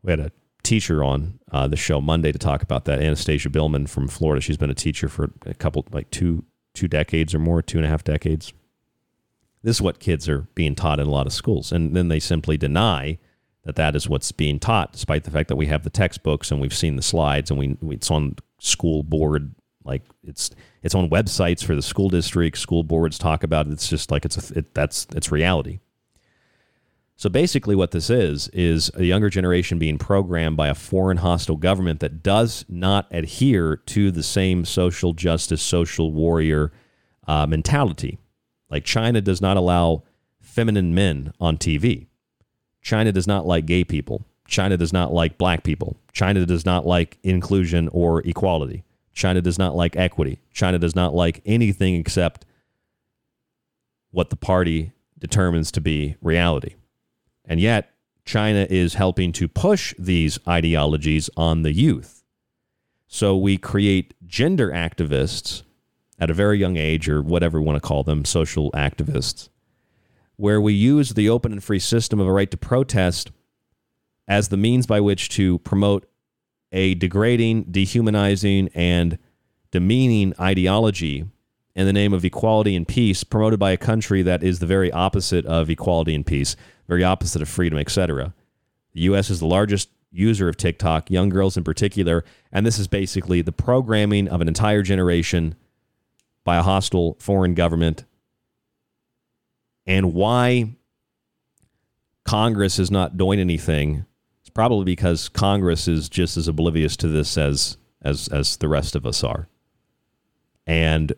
[0.01, 0.31] We had a
[0.65, 2.99] teacher on uh, the show Monday to talk about that.
[2.99, 4.41] Anastasia Billman from Florida.
[4.41, 6.43] She's been a teacher for a couple, like two,
[6.73, 8.53] two decades or more, two and a half decades.
[9.63, 12.19] This is what kids are being taught in a lot of schools, and then they
[12.19, 13.17] simply deny
[13.63, 16.61] that that is what's being taught, despite the fact that we have the textbooks and
[16.61, 20.51] we've seen the slides and we it's on school board, like it's
[20.83, 22.59] it's on websites for the school districts.
[22.59, 23.73] School boards talk about it.
[23.73, 25.79] It's just like it's a it, that's it's reality.
[27.17, 31.55] So basically, what this is, is a younger generation being programmed by a foreign hostile
[31.55, 36.73] government that does not adhere to the same social justice, social warrior
[37.25, 38.19] uh, mentality.
[38.69, 40.03] Like China does not allow
[40.41, 42.07] feminine men on TV.
[42.81, 44.25] China does not like gay people.
[44.47, 45.97] China does not like black people.
[46.11, 48.83] China does not like inclusion or equality.
[49.13, 50.39] China does not like equity.
[50.53, 52.45] China does not like anything except
[54.11, 56.75] what the party determines to be reality.
[57.47, 57.91] And yet,
[58.25, 62.23] China is helping to push these ideologies on the youth.
[63.07, 65.63] So we create gender activists
[66.19, 69.49] at a very young age, or whatever we want to call them, social activists,
[70.37, 73.31] where we use the open and free system of a right to protest
[74.27, 76.07] as the means by which to promote
[76.71, 79.17] a degrading, dehumanizing, and
[79.71, 81.25] demeaning ideology
[81.75, 84.91] in the name of equality and peace promoted by a country that is the very
[84.91, 86.55] opposite of equality and peace,
[86.87, 88.33] very opposite of freedom, etc.
[88.93, 92.87] The US is the largest user of TikTok, young girls in particular, and this is
[92.87, 95.55] basically the programming of an entire generation
[96.43, 98.05] by a hostile foreign government.
[99.85, 100.75] And why
[102.23, 104.05] Congress is not doing anything
[104.43, 108.95] is probably because Congress is just as oblivious to this as as as the rest
[108.95, 109.47] of us are.
[110.67, 111.13] And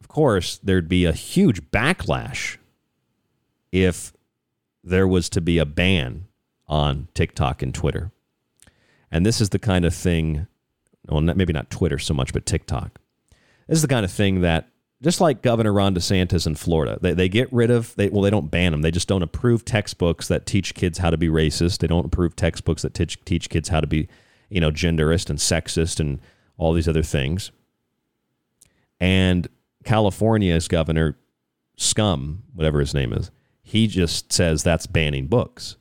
[0.00, 2.58] of course, there'd be a huge backlash
[3.72, 4.12] if
[4.86, 6.26] there was to be a ban
[6.68, 8.12] on TikTok and Twitter.
[9.10, 10.46] And this is the kind of thing,
[11.08, 13.00] well, maybe not Twitter so much, but TikTok.
[13.66, 14.68] This is the kind of thing that,
[15.02, 18.30] just like Governor Ron DeSantis in Florida, they, they get rid of, they, well, they
[18.30, 18.82] don't ban them.
[18.82, 21.78] They just don't approve textbooks that teach kids how to be racist.
[21.78, 24.08] They don't approve textbooks that teach, teach kids how to be,
[24.48, 26.20] you know, genderist and sexist and
[26.56, 27.50] all these other things.
[29.00, 29.48] And
[29.84, 31.18] California's governor,
[31.76, 33.30] Scum, whatever his name is,
[33.68, 35.74] he just says that's banning books.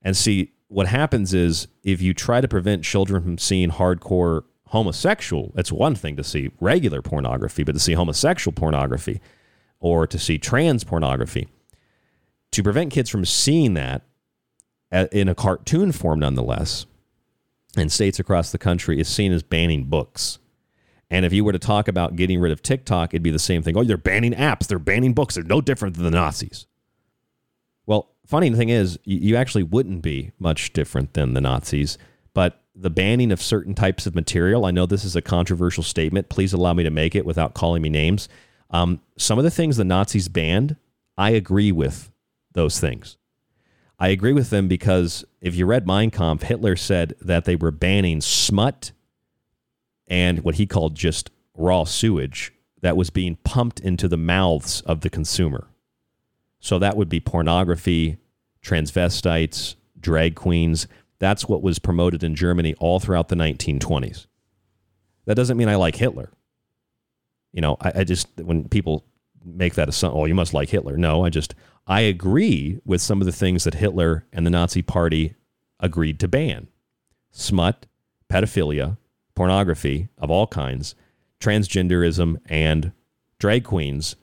[0.00, 5.52] And see, what happens is if you try to prevent children from seeing hardcore homosexual,
[5.54, 9.20] it's one thing to see regular pornography, but to see homosexual pornography
[9.80, 11.46] or to see trans pornography,
[12.52, 14.00] to prevent kids from seeing that
[14.90, 16.86] uh, in a cartoon form, nonetheless,
[17.76, 20.38] in states across the country, is seen as banning books.
[21.10, 23.62] And if you were to talk about getting rid of TikTok, it'd be the same
[23.62, 23.76] thing.
[23.76, 25.34] Oh, they're banning apps, they're banning books.
[25.34, 26.64] They're no different than the Nazis.
[27.88, 31.96] Well, funny thing is, you actually wouldn't be much different than the Nazis,
[32.34, 36.28] but the banning of certain types of material, I know this is a controversial statement.
[36.28, 38.28] Please allow me to make it without calling me names.
[38.68, 40.76] Um, some of the things the Nazis banned,
[41.16, 42.12] I agree with
[42.52, 43.16] those things.
[43.98, 47.70] I agree with them because if you read Mein Kampf, Hitler said that they were
[47.70, 48.92] banning smut
[50.06, 52.52] and what he called just raw sewage
[52.82, 55.68] that was being pumped into the mouths of the consumer.
[56.60, 58.18] So that would be pornography,
[58.62, 60.86] transvestites, drag queens.
[61.18, 64.26] That's what was promoted in Germany all throughout the 1920s.
[65.26, 66.30] That doesn't mean I like Hitler.
[67.52, 69.04] You know, I, I just, when people
[69.44, 70.96] make that assumption, oh, you must like Hitler.
[70.96, 71.54] No, I just,
[71.86, 75.34] I agree with some of the things that Hitler and the Nazi Party
[75.80, 76.68] agreed to ban
[77.30, 77.86] smut,
[78.30, 78.96] pedophilia,
[79.34, 80.94] pornography of all kinds,
[81.40, 82.92] transgenderism, and
[83.38, 84.16] drag queens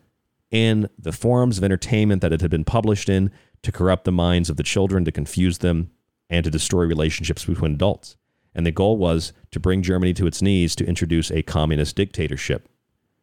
[0.56, 3.30] in the forms of entertainment that it had been published in
[3.62, 5.92] to corrupt the minds of the children, to confuse them,
[6.30, 8.16] and to destroy relationships between adults.
[8.54, 12.70] And the goal was to bring Germany to its knees to introduce a communist dictatorship,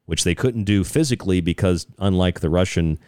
[0.04, 2.98] which they couldn't do physically because, unlike the Russian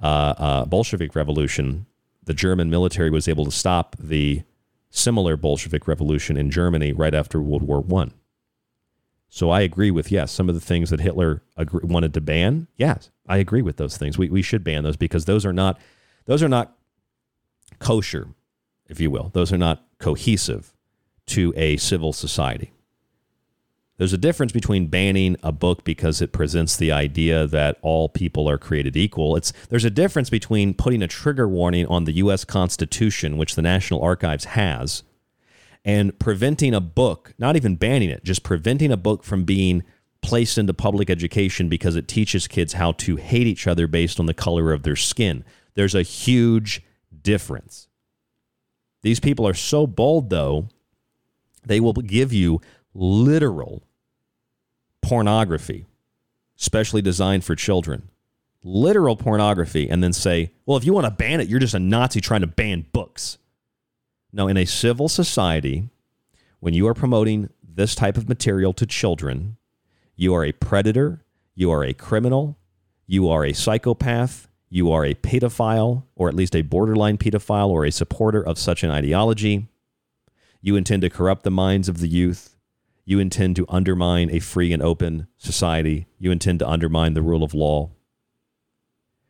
[0.00, 1.86] uh, uh, Bolshevik Revolution,
[2.22, 4.44] the German military was able to stop the
[4.88, 8.14] similar Bolshevik revolution in Germany right after World War One.
[9.34, 12.68] So I agree with yes, some of the things that Hitler agree, wanted to ban.
[12.76, 14.16] Yes, I agree with those things.
[14.16, 15.80] We we should ban those because those are not
[16.26, 16.76] those are not
[17.80, 18.28] kosher,
[18.86, 19.30] if you will.
[19.34, 20.72] Those are not cohesive
[21.26, 22.70] to a civil society.
[23.96, 28.48] There's a difference between banning a book because it presents the idea that all people
[28.48, 29.34] are created equal.
[29.34, 33.62] It's there's a difference between putting a trigger warning on the US Constitution, which the
[33.62, 35.02] National Archives has,
[35.84, 39.82] and preventing a book, not even banning it, just preventing a book from being
[40.22, 44.26] placed into public education because it teaches kids how to hate each other based on
[44.26, 45.44] the color of their skin.
[45.74, 46.82] There's a huge
[47.22, 47.88] difference.
[49.02, 50.68] These people are so bold though,
[51.66, 52.60] they will give you
[52.94, 53.82] literal
[55.02, 55.84] pornography,
[56.56, 58.08] specially designed for children.
[58.62, 61.78] Literal pornography, and then say, well, if you want to ban it, you're just a
[61.78, 63.36] Nazi trying to ban books.
[64.36, 65.90] No, in a civil society,
[66.58, 69.58] when you are promoting this type of material to children,
[70.16, 71.24] you are a predator,
[71.54, 72.58] you are a criminal,
[73.06, 77.84] you are a psychopath, you are a pedophile, or at least a borderline pedophile, or
[77.84, 79.68] a supporter of such an ideology.
[80.60, 82.56] You intend to corrupt the minds of the youth.
[83.04, 86.08] You intend to undermine a free and open society.
[86.18, 87.92] You intend to undermine the rule of law.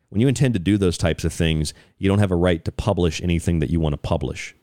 [0.09, 2.71] When you intend to do those types of things, you don't have a right to
[2.71, 4.55] publish anything that you want to publish.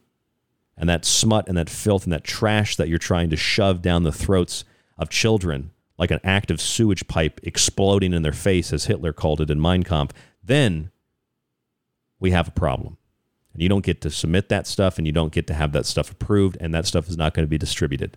[0.76, 4.02] And that smut and that filth and that trash that you're trying to shove down
[4.02, 4.64] the throats
[4.98, 9.50] of children like an active sewage pipe exploding in their face, as Hitler called it
[9.50, 10.12] in Mein Kampf,
[10.42, 10.90] then
[12.18, 12.96] we have a problem.
[13.52, 15.86] And you don't get to submit that stuff and you don't get to have that
[15.86, 18.16] stuff approved, and that stuff is not going to be distributed.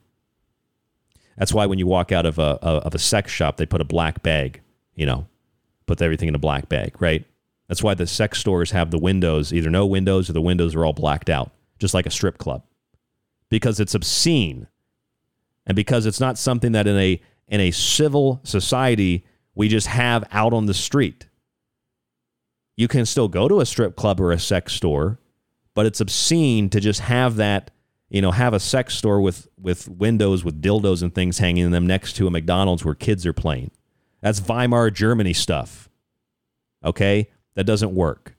[1.38, 3.86] That's why when you walk out of a, of a sex shop, they put a
[3.86, 4.61] black bag,
[4.95, 5.27] you know,
[5.86, 7.26] put everything in a black bag, right?
[7.68, 10.86] That's why the sex stores have the windows, either no windows or the windows are
[10.86, 12.64] all blacked out, just like a strip club.
[13.50, 14.68] Because it's obscene.
[15.66, 19.26] And because it's not something that in a in a civil society
[19.56, 21.28] we just have out on the street.
[22.76, 25.20] You can still go to a strip club or a sex store,
[25.74, 27.72] but it's obscene to just have that,
[28.10, 31.72] you know, have a sex store with with windows with dildos and things hanging in
[31.72, 33.72] them next to a McDonald's where kids are playing.
[34.22, 35.90] That's Weimar Germany stuff.
[36.84, 37.30] Okay?
[37.56, 38.36] That doesn't work.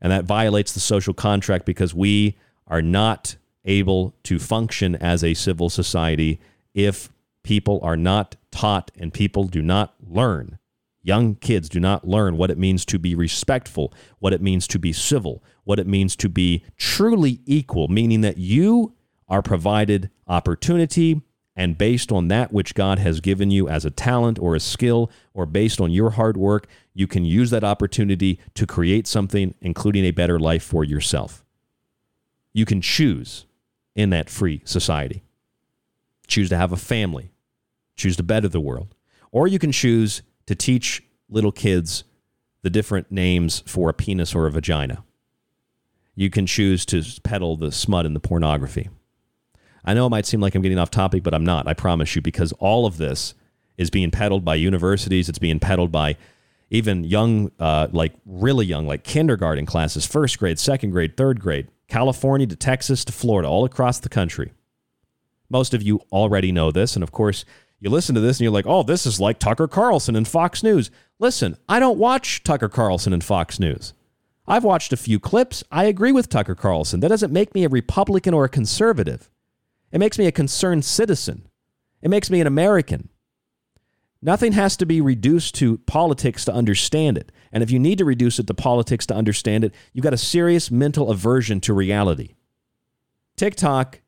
[0.00, 5.34] And that violates the social contract because we are not able to function as a
[5.34, 6.40] civil society
[6.74, 7.10] if
[7.42, 10.58] people are not taught and people do not learn.
[11.02, 14.78] Young kids do not learn what it means to be respectful, what it means to
[14.78, 18.94] be civil, what it means to be truly equal, meaning that you
[19.28, 21.22] are provided opportunity
[21.58, 25.10] and based on that which God has given you as a talent or a skill,
[25.34, 30.04] or based on your hard work, you can use that opportunity to create something, including
[30.04, 31.44] a better life for yourself.
[32.58, 33.46] You can choose
[33.94, 35.22] in that free society.
[36.26, 37.30] Choose to have a family,
[37.94, 38.96] choose to better the world.
[39.30, 42.02] Or you can choose to teach little kids
[42.62, 45.04] the different names for a penis or a vagina.
[46.16, 48.88] You can choose to peddle the smut and the pornography.
[49.84, 51.68] I know it might seem like I'm getting off topic, but I'm not.
[51.68, 53.34] I promise you, because all of this
[53.76, 55.28] is being peddled by universities.
[55.28, 56.16] It's being peddled by
[56.70, 61.68] even young, uh, like really young, like kindergarten classes, first grade, second grade, third grade,
[61.88, 64.52] California to Texas to Florida, all across the country.
[65.50, 66.94] Most of you already know this.
[66.94, 67.44] And of course,
[67.80, 70.62] you listen to this and you're like, oh, this is like Tucker Carlson and Fox
[70.62, 70.90] News.
[71.18, 73.94] Listen, I don't watch Tucker Carlson and Fox News.
[74.46, 75.62] I've watched a few clips.
[75.70, 77.00] I agree with Tucker Carlson.
[77.00, 79.30] That doesn't make me a Republican or a conservative.
[79.92, 81.48] It makes me a concerned citizen.
[82.02, 83.08] It makes me an American.
[84.20, 87.30] Nothing has to be reduced to politics to understand it.
[87.52, 90.18] And if you need to reduce it to politics to understand it, you've got a
[90.18, 92.34] serious mental aversion to reality.
[93.36, 94.00] TikTok,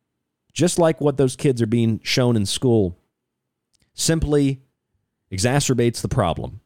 [0.52, 2.98] just like what those kids are being shown in school,
[3.94, 4.62] simply
[5.32, 6.60] exacerbates the problem.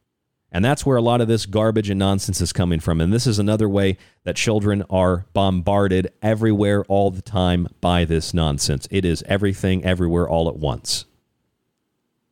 [0.51, 3.01] And that's where a lot of this garbage and nonsense is coming from.
[3.01, 8.33] And this is another way that children are bombarded everywhere all the time by this
[8.33, 8.87] nonsense.
[8.89, 11.05] It is everything, everywhere, all at once.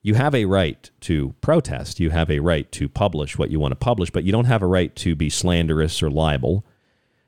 [0.06, 2.02] You have a right to protest.
[2.02, 4.62] You have a right to publish what you want to publish, but you don't have
[4.62, 6.66] a right to be slanderous or libel.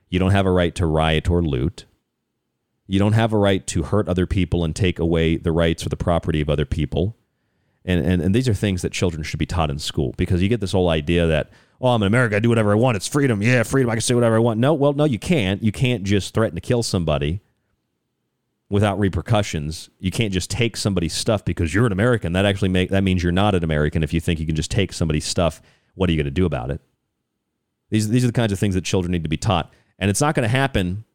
[0.09, 1.85] You don't have a right to riot or loot.
[2.85, 5.89] You don't have a right to hurt other people and take away the rights or
[5.89, 7.15] the property of other people.
[7.85, 10.49] And, and, and these are things that children should be taught in school because you
[10.49, 12.97] get this whole idea that, oh, I'm in America, I do whatever I want.
[12.97, 13.41] It's freedom.
[13.41, 13.89] Yeah, freedom.
[13.89, 14.59] I can say whatever I want.
[14.59, 15.63] No, well, no, you can't.
[15.63, 17.39] You can't just threaten to kill somebody
[18.69, 19.89] without repercussions.
[19.99, 22.33] You can't just take somebody's stuff because you're an American.
[22.33, 24.71] That actually make that means you're not an American if you think you can just
[24.71, 25.61] take somebody's stuff.
[25.93, 26.81] What are you going to do about it?
[27.89, 29.71] These these are the kinds of things that children need to be taught.
[29.99, 31.05] And it's not going to happen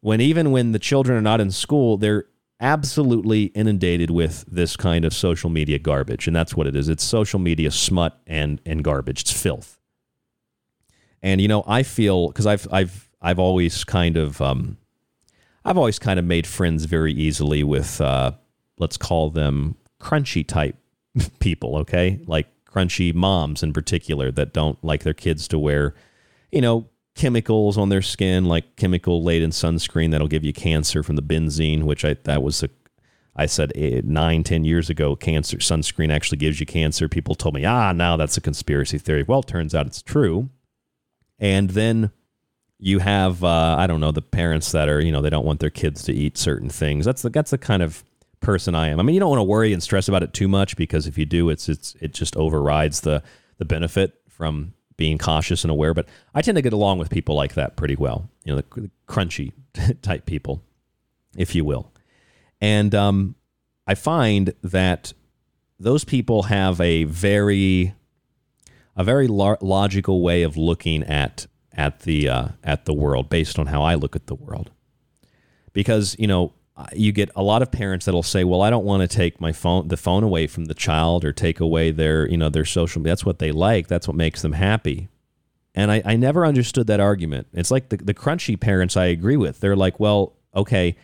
[0.00, 2.24] when even when the children are not in school, they're
[2.58, 6.26] absolutely inundated with this kind of social media garbage.
[6.26, 6.88] And that's what it is.
[6.88, 9.22] It's social media smut and and garbage.
[9.22, 9.78] It's filth.
[11.22, 14.78] And you know, I feel because I've I've I've always kind of um,
[15.64, 18.32] I've always kind of made friends very easily with uh,
[18.78, 20.76] let's call them crunchy type
[21.38, 21.76] people.
[21.76, 25.94] Okay, like crunchy moms in particular that don't like their kids to wear,
[26.50, 31.16] you know, chemicals on their skin like chemical laden sunscreen that'll give you cancer from
[31.16, 32.70] the benzene, which I that was a
[33.36, 37.08] I said eh, nine, ten years ago, cancer sunscreen actually gives you cancer.
[37.08, 39.22] People told me, ah, now that's a conspiracy theory.
[39.22, 40.50] Well, turns out it's true.
[41.38, 42.10] And then
[42.80, 45.60] you have, uh, I don't know, the parents that are, you know, they don't want
[45.60, 47.04] their kids to eat certain things.
[47.04, 48.02] That's the that's the kind of
[48.40, 48.98] person I am.
[48.98, 51.18] I mean, you don't want to worry and stress about it too much because if
[51.18, 53.22] you do, it's it's it just overrides the
[53.58, 55.92] the benefit from being cautious and aware.
[55.92, 58.30] But I tend to get along with people like that pretty well.
[58.44, 59.52] You know, the, the crunchy
[60.02, 60.62] type people,
[61.36, 61.92] if you will.
[62.62, 63.34] And um,
[63.86, 65.12] I find that
[65.78, 67.94] those people have a very
[68.96, 73.58] a very lo- logical way of looking at at the uh, at the world based
[73.58, 74.70] on how I look at the world.
[75.72, 76.52] Because you know
[76.92, 79.52] you get a lot of parents that'll say, "Well, I don't want to take my
[79.52, 83.02] phone the phone away from the child or take away their you know their social.
[83.02, 83.88] That's what they like.
[83.88, 85.08] That's what makes them happy."
[85.74, 87.46] And I, I never understood that argument.
[87.52, 89.60] It's like the, the crunchy parents I agree with.
[89.60, 90.96] They're like, well, okay,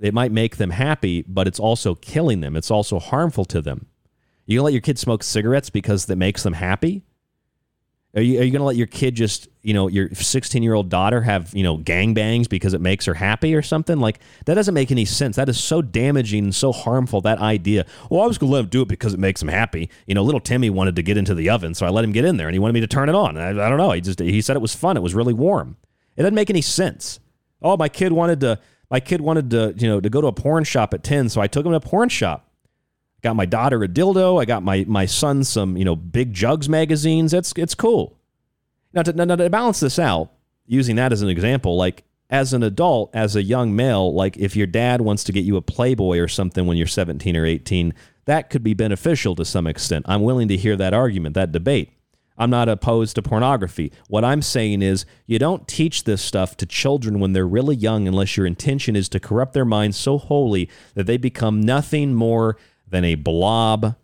[0.00, 2.56] it might make them happy, but it's also killing them.
[2.56, 3.86] It's also harmful to them.
[4.46, 7.02] You let your kid smoke cigarettes because that makes them happy?
[8.16, 10.72] Are you, are you going to let your kid just, you know, your 16 year
[10.72, 13.98] old daughter have, you know, gangbangs because it makes her happy or something?
[13.98, 15.36] Like, that doesn't make any sense.
[15.36, 17.84] That is so damaging and so harmful, that idea.
[18.10, 19.90] Well, I was going to let him do it because it makes him happy.
[20.06, 22.24] You know, little Timmy wanted to get into the oven, so I let him get
[22.24, 23.36] in there and he wanted me to turn it on.
[23.36, 23.92] I, I don't know.
[23.92, 24.96] He just, he said it was fun.
[24.96, 25.76] It was really warm.
[26.16, 27.20] It doesn't make any sense.
[27.60, 28.58] Oh, my kid wanted to,
[28.90, 31.42] my kid wanted to, you know, to go to a porn shop at 10, so
[31.42, 32.47] I took him to a porn shop
[33.22, 34.40] got my daughter a dildo.
[34.40, 37.32] I got my my son some you know big jugs magazines.
[37.32, 38.18] It's it's cool.
[38.92, 40.32] Now to, now to balance this out,
[40.66, 44.54] using that as an example, like as an adult, as a young male, like if
[44.56, 47.94] your dad wants to get you a Playboy or something when you're 17 or 18,
[48.26, 50.04] that could be beneficial to some extent.
[50.08, 51.92] I'm willing to hear that argument, that debate.
[52.40, 53.92] I'm not opposed to pornography.
[54.06, 58.06] What I'm saying is, you don't teach this stuff to children when they're really young
[58.06, 62.56] unless your intention is to corrupt their minds so wholly that they become nothing more
[62.90, 63.96] than a blob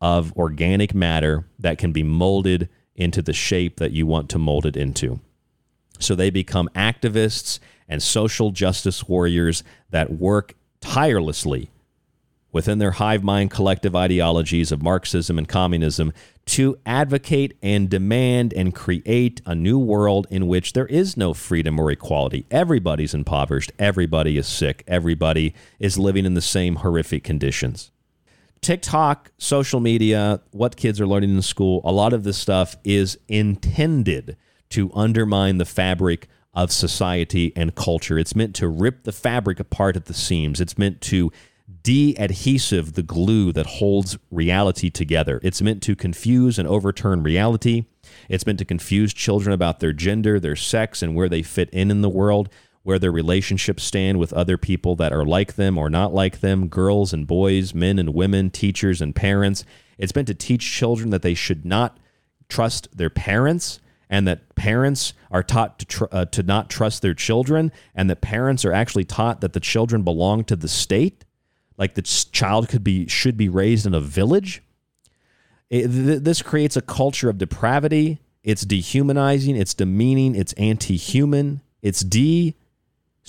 [0.00, 4.66] of organic matter that can be molded into the shape that you want to mold
[4.66, 5.20] it into.
[5.98, 7.58] So they become activists
[7.88, 11.70] and social justice warriors that work tirelessly
[12.52, 16.12] within their hive mind collective ideologies of Marxism and communism
[16.46, 21.78] to advocate and demand and create a new world in which there is no freedom
[21.78, 22.46] or equality.
[22.50, 27.92] Everybody's impoverished, everybody is sick, everybody is living in the same horrific conditions.
[28.62, 33.18] TikTok, social media, what kids are learning in school, a lot of this stuff is
[33.28, 34.36] intended
[34.70, 38.18] to undermine the fabric of society and culture.
[38.18, 40.60] It's meant to rip the fabric apart at the seams.
[40.60, 41.32] It's meant to
[41.82, 45.40] de adhesive the glue that holds reality together.
[45.42, 47.84] It's meant to confuse and overturn reality.
[48.28, 51.90] It's meant to confuse children about their gender, their sex, and where they fit in
[51.90, 52.48] in the world
[52.82, 56.68] where their relationships stand with other people that are like them or not like them,
[56.68, 59.64] girls and boys, men and women, teachers and parents.
[59.98, 61.98] It's meant to teach children that they should not
[62.48, 67.14] trust their parents and that parents are taught to, tr- uh, to not trust their
[67.14, 71.24] children and that parents are actually taught that the children belong to the state
[71.80, 74.62] like the child could be should be raised in a village.
[75.70, 78.20] It, th- this creates a culture of depravity.
[78.44, 79.56] It's dehumanizing.
[79.56, 80.34] It's demeaning.
[80.34, 81.62] It's anti-human.
[81.80, 82.54] It's de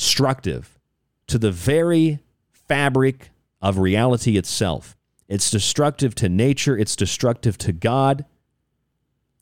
[0.01, 0.79] destructive
[1.27, 2.17] to the very
[2.51, 3.29] fabric
[3.61, 4.97] of reality itself.
[5.27, 8.25] It's destructive to nature, it's destructive to God,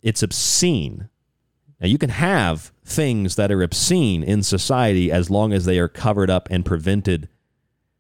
[0.02, 1.08] it's obscene.
[1.80, 5.88] Now, you can have things that are obscene in society as long as they are
[5.88, 7.30] covered up and prevented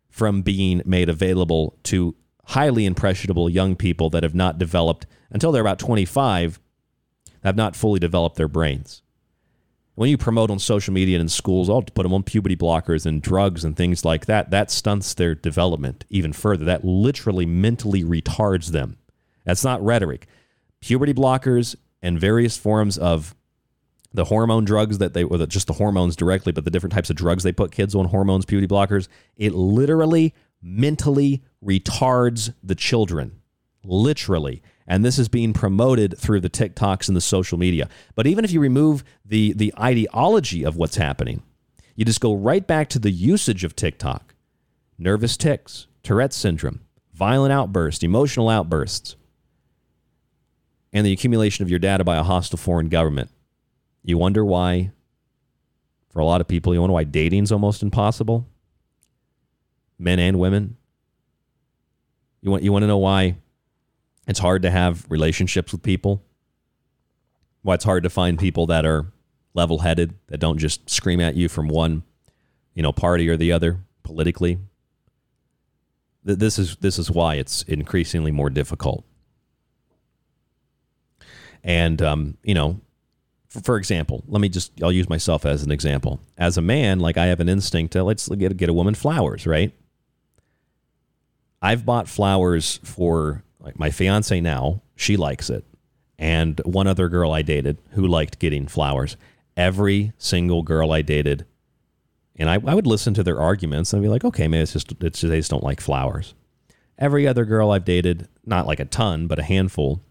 [0.10, 2.14] from being made available to
[2.48, 6.60] highly impressionable young people that have not developed until they're about 25
[7.41, 9.02] have not fully developed their brains
[9.99, 13.05] when you promote on social media and in schools, I'll put them on puberty blockers
[13.05, 14.49] and drugs and things like that.
[14.49, 16.63] That stunts their development even further.
[16.63, 18.97] That literally mentally retards them.
[19.43, 20.26] That's not rhetoric.
[20.80, 23.35] Puberty blockers and various forms of
[24.13, 27.09] the hormone drugs that they, or the, just the hormones directly, but the different types
[27.09, 33.41] of drugs they put kids on, hormones, puberty blockers, it literally mentally retards the children.
[33.84, 34.63] Literally.
[34.90, 37.88] And this is being promoted through the TikToks and the social media.
[38.16, 41.44] But even if you remove the, the ideology of what's happening,
[41.95, 44.34] you just go right back to the usage of TikTok
[44.98, 46.82] nervous tics, Tourette's syndrome,
[47.14, 49.16] violent outbursts, emotional outbursts,
[50.91, 53.30] and the accumulation of your data by a hostile foreign government.
[54.03, 54.91] You wonder why,
[56.10, 58.45] for a lot of people, you wonder why dating's almost impossible?
[59.98, 60.76] Men and women.
[62.41, 63.36] You want, you want to know why
[64.30, 66.23] it's hard to have relationships with people?
[67.64, 69.07] Why it's hard to find people that are
[69.56, 72.03] level headed, that don't just scream at you from one,
[72.76, 74.60] you know, party or the other politically.
[76.23, 79.03] This is this is why it's increasingly more difficult.
[81.64, 82.81] And um, you know,
[83.47, 86.19] for, for, example, let me just I'll use myself as an example.
[86.38, 89.47] As a man, like I have an instinct to let's get get a woman flowers,
[89.47, 89.73] right?
[91.64, 94.81] I've bought flowers for like my fiance now.
[94.95, 95.65] She likes it,
[96.18, 99.18] and one other girl I dated who liked getting flowers.
[99.56, 101.45] Every single girl I dated,
[102.38, 104.73] and I, I would listen to their arguments and I'd be like, okay, maybe it's
[104.73, 106.34] just it's just, they just don't like flowers.
[106.98, 110.02] Every other girl I've dated, not like a ton, but a handful,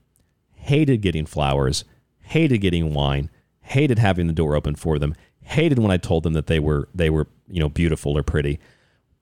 [0.55, 1.85] hated getting flowers,
[2.21, 3.31] hated getting wine,
[3.63, 6.89] hated having the door open for them, hated when I told them that they were
[6.95, 8.59] they were you know beautiful or pretty,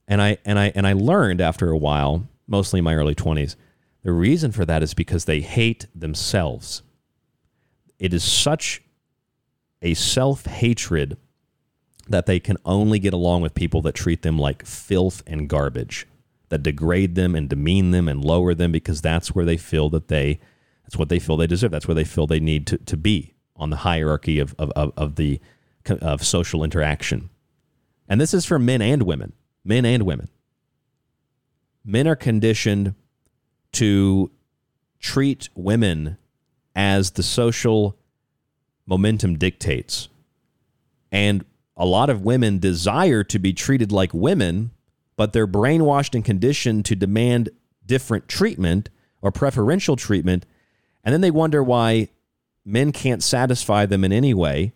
[0.08, 3.56] and I and I and I learned after a while, mostly in my early twenties,
[4.06, 6.82] the reason for that is because they hate themselves.
[7.98, 8.80] It is such
[9.82, 11.16] a self hatred
[12.08, 16.06] that they can only get along with people that treat them like filth and garbage,
[16.50, 20.06] that degrade them and demean them and lower them because that's where they feel that
[20.06, 20.38] they
[20.84, 21.72] that's what they feel they deserve.
[21.72, 24.92] That's where they feel they need to, to be on the hierarchy of, of, of,
[24.96, 25.40] of the
[26.00, 27.28] of social interaction.
[28.08, 29.32] And this is for men and women.
[29.64, 30.28] Men and women.
[31.84, 32.94] Men are conditioned
[33.76, 34.30] to
[35.00, 36.18] treat women
[36.74, 37.96] as the social
[38.86, 40.08] momentum dictates.
[41.10, 41.44] And
[41.76, 44.70] a lot of women desire to be treated like women,
[45.16, 47.50] but they're brainwashed and conditioned to demand
[47.84, 48.90] different treatment
[49.22, 50.44] or preferential treatment
[51.06, 52.08] and then they wonder why
[52.64, 54.72] men can't satisfy them in any way.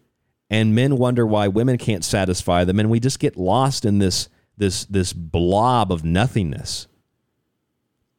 [0.48, 2.78] And men wonder why women can't satisfy them.
[2.78, 6.86] And we just get lost in this, this, this blob of nothingness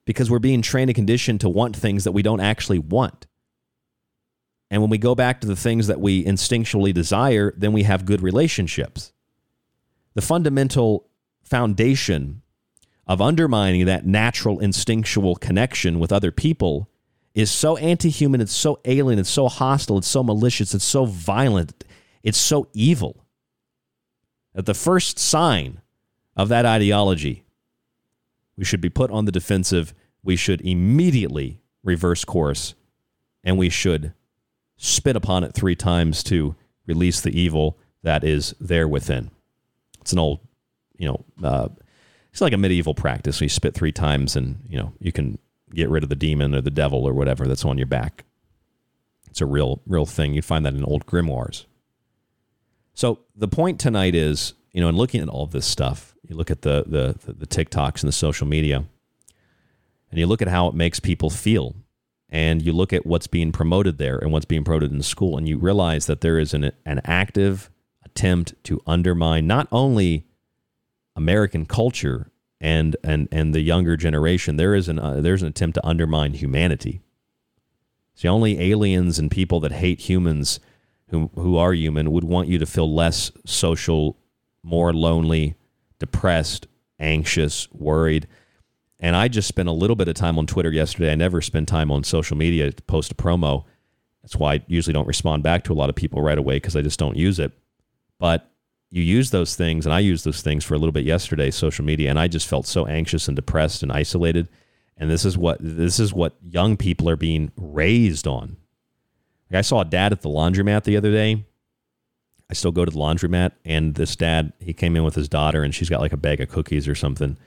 [0.05, 3.27] because we're being trained and conditioned to want things that we don't actually want.
[4.69, 8.05] And when we go back to the things that we instinctually desire, then we have
[8.05, 9.11] good relationships.
[10.13, 11.09] The fundamental
[11.43, 12.41] foundation
[13.05, 16.89] of undermining that natural instinctual connection with other people
[17.33, 21.83] is so anti-human, it's so alien, it's so hostile, it's so malicious, it's so violent,
[22.23, 23.25] it's so evil.
[24.53, 25.81] That the first sign
[26.35, 27.43] of that ideology,
[28.57, 29.93] we should be put on the defensive.
[30.23, 32.75] We should immediately reverse course,
[33.43, 34.13] and we should
[34.77, 36.55] spit upon it three times to
[36.85, 39.31] release the evil that is there within.
[40.01, 40.39] It's an old,
[40.97, 41.69] you know, uh,
[42.31, 43.41] it's like a medieval practice.
[43.41, 45.37] You spit three times, and you know you can
[45.73, 48.25] get rid of the demon or the devil or whatever that's on your back.
[49.29, 50.33] It's a real, real thing.
[50.33, 51.65] You find that in old grimoires.
[52.93, 56.49] So the point tonight is, you know, in looking at all this stuff, you look
[56.49, 58.85] at the, the the TikToks and the social media,
[60.09, 61.75] and you look at how it makes people feel,
[62.29, 65.47] and you look at what's being promoted there and what's being promoted in school, and
[65.47, 67.69] you realize that there is an an active
[68.05, 70.25] attempt to undermine not only
[71.17, 72.31] American culture
[72.61, 76.33] and and and the younger generation, there is an uh, there's an attempt to undermine
[76.33, 77.01] humanity.
[78.15, 80.61] See, only aliens and people that hate humans,
[81.09, 84.17] who who are human, would want you to feel less social,
[84.63, 85.55] more lonely,
[86.01, 86.67] depressed,
[86.99, 88.27] anxious, worried.
[88.99, 91.11] And I just spent a little bit of time on Twitter yesterday.
[91.11, 93.63] I never spend time on social media to post a promo.
[94.21, 96.75] That's why I usually don't respond back to a lot of people right away because
[96.75, 97.53] I just don't use it.
[98.19, 98.51] But
[98.89, 101.85] you use those things, and I used those things for a little bit yesterday, social
[101.85, 104.49] media, and I just felt so anxious and depressed and isolated.
[104.97, 108.57] And this is what this is what young people are being raised on.
[109.49, 111.45] Like I saw a dad at the laundromat the other day.
[112.51, 115.63] I still go to the laundromat, and this dad he came in with his daughter,
[115.63, 117.37] and she's got like a bag of cookies or something,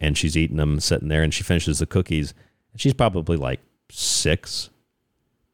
[0.00, 2.34] and she's eating them, sitting there, and she finishes the cookies,
[2.72, 3.60] and she's probably like
[3.90, 4.70] six,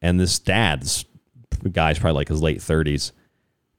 [0.00, 1.04] and this dad's
[1.70, 3.12] guy's probably like his late thirties.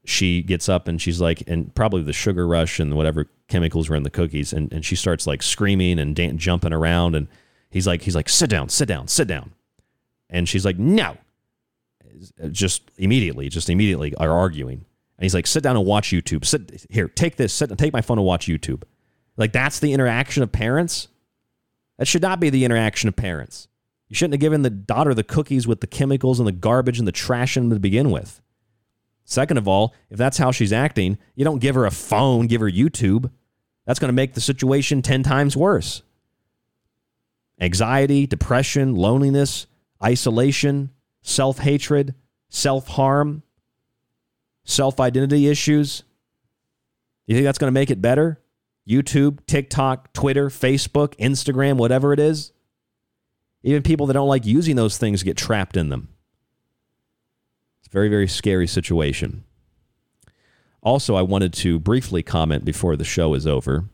[0.04, 3.96] She gets up and she's like, and probably the sugar rush and whatever chemicals were
[3.96, 7.26] in the cookies, and, and she starts like screaming and dan- jumping around, and
[7.70, 9.50] he's like, he's like, sit down, sit down, sit down,
[10.30, 11.16] and she's like, no,
[12.52, 14.84] just immediately, just immediately are arguing,
[15.18, 18.00] and he's like, sit down and watch YouTube, sit here, take this, sit, take my
[18.02, 18.82] phone and watch YouTube,
[19.36, 21.08] like that's the interaction of parents.
[21.98, 23.68] That should not be the interaction of parents.
[24.08, 27.08] You shouldn't have given the daughter the cookies with the chemicals and the garbage and
[27.08, 28.40] the trash in them to begin with.
[29.24, 32.60] Second of all, if that's how she's acting, you don't give her a phone, give
[32.60, 33.30] her YouTube.
[33.84, 36.02] That's going to make the situation 10 times worse.
[37.60, 39.66] Anxiety, depression, loneliness,
[40.02, 40.90] isolation,
[41.22, 42.14] self hatred,
[42.48, 43.42] self harm,
[44.66, 46.02] self identity issues.
[47.26, 48.40] You think that's going to make it better?
[48.88, 52.52] YouTube, TikTok, Twitter, Facebook, Instagram, whatever it is.
[53.62, 56.08] Even people that don't like using those things get trapped in them.
[57.80, 59.44] It's a very, very scary situation.
[60.82, 63.86] Also, I wanted to briefly comment before the show is over.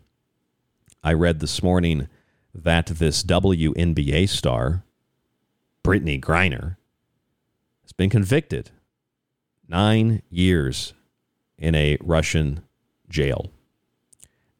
[1.02, 2.08] I read this morning
[2.54, 4.84] that this WNBA star,
[5.82, 6.76] Brittney Griner,
[7.82, 8.72] has been convicted
[9.72, 10.92] nine years
[11.58, 12.62] in a Russian
[13.08, 13.50] jail.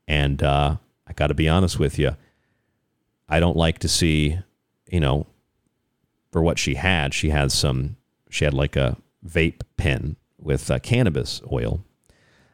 [0.09, 0.77] And uh,
[1.07, 2.17] I got to be honest with you,
[3.29, 4.39] I don't like to see,
[4.91, 5.27] you know,
[6.33, 7.97] for what she had, she had some,
[8.31, 11.85] she had like a vape pen with uh, cannabis oil.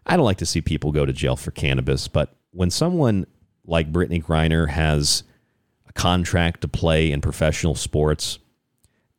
[0.05, 3.27] I don't like to see people go to jail for cannabis, but when someone
[3.67, 5.23] like Brittney Griner has
[5.87, 8.39] a contract to play in professional sports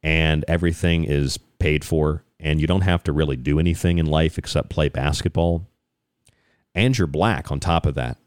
[0.03, 4.37] and everything is paid for and you don't have to really do anything in life
[4.37, 5.67] except play basketball,
[6.73, 8.17] and you're black on top of that,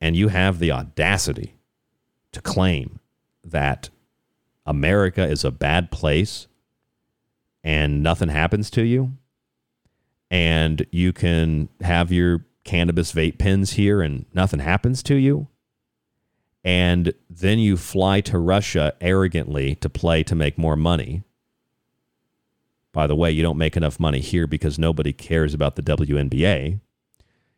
[0.00, 1.54] and you have the audacity
[2.32, 2.98] to claim
[3.44, 3.90] that
[4.66, 6.46] America is a bad place
[7.64, 9.12] and nothing happens to you,
[10.30, 15.46] and you can have your cannabis vape pens here and nothing happens to you,
[16.64, 21.22] and then you fly to Russia arrogantly to play to make more money.
[22.92, 26.72] By the way, you don't make enough money here because nobody cares about the WNBA.
[26.72, 26.80] You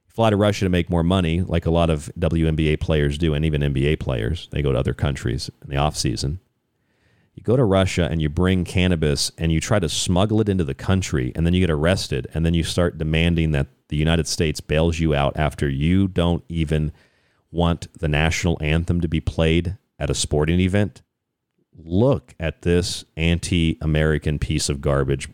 [0.06, 3.44] fly to Russia to make more money, like a lot of WNBA players do, and
[3.44, 4.48] even NBA players.
[4.52, 6.38] They go to other countries in the off season.
[7.34, 10.62] You go to Russia and you bring cannabis and you try to smuggle it into
[10.62, 14.28] the country, and then you get arrested, and then you start demanding that the United
[14.28, 16.92] States bails you out after you don't even
[17.50, 21.02] want the national anthem to be played at a sporting event.
[21.76, 25.28] Look at this anti American piece of garbage,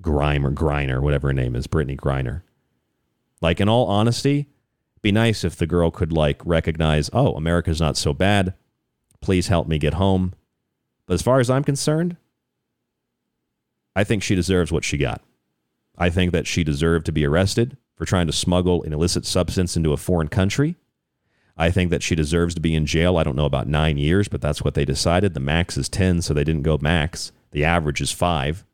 [0.00, 2.42] Grime or Griner, whatever her name is, Brittney Griner.
[3.40, 4.48] Like, in all honesty,
[5.02, 8.54] be nice if the girl could like recognize, oh, America's not so bad.
[9.20, 10.34] Please help me get home.
[11.06, 12.16] But as far as I'm concerned,
[13.96, 15.22] I think she deserves what she got.
[15.96, 19.76] I think that she deserved to be arrested for trying to smuggle an illicit substance
[19.76, 20.76] into a foreign country.
[21.60, 23.18] I think that she deserves to be in jail.
[23.18, 25.34] I don't know about nine years, but that's what they decided.
[25.34, 27.32] The max is 10, so they didn't go max.
[27.50, 28.64] The average is five.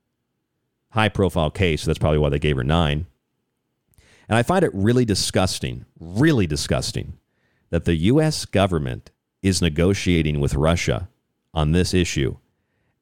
[0.91, 3.07] High profile case, so that's probably why they gave her nine.
[4.29, 7.19] And I find it really disgusting, really disgusting,
[7.71, 8.45] that the U.S.
[8.45, 9.11] government
[9.43, 11.09] is negotiating with Russia
[11.53, 12.37] on this issue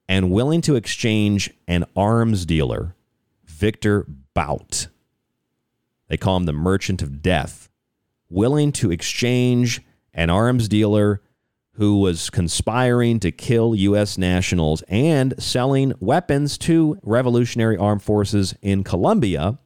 [0.09, 2.97] and willing to exchange an arms dealer,
[3.44, 4.89] Victor Bout.
[6.09, 7.69] They call him the merchant of death,
[8.29, 9.83] willing to exchange
[10.13, 11.21] an arms dealer
[11.73, 14.17] who was conspiring to kill U.S.
[14.17, 19.59] nationals and selling weapons to revolutionary armed forces in Colombia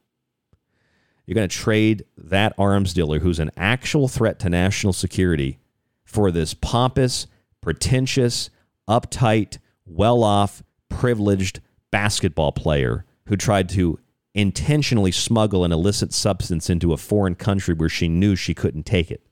[1.29, 5.59] you're going to trade that arms dealer who's an actual threat to national security
[6.03, 7.27] for this pompous,
[7.61, 8.49] pretentious,
[8.89, 11.59] uptight, well off, privileged
[11.91, 13.99] basketball player who tried to
[14.33, 19.11] intentionally smuggle an illicit substance into a foreign country where she knew she couldn't take
[19.11, 19.25] it.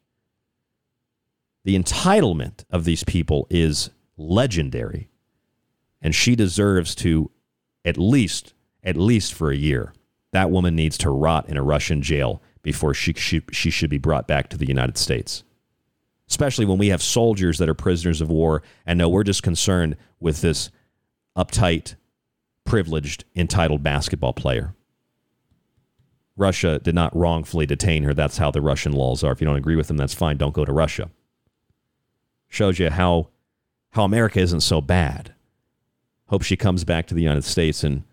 [1.64, 5.10] The entitlement of these people is legendary,
[6.02, 7.32] and she deserves to
[7.86, 8.54] at least
[8.84, 9.94] at least for a year
[10.32, 13.98] that woman needs to rot in a Russian jail before she, she, she should be
[13.98, 15.44] brought back to the United States.
[16.30, 19.96] Especially when we have soldiers that are prisoners of war and no, we're just concerned
[20.20, 20.70] with this
[21.36, 21.96] uptight,
[22.66, 24.74] privileged, entitled basketball player.
[26.38, 28.14] Russia did not wrongfully detain her.
[28.14, 29.32] That's how the Russian laws are.
[29.32, 30.38] If you don't agree with them, that's fine.
[30.38, 31.10] Don't go to Russia.
[32.48, 33.30] Shows you how
[33.92, 35.34] how America isn't so bad.
[36.28, 38.04] Hope she comes back to the United States and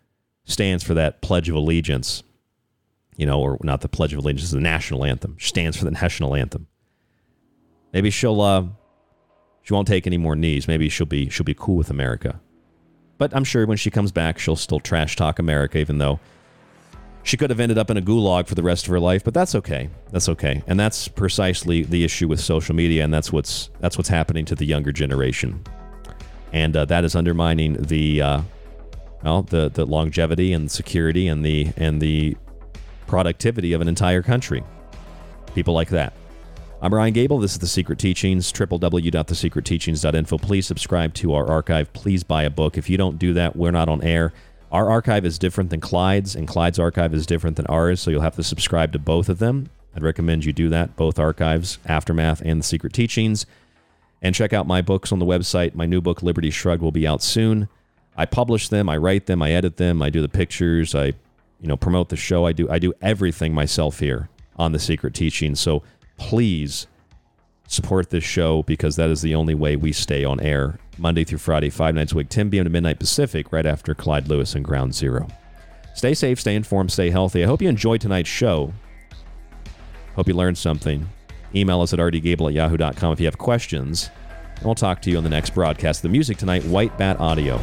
[0.45, 2.23] stands for that Pledge of Allegiance,
[3.17, 5.37] you know, or not the Pledge of Allegiance, the national anthem.
[5.39, 6.67] She stands for the national anthem.
[7.93, 8.65] Maybe she'll uh,
[9.63, 10.67] she won't take any more knees.
[10.67, 12.41] Maybe she'll be she'll be cool with America.
[13.19, 16.19] But I'm sure when she comes back, she'll still trash talk America, even though
[17.25, 19.25] she could have ended up in a gulag for the rest of her life.
[19.25, 19.89] But that's okay.
[20.13, 20.63] That's okay.
[20.67, 24.55] And that's precisely the issue with social media, and that's what's that's what's happening to
[24.55, 25.65] the younger generation.
[26.53, 28.43] And uh, that is undermining the uh,
[29.25, 32.37] well, the, the longevity and security and the and the
[33.07, 34.63] productivity of an entire country.
[35.55, 36.13] People like that.
[36.83, 37.39] I'm Ryan Gable.
[37.39, 40.39] This is The Secret Teachings, www.thesecretteachings.info.
[40.39, 41.91] Please subscribe to our archive.
[41.95, 42.77] Please buy a book.
[42.77, 44.35] If you don't do that, we're not on air.
[44.75, 48.23] Our archive is different than Clyde's, and Clyde's archive is different than ours, so you'll
[48.23, 49.71] have to subscribe to both of them.
[49.95, 53.47] I'd recommend you do that, both archives, Aftermath and The Secret Teachings.
[54.21, 55.77] And check out my books on the website.
[55.77, 57.69] My new book, Liberty Shrugged, will be out soon.
[58.17, 61.13] I publish them, I write them, I edit them, I do the pictures, I
[61.61, 62.45] you know promote the show.
[62.45, 65.61] I do I do everything myself here on The Secret Teachings.
[65.61, 65.85] So
[66.17, 66.89] please
[67.67, 71.39] support this show because that is the only way we stay on air Monday through
[71.39, 72.65] Friday, five nights a week, 10 p.m.
[72.65, 75.29] to midnight Pacific, right after Clyde Lewis and Ground Zero.
[75.95, 77.43] Stay safe, stay informed, stay healthy.
[77.43, 78.73] I hope you enjoyed tonight's show.
[80.17, 81.09] Hope you learned something.
[81.55, 84.11] Email us at rdgable at yahoo.com if you have questions.
[84.57, 86.03] And we'll talk to you on the next broadcast.
[86.03, 87.61] The music tonight, White Bat Audio.